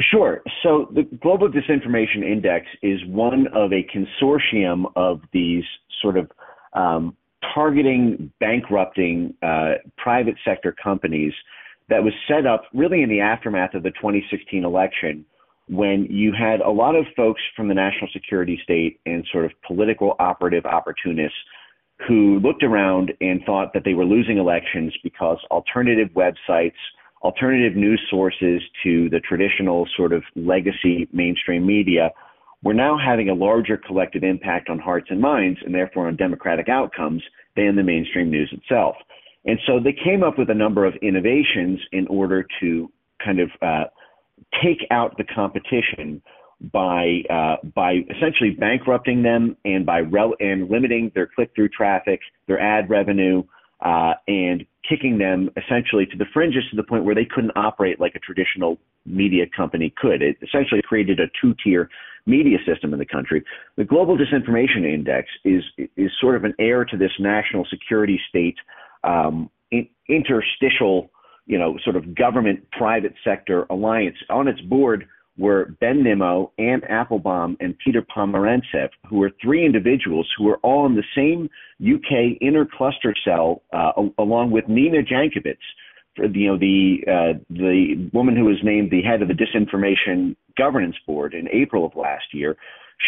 Sure. 0.01 0.41
So 0.63 0.89
the 0.93 1.03
Global 1.21 1.49
Disinformation 1.49 2.23
Index 2.23 2.65
is 2.81 2.99
one 3.05 3.47
of 3.53 3.71
a 3.71 3.83
consortium 3.83 4.85
of 4.95 5.21
these 5.33 5.63
sort 6.01 6.17
of 6.17 6.31
um, 6.73 7.15
targeting 7.53 8.31
bankrupting 8.39 9.33
uh, 9.43 9.75
private 9.97 10.35
sector 10.43 10.75
companies 10.83 11.33
that 11.89 12.03
was 12.03 12.13
set 12.27 12.45
up 12.45 12.63
really 12.73 13.01
in 13.01 13.09
the 13.09 13.19
aftermath 13.19 13.73
of 13.73 13.83
the 13.83 13.91
2016 13.91 14.63
election 14.63 15.25
when 15.67 16.05
you 16.09 16.33
had 16.33 16.61
a 16.61 16.69
lot 16.69 16.95
of 16.95 17.05
folks 17.15 17.41
from 17.55 17.67
the 17.67 17.73
national 17.73 18.09
security 18.11 18.59
state 18.63 18.99
and 19.05 19.25
sort 19.31 19.45
of 19.45 19.51
political 19.61 20.15
operative 20.19 20.65
opportunists 20.65 21.37
who 22.07 22.39
looked 22.39 22.63
around 22.63 23.11
and 23.21 23.41
thought 23.45 23.73
that 23.73 23.83
they 23.83 23.93
were 23.93 24.05
losing 24.05 24.37
elections 24.37 24.93
because 25.03 25.37
alternative 25.51 26.09
websites, 26.15 26.73
alternative 27.21 27.75
news 27.75 28.01
sources 28.09 28.61
to 28.83 29.09
the 29.09 29.19
traditional 29.19 29.87
sort 29.97 30.13
of 30.13 30.23
legacy 30.35 31.07
mainstream 31.11 31.65
media 31.65 32.11
were 32.63 32.73
now 32.73 32.97
having 32.97 33.29
a 33.29 33.33
larger 33.33 33.77
collective 33.77 34.23
impact 34.23 34.69
on 34.69 34.79
hearts 34.79 35.07
and 35.09 35.19
minds 35.19 35.59
and 35.65 35.73
therefore 35.73 36.07
on 36.07 36.15
democratic 36.15 36.69
outcomes 36.69 37.21
than 37.55 37.75
the 37.75 37.83
mainstream 37.83 38.29
news 38.29 38.51
itself. 38.51 38.95
And 39.45 39.59
so 39.65 39.79
they 39.79 39.93
came 39.93 40.23
up 40.23 40.37
with 40.37 40.49
a 40.49 40.53
number 40.53 40.85
of 40.85 40.93
innovations 41.01 41.79
in 41.91 42.07
order 42.07 42.45
to 42.61 42.91
kind 43.23 43.39
of 43.39 43.49
uh, 43.61 43.85
take 44.63 44.85
out 44.91 45.17
the 45.17 45.23
competition 45.23 46.21
by 46.61 47.21
uh, 47.29 47.55
by 47.73 47.99
essentially 48.09 48.51
bankrupting 48.51 49.23
them 49.23 49.55
and 49.65 49.85
by 49.85 49.99
rel- 49.99 50.35
and 50.39 50.69
limiting 50.69 51.11
their 51.15 51.27
click 51.27 51.51
through 51.55 51.69
traffic, 51.69 52.19
their 52.47 52.59
ad 52.59 52.89
revenue, 52.89 53.43
uh, 53.81 54.13
and 54.27 54.65
kicking 54.87 55.17
them 55.17 55.49
essentially 55.55 56.05
to 56.05 56.17
the 56.17 56.25
fringes 56.33 56.63
to 56.69 56.75
the 56.75 56.83
point 56.83 57.05
where 57.05 57.15
they 57.15 57.25
couldn't 57.25 57.51
operate 57.55 57.99
like 57.99 58.15
a 58.15 58.19
traditional 58.19 58.77
media 59.05 59.45
company 59.55 59.93
could. 59.95 60.21
It 60.21 60.37
essentially 60.41 60.81
created 60.81 61.19
a 61.19 61.27
two 61.41 61.55
tier 61.63 61.89
media 62.25 62.57
system 62.65 62.93
in 62.93 62.99
the 62.99 63.05
country. 63.05 63.43
The 63.77 63.85
Global 63.85 64.17
Disinformation 64.17 64.85
Index 64.85 65.29
is 65.45 65.63
is 65.95 66.11
sort 66.19 66.35
of 66.35 66.43
an 66.43 66.53
heir 66.59 66.83
to 66.85 66.97
this 66.97 67.11
national 67.19 67.65
security 67.69 68.19
state 68.27 68.57
um, 69.03 69.49
in, 69.71 69.87
interstitial, 70.09 71.09
you 71.45 71.57
know, 71.57 71.77
sort 71.85 71.95
of 71.95 72.15
government 72.15 72.69
private 72.71 73.13
sector 73.23 73.65
alliance. 73.69 74.17
On 74.29 74.47
its 74.49 74.59
board 74.61 75.07
were 75.39 75.73
Ben 75.79 76.03
Nimmo, 76.03 76.51
Anne 76.59 76.83
Applebaum, 76.83 77.57
and 77.59 77.75
Peter 77.83 78.01
Pomerantsev, 78.01 78.89
who 79.09 79.17
were 79.17 79.31
three 79.41 79.65
individuals 79.65 80.29
who 80.37 80.43
were 80.43 80.57
all 80.57 80.85
in 80.85 80.95
the 80.95 81.03
same 81.15 81.49
UK 81.81 82.37
inner 82.41 82.65
cluster 82.65 83.15
cell, 83.23 83.63
uh, 83.73 83.93
along 84.17 84.51
with 84.51 84.67
Nina 84.67 85.01
Jankowicz, 85.01 85.57
you 86.17 86.47
know, 86.47 86.57
the 86.57 86.97
uh, 87.07 87.39
the 87.49 88.09
woman 88.13 88.35
who 88.35 88.45
was 88.45 88.57
named 88.63 88.91
the 88.91 89.01
head 89.01 89.21
of 89.21 89.29
the 89.29 89.33
Disinformation 89.33 90.35
Governance 90.57 90.97
Board 91.07 91.33
in 91.33 91.47
April 91.49 91.85
of 91.85 91.95
last 91.95 92.33
year. 92.33 92.57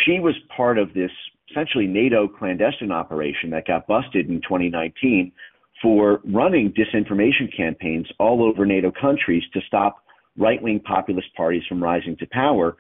She 0.06 0.20
was 0.20 0.34
part 0.56 0.78
of 0.78 0.94
this 0.94 1.12
essentially 1.50 1.88
NATO 1.88 2.30
clandestine 2.30 2.94
operation 2.94 3.50
that 3.50 3.68
got 3.68 3.88
busted 3.88 4.30
in 4.30 4.42
2019 4.42 5.34
for 5.82 6.22
running 6.24 6.72
disinformation 6.72 7.56
campaigns 7.56 8.08
all 8.20 8.44
over 8.44 8.66
NATO 8.66 8.92
countries 8.92 9.44
to 9.54 9.60
stop 9.68 10.06
right 10.38 10.62
wing 10.62 10.80
populist 10.80 11.34
parties 11.36 11.64
from 11.68 11.84
rising 11.84 12.16
to 12.18 12.28
power. 12.32 12.78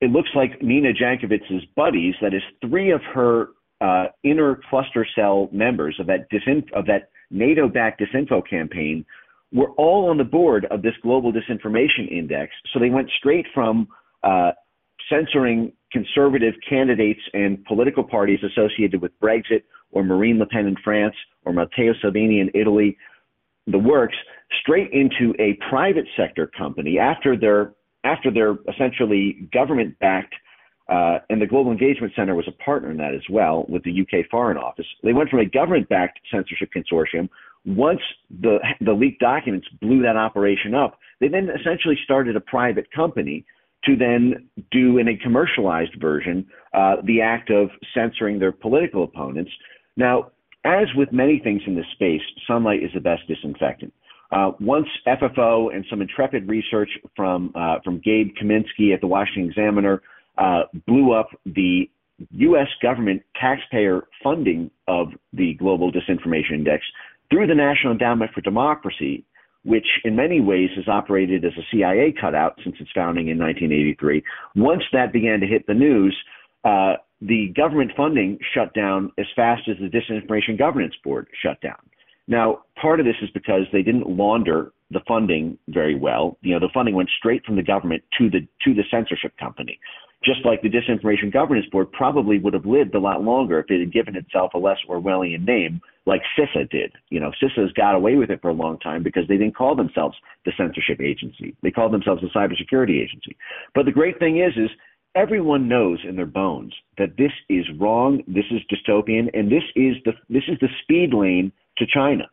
It 0.00 0.10
looks 0.10 0.30
like 0.34 0.62
Nina 0.62 0.92
Jankowicz's 0.92 1.64
buddies, 1.76 2.14
that 2.20 2.34
is, 2.34 2.42
three 2.60 2.90
of 2.90 3.00
her 3.14 3.48
uh, 3.80 4.06
inner 4.24 4.60
cluster 4.68 5.06
cell 5.14 5.48
members 5.52 5.96
of 5.98 6.06
that 6.06 6.26
of 6.74 6.86
that 6.86 7.10
NATO 7.30 7.68
backed 7.68 8.00
disinfo 8.00 8.42
campaign, 8.48 9.04
were 9.52 9.70
all 9.72 10.08
on 10.10 10.18
the 10.18 10.24
board 10.24 10.66
of 10.70 10.82
this 10.82 10.94
global 11.02 11.32
disinformation 11.32 12.10
index. 12.10 12.52
So 12.72 12.80
they 12.80 12.90
went 12.90 13.10
straight 13.18 13.46
from 13.54 13.88
uh, 14.22 14.52
censoring 15.10 15.72
conservative 15.90 16.54
candidates 16.68 17.20
and 17.34 17.62
political 17.64 18.02
parties 18.02 18.38
associated 18.42 19.02
with 19.02 19.12
Brexit 19.20 19.62
or 19.90 20.02
Marine 20.02 20.38
Le 20.38 20.46
Pen 20.46 20.66
in 20.66 20.76
France 20.82 21.14
or 21.44 21.52
Matteo 21.52 21.92
Salvini 22.00 22.40
in 22.40 22.50
Italy, 22.54 22.96
the 23.66 23.78
works, 23.78 24.16
straight 24.60 24.90
into 24.92 25.34
a 25.38 25.58
private 25.70 26.06
sector 26.16 26.46
company 26.46 26.98
after 26.98 27.36
their 27.36 27.74
after 28.04 28.32
their 28.32 28.56
essentially 28.68 29.48
government 29.52 29.96
backed 30.00 30.34
uh, 30.88 31.18
and 31.30 31.40
the 31.40 31.46
Global 31.46 31.70
Engagement 31.70 32.12
Center 32.16 32.34
was 32.34 32.46
a 32.48 32.62
partner 32.62 32.90
in 32.90 32.96
that 32.98 33.14
as 33.14 33.22
well 33.30 33.64
with 33.68 33.82
the 33.84 34.02
UK 34.02 34.26
Foreign 34.30 34.56
Office. 34.56 34.86
They 35.02 35.12
went 35.12 35.30
from 35.30 35.38
a 35.38 35.46
government 35.46 35.88
backed 35.88 36.18
censorship 36.30 36.70
consortium. 36.74 37.28
Once 37.64 38.00
the, 38.40 38.58
the 38.80 38.92
leaked 38.92 39.20
documents 39.20 39.66
blew 39.80 40.02
that 40.02 40.16
operation 40.16 40.74
up, 40.74 40.98
they 41.20 41.28
then 41.28 41.48
essentially 41.48 41.96
started 42.04 42.34
a 42.34 42.40
private 42.40 42.90
company 42.90 43.44
to 43.84 43.96
then 43.96 44.48
do 44.70 44.98
in 44.98 45.08
a 45.08 45.16
commercialized 45.16 45.94
version 46.00 46.46
uh, 46.74 46.96
the 47.04 47.20
act 47.20 47.50
of 47.50 47.68
censoring 47.94 48.38
their 48.38 48.52
political 48.52 49.04
opponents. 49.04 49.50
Now, 49.96 50.32
as 50.64 50.86
with 50.94 51.12
many 51.12 51.40
things 51.42 51.62
in 51.66 51.74
this 51.74 51.86
space, 51.92 52.22
sunlight 52.46 52.82
is 52.82 52.90
the 52.94 53.00
best 53.00 53.22
disinfectant. 53.26 53.92
Uh, 54.30 54.52
once 54.60 54.86
FFO 55.06 55.74
and 55.74 55.84
some 55.90 56.00
intrepid 56.00 56.48
research 56.48 56.88
from 57.14 57.52
uh, 57.54 57.76
from 57.84 58.00
Gabe 58.00 58.30
Kaminsky 58.40 58.94
at 58.94 59.00
the 59.00 59.06
Washington 59.06 59.50
Examiner 59.50 60.02
uh, 60.38 60.62
blew 60.86 61.12
up 61.12 61.28
the 61.44 61.90
U.S. 62.30 62.68
government 62.82 63.22
taxpayer 63.38 64.04
funding 64.22 64.70
of 64.88 65.08
the 65.32 65.54
Global 65.54 65.92
Disinformation 65.92 66.52
Index 66.54 66.84
through 67.30 67.46
the 67.46 67.54
National 67.54 67.92
Endowment 67.92 68.30
for 68.32 68.40
Democracy, 68.40 69.24
which 69.64 69.86
in 70.04 70.16
many 70.16 70.40
ways 70.40 70.70
has 70.76 70.88
operated 70.88 71.44
as 71.44 71.52
a 71.58 71.66
CIA 71.70 72.14
cutout 72.18 72.58
since 72.64 72.76
its 72.80 72.90
founding 72.94 73.28
in 73.28 73.38
1983. 73.38 74.22
Once 74.56 74.82
that 74.92 75.12
began 75.12 75.40
to 75.40 75.46
hit 75.46 75.66
the 75.66 75.74
news, 75.74 76.16
uh, 76.64 76.94
the 77.26 77.52
government 77.56 77.92
funding 77.96 78.38
shut 78.52 78.74
down 78.74 79.12
as 79.18 79.26
fast 79.36 79.62
as 79.68 79.76
the 79.78 79.88
Disinformation 79.88 80.58
Governance 80.58 80.94
Board 81.04 81.28
shut 81.40 81.60
down. 81.60 81.78
Now, 82.26 82.62
part 82.80 83.00
of 83.00 83.06
this 83.06 83.16
is 83.22 83.30
because 83.30 83.62
they 83.72 83.82
didn't 83.82 84.08
launder 84.08 84.72
the 84.90 85.00
funding 85.06 85.58
very 85.68 85.94
well. 85.94 86.36
You 86.40 86.54
know, 86.54 86.60
the 86.60 86.72
funding 86.74 86.94
went 86.94 87.10
straight 87.18 87.44
from 87.44 87.56
the 87.56 87.62
government 87.62 88.02
to 88.18 88.28
the 88.28 88.40
to 88.64 88.74
the 88.74 88.84
censorship 88.90 89.36
company. 89.38 89.78
Just 90.24 90.44
like 90.44 90.62
the 90.62 90.70
Disinformation 90.70 91.32
Governance 91.32 91.66
Board 91.72 91.90
probably 91.90 92.38
would 92.38 92.54
have 92.54 92.66
lived 92.66 92.94
a 92.94 93.00
lot 93.00 93.24
longer 93.24 93.58
if 93.58 93.70
it 93.70 93.80
had 93.80 93.92
given 93.92 94.14
itself 94.14 94.54
a 94.54 94.58
less 94.58 94.78
Orwellian 94.88 95.44
name, 95.44 95.80
like 96.06 96.22
CISA 96.38 96.70
did. 96.70 96.92
You 97.08 97.18
know, 97.18 97.32
CISA's 97.42 97.72
got 97.72 97.96
away 97.96 98.14
with 98.14 98.30
it 98.30 98.40
for 98.40 98.50
a 98.50 98.54
long 98.54 98.78
time 98.78 99.02
because 99.02 99.26
they 99.26 99.36
didn't 99.36 99.56
call 99.56 99.74
themselves 99.74 100.16
the 100.44 100.52
censorship 100.56 101.00
agency. 101.00 101.56
They 101.62 101.72
called 101.72 101.92
themselves 101.92 102.22
the 102.22 102.28
cybersecurity 102.28 103.02
agency. 103.02 103.36
But 103.74 103.84
the 103.84 103.92
great 103.92 104.20
thing 104.20 104.38
is, 104.38 104.52
is 104.56 104.70
everyone 105.14 105.68
knows 105.68 105.98
in 106.08 106.16
their 106.16 106.26
bones 106.26 106.74
that 106.98 107.16
this 107.16 107.32
is 107.48 107.64
wrong, 107.78 108.22
this 108.26 108.44
is 108.50 108.60
dystopian, 108.70 109.28
and 109.34 109.50
this 109.50 109.64
is 109.76 109.96
the 110.04 110.12
this 110.28 110.44
is 110.48 110.58
the 110.60 110.68
speed 110.82 111.12
lane 111.12 111.52
to 111.78 111.86
China. 111.86 112.24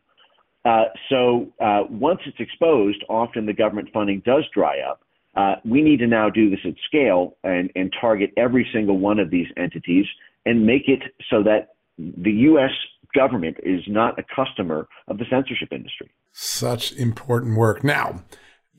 Uh, 0.65 0.86
so 1.09 1.47
uh, 1.61 1.84
once 1.89 2.19
it's 2.25 2.39
exposed, 2.39 3.03
often 3.09 3.45
the 3.45 3.53
government 3.53 3.89
funding 3.93 4.21
does 4.25 4.43
dry 4.53 4.80
up. 4.80 5.01
Uh, 5.36 5.55
we 5.63 5.82
need 5.82 5.99
to 5.99 6.07
now 6.07 6.30
do 6.30 6.49
this 6.49 6.59
at 6.65 6.73
scale 6.86 7.38
and, 7.43 7.71
and 7.75 7.93
target 7.99 8.32
every 8.36 8.67
single 8.73 8.97
one 8.97 9.19
of 9.19 9.30
these 9.30 9.47
entities 9.57 10.05
and 10.45 10.65
make 10.65 10.88
it 10.88 11.01
so 11.30 11.43
that 11.43 11.75
the 11.97 12.32
U.S. 12.32 12.71
government 13.15 13.57
is 13.63 13.82
not 13.88 14.19
a 14.19 14.23
customer 14.36 14.88
of 15.07 15.17
the 15.17 15.25
censorship 15.30 15.69
industry. 15.71 16.09
Such 16.34 16.91
important 16.93 17.57
work. 17.57 17.84
Now, 17.84 18.23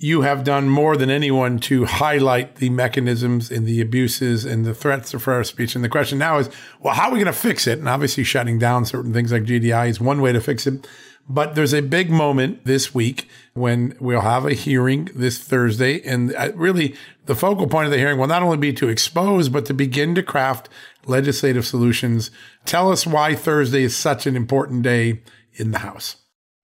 you 0.03 0.23
have 0.23 0.45
done 0.45 0.67
more 0.67 0.97
than 0.97 1.11
anyone 1.11 1.59
to 1.59 1.85
highlight 1.85 2.57
the 2.57 2.71
mechanisms 2.71 3.51
and 3.51 3.67
the 3.67 3.83
abuses 3.83 4.47
and 4.47 4.65
the 4.65 4.73
threats 4.73 5.13
of 5.13 5.23
free 5.23 5.45
speech. 5.45 5.75
And 5.75 5.85
the 5.85 5.91
question 5.91 6.19
now 6.19 6.39
is, 6.39 6.49
well, 6.81 6.95
how 6.95 7.09
are 7.09 7.13
we 7.13 7.19
going 7.19 7.27
to 7.27 7.35
fix 7.35 7.67
it? 7.67 7.79
And 7.79 7.87
obviously, 7.87 8.25
shutting 8.25 8.59
down 8.59 8.87
certain 8.87 9.13
things 9.13 9.31
like 9.31 9.43
GDI 9.43 9.91
is 9.91 10.01
one 10.01 10.23
way 10.23 10.33
to 10.33 10.41
fix 10.41 10.67
it. 10.67 10.89
But 11.29 11.55
there's 11.55 11.75
a 11.75 11.83
big 11.83 12.11
moment 12.11 12.65
this 12.65 12.95
week 12.95 13.29
when 13.53 13.95
we'll 14.01 14.23
have 14.23 14.47
a 14.47 14.55
hearing 14.55 15.11
this 15.15 15.39
Thursday. 15.39 16.01
And 16.01 16.35
uh, 16.35 16.51
really, 16.55 16.97
the 17.27 17.35
focal 17.35 17.67
point 17.67 17.85
of 17.85 17.93
the 17.93 17.99
hearing 17.99 18.19
will 18.19 18.27
not 18.27 18.43
only 18.43 18.57
be 18.57 18.73
to 18.73 18.89
expose, 18.89 19.51
but 19.51 19.67
to 19.67 19.75
begin 19.75 20.15
to 20.15 20.23
craft 20.23 20.71
legislative 21.05 21.67
solutions. 21.67 22.31
Tell 22.65 22.91
us 22.91 23.07
why 23.07 23.35
Thursday 23.35 23.83
is 23.83 23.95
such 23.95 24.27
an 24.27 24.35
important 24.35 24.83
day 24.83 25.21
in 25.53 25.73
the 25.73 25.81
House. 25.81 26.17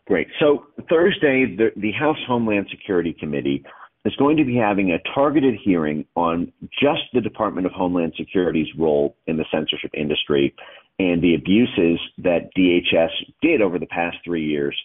Great. 0.07 0.29
So, 0.39 0.67
Thursday, 0.89 1.57
the, 1.57 1.71
the 1.77 1.93
House 1.93 2.19
Homeland 2.29 2.69
Security 2.71 3.13
Committee 3.13 3.65
is 4.05 4.15
going 4.17 4.37
to 4.37 4.45
be 4.45 4.55
having 4.55 4.93
a 4.93 4.99
targeted 5.15 5.57
hearing 5.63 6.05
on 6.15 6.53
just 6.81 7.03
the 7.13 7.21
Department 7.21 7.67
of 7.67 7.73
Homeland 7.73 8.15
Security's 8.17 8.69
role 8.79 9.17
in 9.27 9.37
the 9.37 9.45
censorship 9.53 9.91
industry 9.95 10.55
and 11.01 11.21
the 11.23 11.35
abuses 11.35 11.99
that 12.19 12.51
DHS 12.57 13.11
did 13.43 13.61
over 13.61 13.79
the 13.79 13.87
past 13.87 14.17
three 14.25 14.45
years 14.45 14.77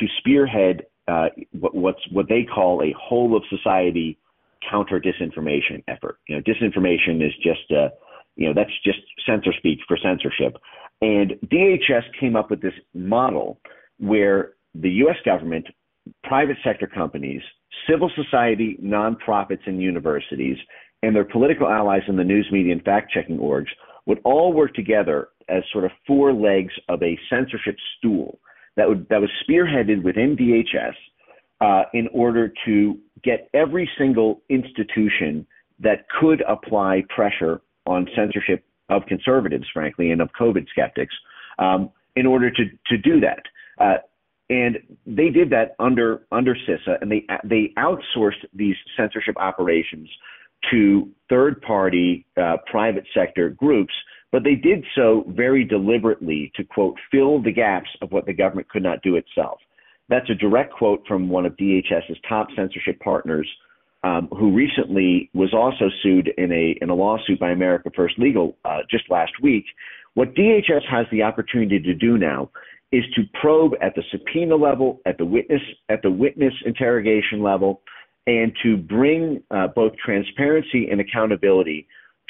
to 0.00 0.06
spearhead 0.18 0.82
uh, 1.06 1.28
what, 1.52 1.74
what's 1.74 2.00
what 2.10 2.28
they 2.28 2.44
call 2.44 2.82
a 2.82 2.92
whole 2.98 3.36
of 3.36 3.42
society 3.50 4.18
counter 4.68 5.00
disinformation 5.00 5.84
effort. 5.88 6.18
You 6.26 6.36
know, 6.36 6.42
disinformation 6.42 7.24
is 7.24 7.32
just 7.42 7.70
a, 7.70 7.90
you 8.36 8.48
know, 8.48 8.54
that's 8.54 8.72
just 8.84 8.98
censor 9.26 9.52
speech 9.56 9.80
for 9.86 9.98
censorship. 10.02 10.56
And 11.00 11.34
DHS 11.46 12.04
came 12.18 12.34
up 12.34 12.50
with 12.50 12.62
this 12.62 12.72
model 12.94 13.60
where 13.98 14.52
the 14.74 14.90
U.S. 14.90 15.16
government, 15.24 15.66
private 16.24 16.56
sector 16.64 16.86
companies, 16.86 17.42
civil 17.88 18.10
society, 18.14 18.78
nonprofits, 18.82 19.66
and 19.66 19.80
universities, 19.80 20.56
and 21.02 21.14
their 21.14 21.24
political 21.24 21.68
allies 21.68 22.02
in 22.08 22.16
the 22.16 22.24
news 22.24 22.48
media 22.50 22.72
and 22.72 22.82
fact 22.82 23.12
checking 23.12 23.38
orgs 23.38 23.68
would 24.06 24.20
all 24.24 24.52
work 24.52 24.74
together 24.74 25.28
as 25.48 25.62
sort 25.72 25.84
of 25.84 25.90
four 26.06 26.32
legs 26.32 26.72
of 26.88 27.02
a 27.02 27.18
censorship 27.30 27.76
stool 27.98 28.38
that 28.76 28.88
would 28.88 29.06
that 29.08 29.20
was 29.20 29.30
spearheaded 29.46 30.02
within 30.02 30.36
DHS 30.36 30.94
uh, 31.60 31.84
in 31.92 32.08
order 32.08 32.52
to 32.64 32.98
get 33.22 33.48
every 33.54 33.88
single 33.98 34.42
institution 34.48 35.46
that 35.78 36.06
could 36.20 36.42
apply 36.48 37.02
pressure 37.14 37.60
on 37.86 38.08
censorship 38.16 38.64
of 38.88 39.02
conservatives, 39.06 39.66
frankly, 39.72 40.10
and 40.10 40.20
of 40.20 40.28
COVID 40.38 40.66
skeptics, 40.68 41.14
um, 41.58 41.90
in 42.16 42.26
order 42.26 42.50
to 42.50 42.64
to 42.86 42.98
do 42.98 43.20
that. 43.20 43.42
Uh, 43.78 43.98
and 44.54 44.78
they 45.06 45.30
did 45.30 45.50
that 45.50 45.74
under 45.78 46.26
under 46.30 46.54
CISA, 46.54 47.00
and 47.00 47.10
they 47.10 47.26
they 47.44 47.72
outsourced 47.78 48.44
these 48.52 48.76
censorship 48.96 49.36
operations 49.38 50.08
to 50.70 51.08
third 51.28 51.60
party 51.62 52.26
uh, 52.36 52.56
private 52.70 53.04
sector 53.14 53.50
groups 53.50 53.92
but 54.34 54.42
they 54.42 54.56
did 54.56 54.84
so 54.96 55.24
very 55.28 55.62
deliberately 55.62 56.50
to, 56.56 56.64
quote, 56.64 56.96
fill 57.08 57.40
the 57.40 57.52
gaps 57.52 57.88
of 58.02 58.10
what 58.10 58.26
the 58.26 58.32
government 58.32 58.68
could 58.68 58.82
not 58.82 59.00
do 59.00 59.14
itself. 59.14 59.60
That's 60.08 60.28
a 60.28 60.34
direct 60.34 60.72
quote 60.72 61.06
from 61.06 61.28
one 61.28 61.46
of 61.46 61.56
DHS's 61.56 62.18
top 62.28 62.48
censorship 62.56 62.98
partners, 62.98 63.48
um, 64.02 64.26
who 64.32 64.52
recently 64.52 65.30
was 65.34 65.54
also 65.54 65.84
sued 66.02 66.32
in 66.36 66.50
a 66.50 66.76
in 66.82 66.90
a 66.90 66.94
lawsuit 66.96 67.38
by 67.38 67.52
America 67.52 67.92
First 67.94 68.18
Legal 68.18 68.56
uh, 68.64 68.78
just 68.90 69.08
last 69.08 69.30
week. 69.40 69.66
What 70.14 70.34
DHS 70.34 70.82
has 70.90 71.06
the 71.12 71.22
opportunity 71.22 71.78
to 71.78 71.94
do 71.94 72.18
now 72.18 72.50
is 72.94 73.04
to 73.16 73.22
probe 73.40 73.72
at 73.82 73.94
the 73.96 74.02
subpoena 74.12 74.54
level, 74.54 75.00
at 75.04 75.18
the 75.18 75.24
witness 75.24 75.60
at 75.88 76.00
the 76.02 76.10
witness 76.10 76.54
interrogation 76.64 77.42
level, 77.42 77.82
and 78.26 78.52
to 78.62 78.76
bring 78.76 79.42
uh, 79.50 79.66
both 79.74 79.92
transparency 79.96 80.88
and 80.90 81.00
accountability 81.00 81.88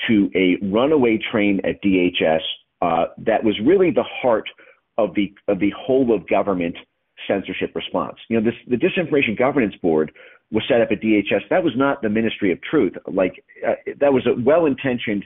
to 0.09 0.31
a 0.35 0.57
runaway 0.65 1.19
train 1.31 1.61
at 1.65 1.83
DHS 1.83 2.41
uh, 2.81 3.05
that 3.19 3.45
was 3.45 3.55
really 3.65 3.91
the 3.91 4.05
heart 4.23 4.49
of 4.97 5.15
the 5.15 5.35
of 5.49 5.59
the 5.59 5.73
whole 5.77 6.15
of 6.15 6.27
government 6.29 6.77
censorship 7.29 7.73
response. 7.75 8.17
You 8.29 8.41
know, 8.41 8.51
this, 8.51 8.59
the 8.67 8.77
Disinformation 8.77 9.39
Governance 9.39 9.75
Board 9.83 10.13
was 10.51 10.63
set 10.69 10.81
up 10.81 10.89
at 10.91 11.01
DHS. 11.01 11.49
That 11.51 11.63
was 11.63 11.73
not 11.77 12.01
the 12.01 12.09
Ministry 12.09 12.53
of 12.53 12.59
Truth. 12.63 12.95
Like 13.07 13.45
uh, 13.67 13.75
that 14.01 14.13
was 14.13 14.27
a 14.27 14.41
well-intentioned 14.43 15.25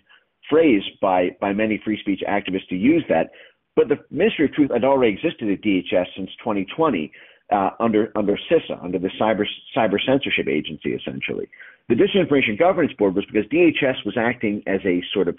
phrase 0.50 0.82
by 1.00 1.30
by 1.40 1.52
many 1.52 1.80
free 1.84 1.98
speech 2.00 2.22
activists 2.28 2.68
to 2.70 2.76
use 2.76 3.04
that. 3.08 3.30
But 3.78 3.86
the 3.86 3.98
Ministry 4.10 4.46
of 4.46 4.54
Truth 4.54 4.72
had 4.72 4.82
already 4.82 5.12
existed 5.12 5.48
at 5.48 5.62
DHS 5.62 6.06
since 6.16 6.30
2020 6.40 7.12
uh, 7.52 7.70
under 7.78 8.10
under 8.16 8.36
CISA, 8.50 8.82
under 8.82 8.98
the 8.98 9.08
Cyber 9.20 9.44
Cyber 9.76 9.98
Censorship 10.04 10.48
Agency, 10.48 10.94
essentially. 10.94 11.48
The 11.88 11.94
Disinformation 11.94 12.58
Governance 12.58 12.92
Board 12.98 13.14
was 13.14 13.24
because 13.26 13.48
DHS 13.52 14.04
was 14.04 14.16
acting 14.18 14.64
as 14.66 14.80
a 14.84 15.00
sort 15.14 15.28
of 15.28 15.38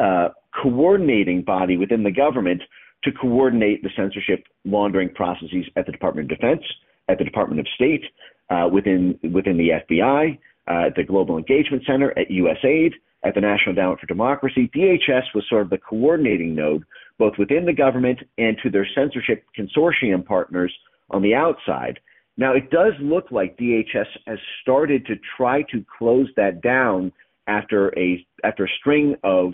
uh, 0.00 0.30
coordinating 0.60 1.42
body 1.42 1.76
within 1.76 2.02
the 2.02 2.10
government 2.10 2.60
to 3.04 3.12
coordinate 3.12 3.84
the 3.84 3.90
censorship 3.96 4.42
laundering 4.64 5.10
processes 5.14 5.66
at 5.76 5.86
the 5.86 5.92
Department 5.92 6.32
of 6.32 6.36
Defense, 6.40 6.64
at 7.08 7.18
the 7.18 7.24
Department 7.24 7.60
of 7.60 7.68
State, 7.76 8.02
uh, 8.50 8.68
within 8.68 9.16
within 9.32 9.56
the 9.56 9.68
FBI, 9.88 10.36
uh, 10.68 10.88
at 10.88 10.96
the 10.96 11.04
Global 11.04 11.38
Engagement 11.38 11.84
Center, 11.86 12.10
at 12.18 12.30
USAID, 12.30 12.94
at 13.24 13.36
the 13.36 13.40
National 13.40 13.70
Endowment 13.70 14.00
for 14.00 14.06
Democracy. 14.06 14.68
DHS 14.74 15.22
was 15.36 15.44
sort 15.48 15.62
of 15.62 15.70
the 15.70 15.78
coordinating 15.78 16.54
node, 16.56 16.84
both 17.18 17.34
within 17.38 17.64
the 17.64 17.72
government 17.72 18.18
and 18.38 18.56
to 18.62 18.70
their 18.70 18.86
censorship 18.94 19.44
consortium 19.58 20.24
partners 20.24 20.72
on 21.10 21.22
the 21.22 21.34
outside. 21.34 21.98
Now, 22.36 22.52
it 22.54 22.70
does 22.70 22.92
look 23.00 23.30
like 23.30 23.56
DHS 23.56 24.06
has 24.26 24.38
started 24.62 25.06
to 25.06 25.14
try 25.36 25.62
to 25.72 25.84
close 25.98 26.28
that 26.36 26.60
down 26.62 27.12
after 27.46 27.96
a 27.98 28.26
after 28.44 28.64
a 28.64 28.68
string 28.78 29.16
of 29.24 29.52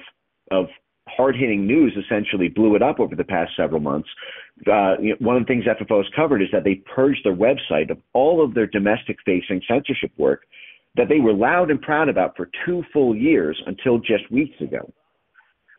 of 0.50 0.66
hard 1.08 1.36
hitting 1.36 1.66
news 1.66 1.96
essentially 2.04 2.48
blew 2.48 2.74
it 2.74 2.82
up 2.82 3.00
over 3.00 3.14
the 3.14 3.24
past 3.24 3.52
several 3.56 3.80
months. 3.80 4.08
Uh, 4.66 4.94
you 5.00 5.10
know, 5.10 5.16
one 5.20 5.36
of 5.36 5.42
the 5.42 5.46
things 5.46 5.64
FFO 5.64 5.98
has 5.98 6.06
covered 6.14 6.42
is 6.42 6.48
that 6.52 6.64
they 6.64 6.76
purged 6.94 7.20
their 7.24 7.34
website 7.34 7.90
of 7.90 7.98
all 8.12 8.44
of 8.44 8.54
their 8.54 8.66
domestic 8.66 9.16
facing 9.24 9.60
censorship 9.68 10.10
work 10.16 10.42
that 10.96 11.08
they 11.08 11.20
were 11.20 11.32
loud 11.32 11.70
and 11.70 11.80
proud 11.80 12.08
about 12.08 12.36
for 12.36 12.50
two 12.66 12.82
full 12.92 13.16
years 13.16 13.60
until 13.66 13.98
just 13.98 14.30
weeks 14.30 14.60
ago. 14.60 14.92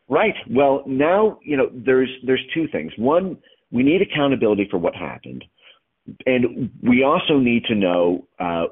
Right. 0.08 0.34
Well, 0.50 0.82
now 0.86 1.38
you 1.42 1.56
know 1.56 1.70
there's 1.72 2.10
there's 2.26 2.42
two 2.52 2.68
things. 2.68 2.92
One, 2.98 3.38
we 3.70 3.82
need 3.82 4.02
accountability 4.02 4.68
for 4.70 4.78
what 4.78 4.94
happened, 4.94 5.44
and 6.26 6.70
we 6.82 7.02
also 7.02 7.38
need 7.38 7.64
to 7.64 7.74
know. 7.74 8.26
Uh, 8.38 8.64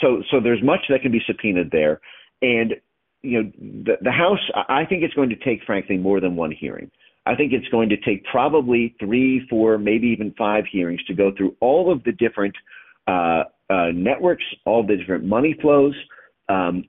so 0.00 0.22
so 0.30 0.40
there's 0.42 0.62
much 0.62 0.80
that 0.88 1.02
can 1.02 1.12
be 1.12 1.20
subpoenaed 1.26 1.70
there, 1.70 2.00
and 2.42 2.74
you 3.22 3.42
know 3.42 3.52
the 3.84 3.96
the 4.02 4.10
House. 4.10 4.40
I 4.68 4.84
think 4.84 5.04
it's 5.04 5.14
going 5.14 5.30
to 5.30 5.36
take, 5.36 5.62
frankly, 5.64 5.96
more 5.96 6.20
than 6.20 6.34
one 6.34 6.50
hearing. 6.50 6.90
I 7.24 7.34
think 7.34 7.52
it's 7.52 7.68
going 7.68 7.88
to 7.88 7.96
take 7.96 8.24
probably 8.24 8.94
three, 9.00 9.46
four, 9.50 9.78
maybe 9.78 10.06
even 10.08 10.32
five 10.38 10.64
hearings 10.70 11.02
to 11.04 11.14
go 11.14 11.32
through 11.36 11.56
all 11.60 11.92
of 11.92 12.02
the 12.04 12.12
different 12.12 12.54
uh, 13.08 13.44
uh, 13.68 13.88
networks, 13.92 14.44
all 14.64 14.86
the 14.86 14.96
different 14.96 15.24
money 15.24 15.56
flows, 15.60 15.94
um, 16.48 16.84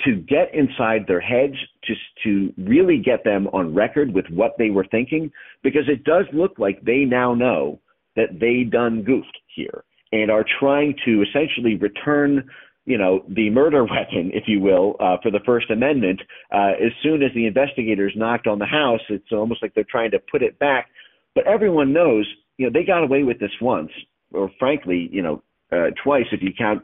to 0.00 0.16
get 0.16 0.54
inside 0.54 1.04
their 1.06 1.20
heads, 1.20 1.54
just 1.84 2.00
to 2.24 2.52
really 2.56 2.98
get 2.98 3.24
them 3.24 3.46
on 3.48 3.74
record 3.74 4.12
with 4.12 4.24
what 4.30 4.52
they 4.58 4.70
were 4.70 4.86
thinking, 4.90 5.30
because 5.62 5.88
it 5.88 6.04
does 6.04 6.24
look 6.32 6.58
like 6.58 6.82
they 6.82 7.04
now 7.04 7.34
know 7.34 7.78
that 8.16 8.40
they 8.40 8.64
done 8.64 9.02
goofed 9.02 9.38
here 9.54 9.84
and 10.12 10.30
are 10.30 10.44
trying 10.60 10.94
to 11.04 11.22
essentially 11.22 11.76
return 11.76 12.48
you 12.84 12.98
know, 12.98 13.24
the 13.28 13.50
murder 13.50 13.84
weapon, 13.90 14.30
if 14.34 14.44
you 14.46 14.60
will, 14.60 14.96
uh, 15.00 15.16
for 15.22 15.30
the 15.30 15.40
First 15.46 15.70
Amendment. 15.70 16.20
Uh, 16.52 16.72
as 16.84 16.92
soon 17.02 17.22
as 17.22 17.30
the 17.34 17.46
investigators 17.46 18.12
knocked 18.16 18.46
on 18.46 18.58
the 18.58 18.66
house, 18.66 19.00
it's 19.08 19.32
almost 19.32 19.62
like 19.62 19.74
they're 19.74 19.84
trying 19.88 20.10
to 20.10 20.18
put 20.30 20.42
it 20.42 20.58
back. 20.58 20.88
But 21.34 21.46
everyone 21.46 21.92
knows, 21.92 22.26
you 22.58 22.66
know, 22.66 22.72
they 22.72 22.84
got 22.84 23.04
away 23.04 23.22
with 23.22 23.38
this 23.38 23.52
once, 23.60 23.90
or 24.32 24.50
frankly, 24.58 25.08
you 25.12 25.22
know, 25.22 25.42
uh, 25.70 25.90
twice 26.02 26.26
if 26.32 26.42
you 26.42 26.50
count 26.56 26.82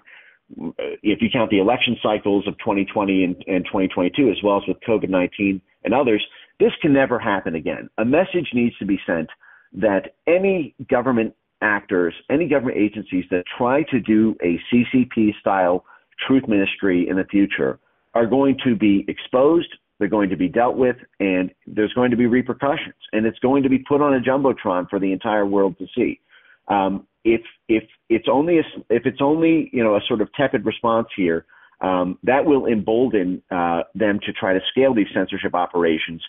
if 1.03 1.21
you 1.21 1.29
count 1.33 1.51
the 1.51 1.59
election 1.59 1.97
cycles 2.03 2.47
of 2.47 2.57
2020 2.59 3.25
and, 3.25 3.37
and 3.47 3.65
2022, 3.65 4.31
as 4.31 4.37
well 4.43 4.57
as 4.57 4.63
with 4.67 4.79
COVID-19 4.87 5.61
and 5.85 5.95
others. 5.95 6.25
This 6.61 6.73
can 6.83 6.93
never 6.93 7.19
happen 7.19 7.55
again. 7.55 7.89
A 7.99 8.05
message 8.05 8.49
needs 8.53 8.77
to 8.79 8.87
be 8.87 8.99
sent 9.07 9.29
that 9.75 10.15
any 10.27 10.75
government 10.91 11.35
actors, 11.61 12.15
any 12.31 12.49
government 12.49 12.79
agencies 12.79 13.25
that 13.31 13.45
try 13.57 13.83
to 13.85 14.01
do 14.01 14.37
a 14.43 14.59
CCP 14.73 15.39
style 15.41 15.85
truth 16.27 16.49
ministry 16.49 17.09
in 17.09 17.17
the 17.17 17.25
future 17.25 17.79
are 18.15 18.27
going 18.27 18.57
to 18.65 18.75
be 18.75 19.05
exposed, 19.09 19.69
they're 19.99 20.09
going 20.09 20.31
to 20.31 20.37
be 20.37 20.49
dealt 20.49 20.77
with, 20.77 20.97
and 21.21 21.51
there's 21.67 21.93
going 21.93 22.11
to 22.11 22.17
be 22.17 22.27
repercussions. 22.27 22.95
And 23.13 23.27
it's 23.27 23.39
going 23.41 23.63
to 23.65 23.69
be 23.69 23.79
put 23.79 24.01
on 24.01 24.15
a 24.15 24.21
jumbotron 24.21 24.89
for 24.89 24.99
the 24.99 25.13
entire 25.13 25.47
world 25.47 25.77
to 25.79 25.87
see. 25.95 26.21
Um, 26.69 27.07
if 27.35 27.43
if 27.69 27.85
it's 28.09 28.27
only 28.31 28.59
a, 28.59 28.63
if 28.91 29.07
it's 29.07 29.21
only 29.21 29.71
you 29.73 29.85
know 29.85 29.97
a 29.97 30.01
sort 30.09 30.21
of 30.21 30.33
tepid 30.33 30.65
response 30.65 31.09
here, 31.17 31.45
um, 31.81 32.19
that 32.23 32.45
will 32.45 32.67
embolden 32.67 33.43
uh, 33.51 33.83
them 33.95 34.19
to 34.25 34.33
try 34.33 34.55
to 34.55 34.61
scale 34.71 34.95
these 34.95 35.09
censorship 35.15 35.55
operations. 35.55 36.23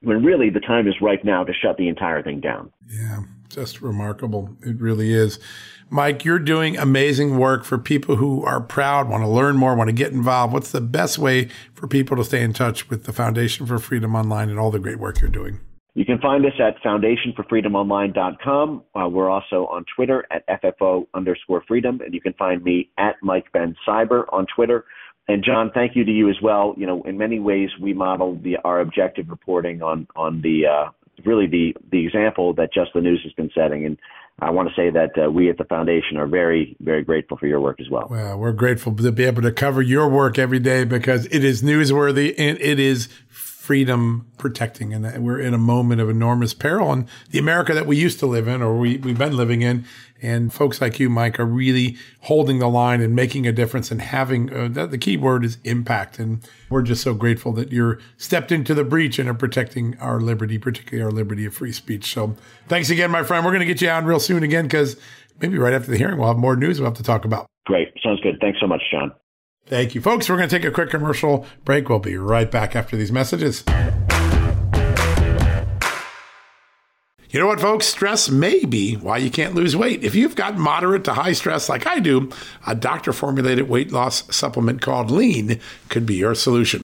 When 0.00 0.22
really 0.22 0.50
the 0.50 0.60
time 0.60 0.86
is 0.86 0.94
right 1.00 1.24
now 1.24 1.44
to 1.44 1.52
shut 1.52 1.78
the 1.78 1.88
entire 1.88 2.22
thing 2.22 2.40
down. 2.40 2.70
Yeah, 2.88 3.22
just 3.48 3.80
remarkable. 3.80 4.54
It 4.60 4.78
really 4.78 5.12
is. 5.12 5.38
Mike, 5.88 6.24
you're 6.24 6.38
doing 6.38 6.76
amazing 6.76 7.38
work 7.38 7.64
for 7.64 7.78
people 7.78 8.16
who 8.16 8.44
are 8.44 8.60
proud, 8.60 9.08
want 9.08 9.22
to 9.22 9.28
learn 9.28 9.56
more, 9.56 9.74
want 9.74 9.88
to 9.88 9.94
get 9.94 10.12
involved. 10.12 10.52
What's 10.52 10.72
the 10.72 10.80
best 10.80 11.18
way 11.18 11.48
for 11.72 11.86
people 11.88 12.16
to 12.18 12.24
stay 12.24 12.42
in 12.42 12.52
touch 12.52 12.90
with 12.90 13.04
the 13.04 13.12
Foundation 13.12 13.64
for 13.64 13.78
Freedom 13.78 14.14
Online 14.14 14.50
and 14.50 14.58
all 14.58 14.70
the 14.70 14.78
great 14.78 14.98
work 14.98 15.20
you're 15.20 15.30
doing? 15.30 15.60
You 15.94 16.04
can 16.04 16.18
find 16.18 16.44
us 16.44 16.52
at 16.58 16.82
foundationforfreedomonline.com. 16.82 18.82
Uh, 18.94 19.08
we're 19.08 19.30
also 19.30 19.66
on 19.66 19.84
Twitter 19.94 20.26
at 20.30 20.44
FFO 20.62 21.06
underscore 21.14 21.62
freedom, 21.68 22.00
and 22.04 22.12
you 22.12 22.20
can 22.20 22.32
find 22.32 22.64
me 22.64 22.90
at 22.98 23.14
Mike 23.22 23.52
Benz 23.52 23.76
Cyber 23.86 24.24
on 24.32 24.46
Twitter. 24.54 24.84
And 25.28 25.44
John, 25.44 25.70
thank 25.72 25.94
you 25.94 26.04
to 26.04 26.10
you 26.10 26.28
as 26.28 26.36
well. 26.42 26.74
You 26.76 26.86
know, 26.86 27.02
in 27.04 27.16
many 27.16 27.38
ways, 27.38 27.70
we 27.80 27.94
model 27.94 28.36
the, 28.42 28.56
our 28.64 28.80
objective 28.80 29.28
reporting 29.28 29.82
on 29.82 30.08
on 30.16 30.42
the 30.42 30.66
uh, 30.66 30.90
really 31.24 31.46
the 31.46 31.76
the 31.92 32.04
example 32.04 32.54
that 32.54 32.74
Just 32.74 32.90
the 32.92 33.00
News 33.00 33.20
has 33.22 33.32
been 33.32 33.50
setting. 33.54 33.86
And 33.86 33.96
I 34.40 34.50
want 34.50 34.68
to 34.68 34.74
say 34.74 34.90
that 34.90 35.10
uh, 35.16 35.30
we 35.30 35.48
at 35.48 35.58
the 35.58 35.64
foundation 35.64 36.16
are 36.16 36.26
very, 36.26 36.76
very 36.80 37.04
grateful 37.04 37.36
for 37.36 37.46
your 37.46 37.60
work 37.60 37.80
as 37.80 37.88
well. 37.88 38.08
Well, 38.10 38.36
we're 38.36 38.52
grateful 38.52 38.94
to 38.96 39.12
be 39.12 39.24
able 39.24 39.42
to 39.42 39.52
cover 39.52 39.80
your 39.80 40.08
work 40.08 40.38
every 40.38 40.58
day 40.58 40.84
because 40.84 41.26
it 41.26 41.44
is 41.44 41.62
newsworthy 41.62 42.34
and 42.36 42.58
it 42.60 42.80
is 42.80 43.08
freedom 43.64 44.26
protecting. 44.36 44.92
And 44.92 45.24
we're 45.24 45.40
in 45.40 45.54
a 45.54 45.58
moment 45.58 45.98
of 45.98 46.10
enormous 46.10 46.52
peril. 46.52 46.92
And 46.92 47.08
the 47.30 47.38
America 47.38 47.72
that 47.72 47.86
we 47.86 47.96
used 47.96 48.18
to 48.18 48.26
live 48.26 48.46
in, 48.46 48.60
or 48.60 48.76
we, 48.76 48.98
we've 48.98 49.16
been 49.16 49.34
living 49.34 49.62
in, 49.62 49.86
and 50.20 50.52
folks 50.52 50.82
like 50.82 51.00
you, 51.00 51.08
Mike, 51.08 51.40
are 51.40 51.46
really 51.46 51.96
holding 52.20 52.58
the 52.58 52.68
line 52.68 53.00
and 53.00 53.16
making 53.16 53.46
a 53.46 53.52
difference 53.52 53.90
and 53.90 54.02
having 54.02 54.52
uh, 54.52 54.68
that, 54.72 54.90
the 54.90 54.98
key 54.98 55.16
word 55.16 55.46
is 55.46 55.56
impact. 55.64 56.18
And 56.18 56.46
we're 56.68 56.82
just 56.82 57.02
so 57.02 57.14
grateful 57.14 57.52
that 57.52 57.72
you're 57.72 58.00
stepped 58.18 58.52
into 58.52 58.74
the 58.74 58.84
breach 58.84 59.18
and 59.18 59.30
are 59.30 59.34
protecting 59.34 59.96
our 59.98 60.20
liberty, 60.20 60.58
particularly 60.58 61.02
our 61.02 61.10
liberty 61.10 61.46
of 61.46 61.54
free 61.54 61.72
speech. 61.72 62.12
So 62.12 62.36
thanks 62.68 62.90
again, 62.90 63.10
my 63.10 63.22
friend. 63.22 63.46
We're 63.46 63.52
going 63.52 63.66
to 63.66 63.66
get 63.66 63.80
you 63.80 63.88
on 63.88 64.04
real 64.04 64.20
soon 64.20 64.42
again 64.42 64.66
because 64.66 65.00
maybe 65.40 65.56
right 65.56 65.72
after 65.72 65.90
the 65.90 65.96
hearing, 65.96 66.18
we'll 66.18 66.28
have 66.28 66.36
more 66.36 66.54
news 66.54 66.80
we'll 66.80 66.90
have 66.90 66.98
to 66.98 67.02
talk 67.02 67.24
about. 67.24 67.46
Great. 67.64 67.94
Sounds 68.02 68.20
good. 68.20 68.36
Thanks 68.42 68.60
so 68.60 68.66
much, 68.66 68.82
John. 68.92 69.10
Thank 69.66 69.94
you, 69.94 70.00
folks. 70.00 70.28
We're 70.28 70.36
going 70.36 70.48
to 70.48 70.56
take 70.58 70.66
a 70.66 70.70
quick 70.70 70.90
commercial 70.90 71.46
break. 71.64 71.88
We'll 71.88 71.98
be 71.98 72.16
right 72.16 72.50
back 72.50 72.76
after 72.76 72.96
these 72.96 73.10
messages. 73.10 73.64
You 77.30 77.40
know 77.40 77.48
what, 77.48 77.60
folks? 77.60 77.86
Stress 77.86 78.30
may 78.30 78.64
be 78.64 78.94
why 78.94 79.16
you 79.16 79.28
can't 79.28 79.56
lose 79.56 79.74
weight. 79.74 80.04
If 80.04 80.14
you've 80.14 80.36
got 80.36 80.56
moderate 80.56 81.02
to 81.04 81.14
high 81.14 81.32
stress 81.32 81.68
like 81.68 81.84
I 81.84 81.98
do, 81.98 82.30
a 82.64 82.76
doctor 82.76 83.12
formulated 83.12 83.68
weight 83.68 83.90
loss 83.90 84.32
supplement 84.32 84.80
called 84.80 85.10
Lean 85.10 85.58
could 85.88 86.06
be 86.06 86.14
your 86.14 86.36
solution. 86.36 86.83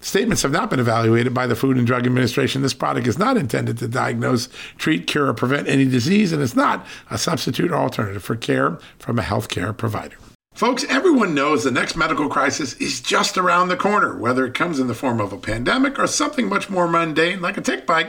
Statements 0.00 0.42
have 0.42 0.52
not 0.52 0.70
been 0.70 0.80
evaluated 0.80 1.34
by 1.34 1.46
the 1.46 1.54
Food 1.54 1.76
and 1.76 1.86
Drug 1.86 2.06
Administration. 2.06 2.62
This 2.62 2.72
product 2.72 3.06
is 3.06 3.18
not 3.18 3.36
intended 3.36 3.76
to 3.78 3.88
diagnose, 3.88 4.48
treat, 4.78 5.06
cure, 5.06 5.26
or 5.26 5.34
prevent 5.34 5.68
any 5.68 5.84
disease, 5.84 6.32
and 6.32 6.42
is 6.42 6.56
not 6.56 6.86
a 7.10 7.18
substitute 7.18 7.70
or 7.70 7.76
alternative 7.76 8.24
for 8.24 8.34
care 8.34 8.78
from 8.98 9.18
a 9.18 9.22
healthcare 9.22 9.76
provider. 9.76 10.16
Folks, 10.54 10.84
everyone 10.88 11.34
knows 11.34 11.64
the 11.64 11.70
next 11.70 11.96
medical 11.96 12.28
crisis 12.28 12.74
is 12.74 13.00
just 13.00 13.38
around 13.38 13.68
the 13.68 13.76
corner, 13.76 14.16
whether 14.16 14.44
it 14.46 14.54
comes 14.54 14.80
in 14.80 14.88
the 14.88 14.94
form 14.94 15.20
of 15.20 15.32
a 15.32 15.38
pandemic 15.38 15.98
or 15.98 16.06
something 16.06 16.48
much 16.48 16.68
more 16.68 16.88
mundane 16.88 17.40
like 17.40 17.56
a 17.56 17.62
tick 17.62 17.86
bite 17.86 18.08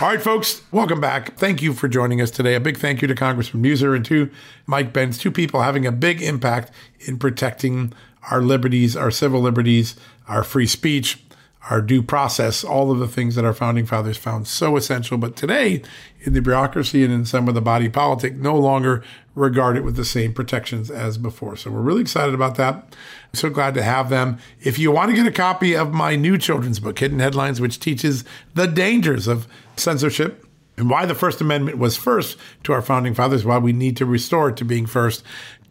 All 0.00 0.06
right, 0.06 0.22
folks, 0.22 0.62
welcome 0.70 1.00
back. 1.00 1.36
Thank 1.36 1.60
you 1.60 1.74
for 1.74 1.88
joining 1.88 2.20
us 2.20 2.30
today. 2.30 2.54
A 2.54 2.60
big 2.60 2.76
thank 2.76 3.02
you 3.02 3.08
to 3.08 3.16
Congressman 3.16 3.64
Meuser 3.64 3.96
and 3.96 4.04
to 4.04 4.30
Mike 4.64 4.92
Benz, 4.92 5.18
two 5.18 5.32
people 5.32 5.62
having 5.62 5.86
a 5.86 5.90
big 5.90 6.22
impact 6.22 6.70
in 7.00 7.18
protecting 7.18 7.92
our 8.30 8.40
liberties, 8.40 8.96
our 8.96 9.10
civil 9.10 9.40
liberties, 9.40 9.96
our 10.28 10.44
free 10.44 10.68
speech, 10.68 11.20
our 11.68 11.82
due 11.82 12.00
process, 12.00 12.62
all 12.62 12.92
of 12.92 13.00
the 13.00 13.08
things 13.08 13.34
that 13.34 13.44
our 13.44 13.52
founding 13.52 13.86
fathers 13.86 14.16
found 14.16 14.46
so 14.46 14.76
essential. 14.76 15.18
But 15.18 15.34
today, 15.34 15.82
in 16.20 16.32
the 16.32 16.40
bureaucracy 16.40 17.02
and 17.02 17.12
in 17.12 17.24
some 17.24 17.48
of 17.48 17.54
the 17.56 17.60
body 17.60 17.88
politic, 17.88 18.36
no 18.36 18.56
longer 18.56 19.02
regard 19.34 19.76
it 19.76 19.82
with 19.82 19.96
the 19.96 20.04
same 20.04 20.32
protections 20.32 20.92
as 20.92 21.18
before. 21.18 21.56
So 21.56 21.72
we're 21.72 21.80
really 21.80 22.02
excited 22.02 22.34
about 22.34 22.54
that. 22.54 22.94
So 23.34 23.50
glad 23.50 23.74
to 23.74 23.82
have 23.82 24.08
them. 24.08 24.38
If 24.60 24.78
you 24.78 24.90
want 24.90 25.10
to 25.10 25.16
get 25.16 25.26
a 25.26 25.32
copy 25.32 25.76
of 25.76 25.92
my 25.92 26.16
new 26.16 26.38
children's 26.38 26.80
book, 26.80 26.98
Hidden 26.98 27.18
Headlines, 27.18 27.60
which 27.60 27.78
teaches 27.78 28.24
the 28.54 28.66
dangers 28.66 29.26
of 29.28 29.46
censorship 29.76 30.46
and 30.76 30.88
why 30.88 31.04
the 31.06 31.14
First 31.14 31.40
Amendment 31.40 31.78
was 31.78 31.96
first 31.96 32.38
to 32.64 32.72
our 32.72 32.80
founding 32.82 33.14
fathers, 33.14 33.44
why 33.44 33.58
we 33.58 33.72
need 33.72 33.96
to 33.98 34.06
restore 34.06 34.48
it 34.48 34.56
to 34.56 34.64
being 34.64 34.86
first, 34.86 35.24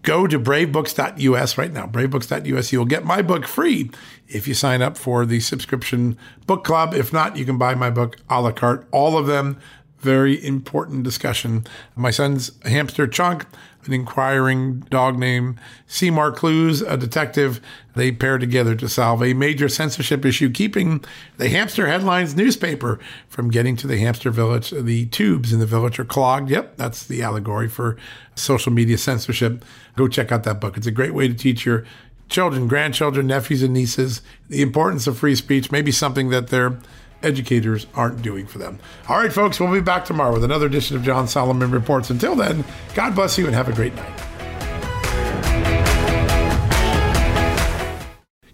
go 0.04 0.28
to 0.28 0.40
bravebooks.us 0.40 1.58
right 1.58 1.72
now. 1.72 1.88
Bravebooks.us. 1.88 2.72
You'll 2.72 2.86
get 2.86 3.06
my 3.06 3.22
book 3.22 3.48
free 3.48 3.90
if 4.28 4.48
you 4.48 4.54
sign 4.54 4.82
up 4.82 4.98
for 4.98 5.26
the 5.26 5.40
subscription 5.40 6.18
book 6.46 6.64
club. 6.64 6.94
If 6.94 7.12
not, 7.12 7.38
you 7.38 7.46
can 7.46 7.58
buy 7.58 7.76
my 7.76 7.90
book 7.90 8.18
a 8.30 8.42
la 8.42 8.52
carte. 8.52 8.88
All 8.92 9.18
of 9.18 9.28
them 9.28 9.60
very 10.00 10.44
important 10.46 11.04
discussion. 11.04 11.66
My 11.96 12.12
son's 12.12 12.52
hamster 12.64 13.08
Chunk, 13.08 13.46
an 13.86 13.94
inquiring 13.94 14.82
dog 14.82 15.18
named 15.18 15.60
Seymour 15.88 16.34
Clues, 16.34 16.82
a 16.82 16.98
detective. 16.98 17.60
They 17.96 18.12
pair 18.12 18.38
together 18.38 18.76
to 18.76 18.88
solve 18.88 19.24
a 19.24 19.34
major 19.34 19.70
censorship 19.70 20.26
issue, 20.26 20.52
keeping 20.52 21.04
the 21.38 21.50
Hamster 21.50 21.88
Headlines 21.88 22.36
newspaper 22.36 23.00
from 23.28 23.50
getting 23.50 23.76
to 23.78 23.88
the 23.88 23.98
hamster 23.98 24.30
village. 24.30 24.72
The 24.72 25.08
tubes 25.08 25.52
in 25.52 25.60
the 25.60 25.66
village 25.66 26.00
are 26.00 26.06
clogged. 26.06 26.50
Yep, 26.50 26.78
that's 26.78 27.06
the 27.06 27.24
allegory 27.24 27.68
for 27.68 27.98
social 28.36 28.72
media 28.72 28.98
censorship. 28.98 29.66
Go 29.96 30.08
check 30.08 30.32
out 30.32 30.44
that 30.44 30.62
book. 30.62 30.78
It's 30.78 30.88
a 30.88 30.92
great 30.92 31.14
way 31.14 31.28
to 31.28 31.34
teach 31.34 31.66
your 31.66 31.86
children, 32.30 32.68
grandchildren, 32.68 33.28
nephews, 33.28 33.64
and 33.64 33.74
nieces 33.74 34.22
the 34.50 34.62
importance 34.62 35.08
of 35.08 35.18
free 35.18 35.36
speech, 35.36 35.72
maybe 35.72 35.92
something 35.92 36.30
that 36.30 36.50
they're 36.50 36.78
educators 37.24 37.88
aren't 37.96 38.22
doing 38.22 38.48
for 38.48 38.58
them. 38.58 38.80
All 39.08 39.18
right, 39.18 39.32
folks, 39.32 39.60
we'll 39.60 39.72
be 39.72 39.82
back 39.82 40.06
tomorrow 40.06 40.34
with 40.34 40.44
another 40.44 40.66
edition 40.66 40.96
of 40.96 41.04
John 41.04 41.28
Solomon 41.28 41.72
Reports. 41.72 42.10
Until 42.10 42.36
then, 42.36 42.64
God 42.94 43.16
bless 43.16 43.38
you 43.38 43.46
and 43.46 43.56
have 43.56 43.70
a 43.70 43.74
great 43.74 43.96
night. 43.96 44.24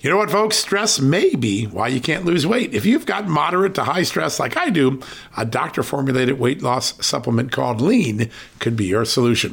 You 0.03 0.09
know 0.09 0.17
what, 0.17 0.31
folks? 0.31 0.57
Stress 0.57 0.99
may 0.99 1.33
be 1.33 1.63
why 1.63 1.87
you 1.87 2.01
can't 2.01 2.25
lose 2.25 2.45
weight. 2.45 2.73
If 2.73 2.85
you've 2.85 3.05
got 3.05 3.29
moderate 3.29 3.73
to 3.75 3.85
high 3.85 4.03
stress 4.03 4.37
like 4.37 4.57
I 4.57 4.69
do, 4.69 4.99
a 5.37 5.45
doctor 5.45 5.81
formulated 5.81 6.37
weight 6.37 6.61
loss 6.61 7.05
supplement 7.05 7.53
called 7.53 7.79
Lean 7.79 8.29
could 8.59 8.75
be 8.75 8.83
your 8.83 9.05
solution. 9.05 9.52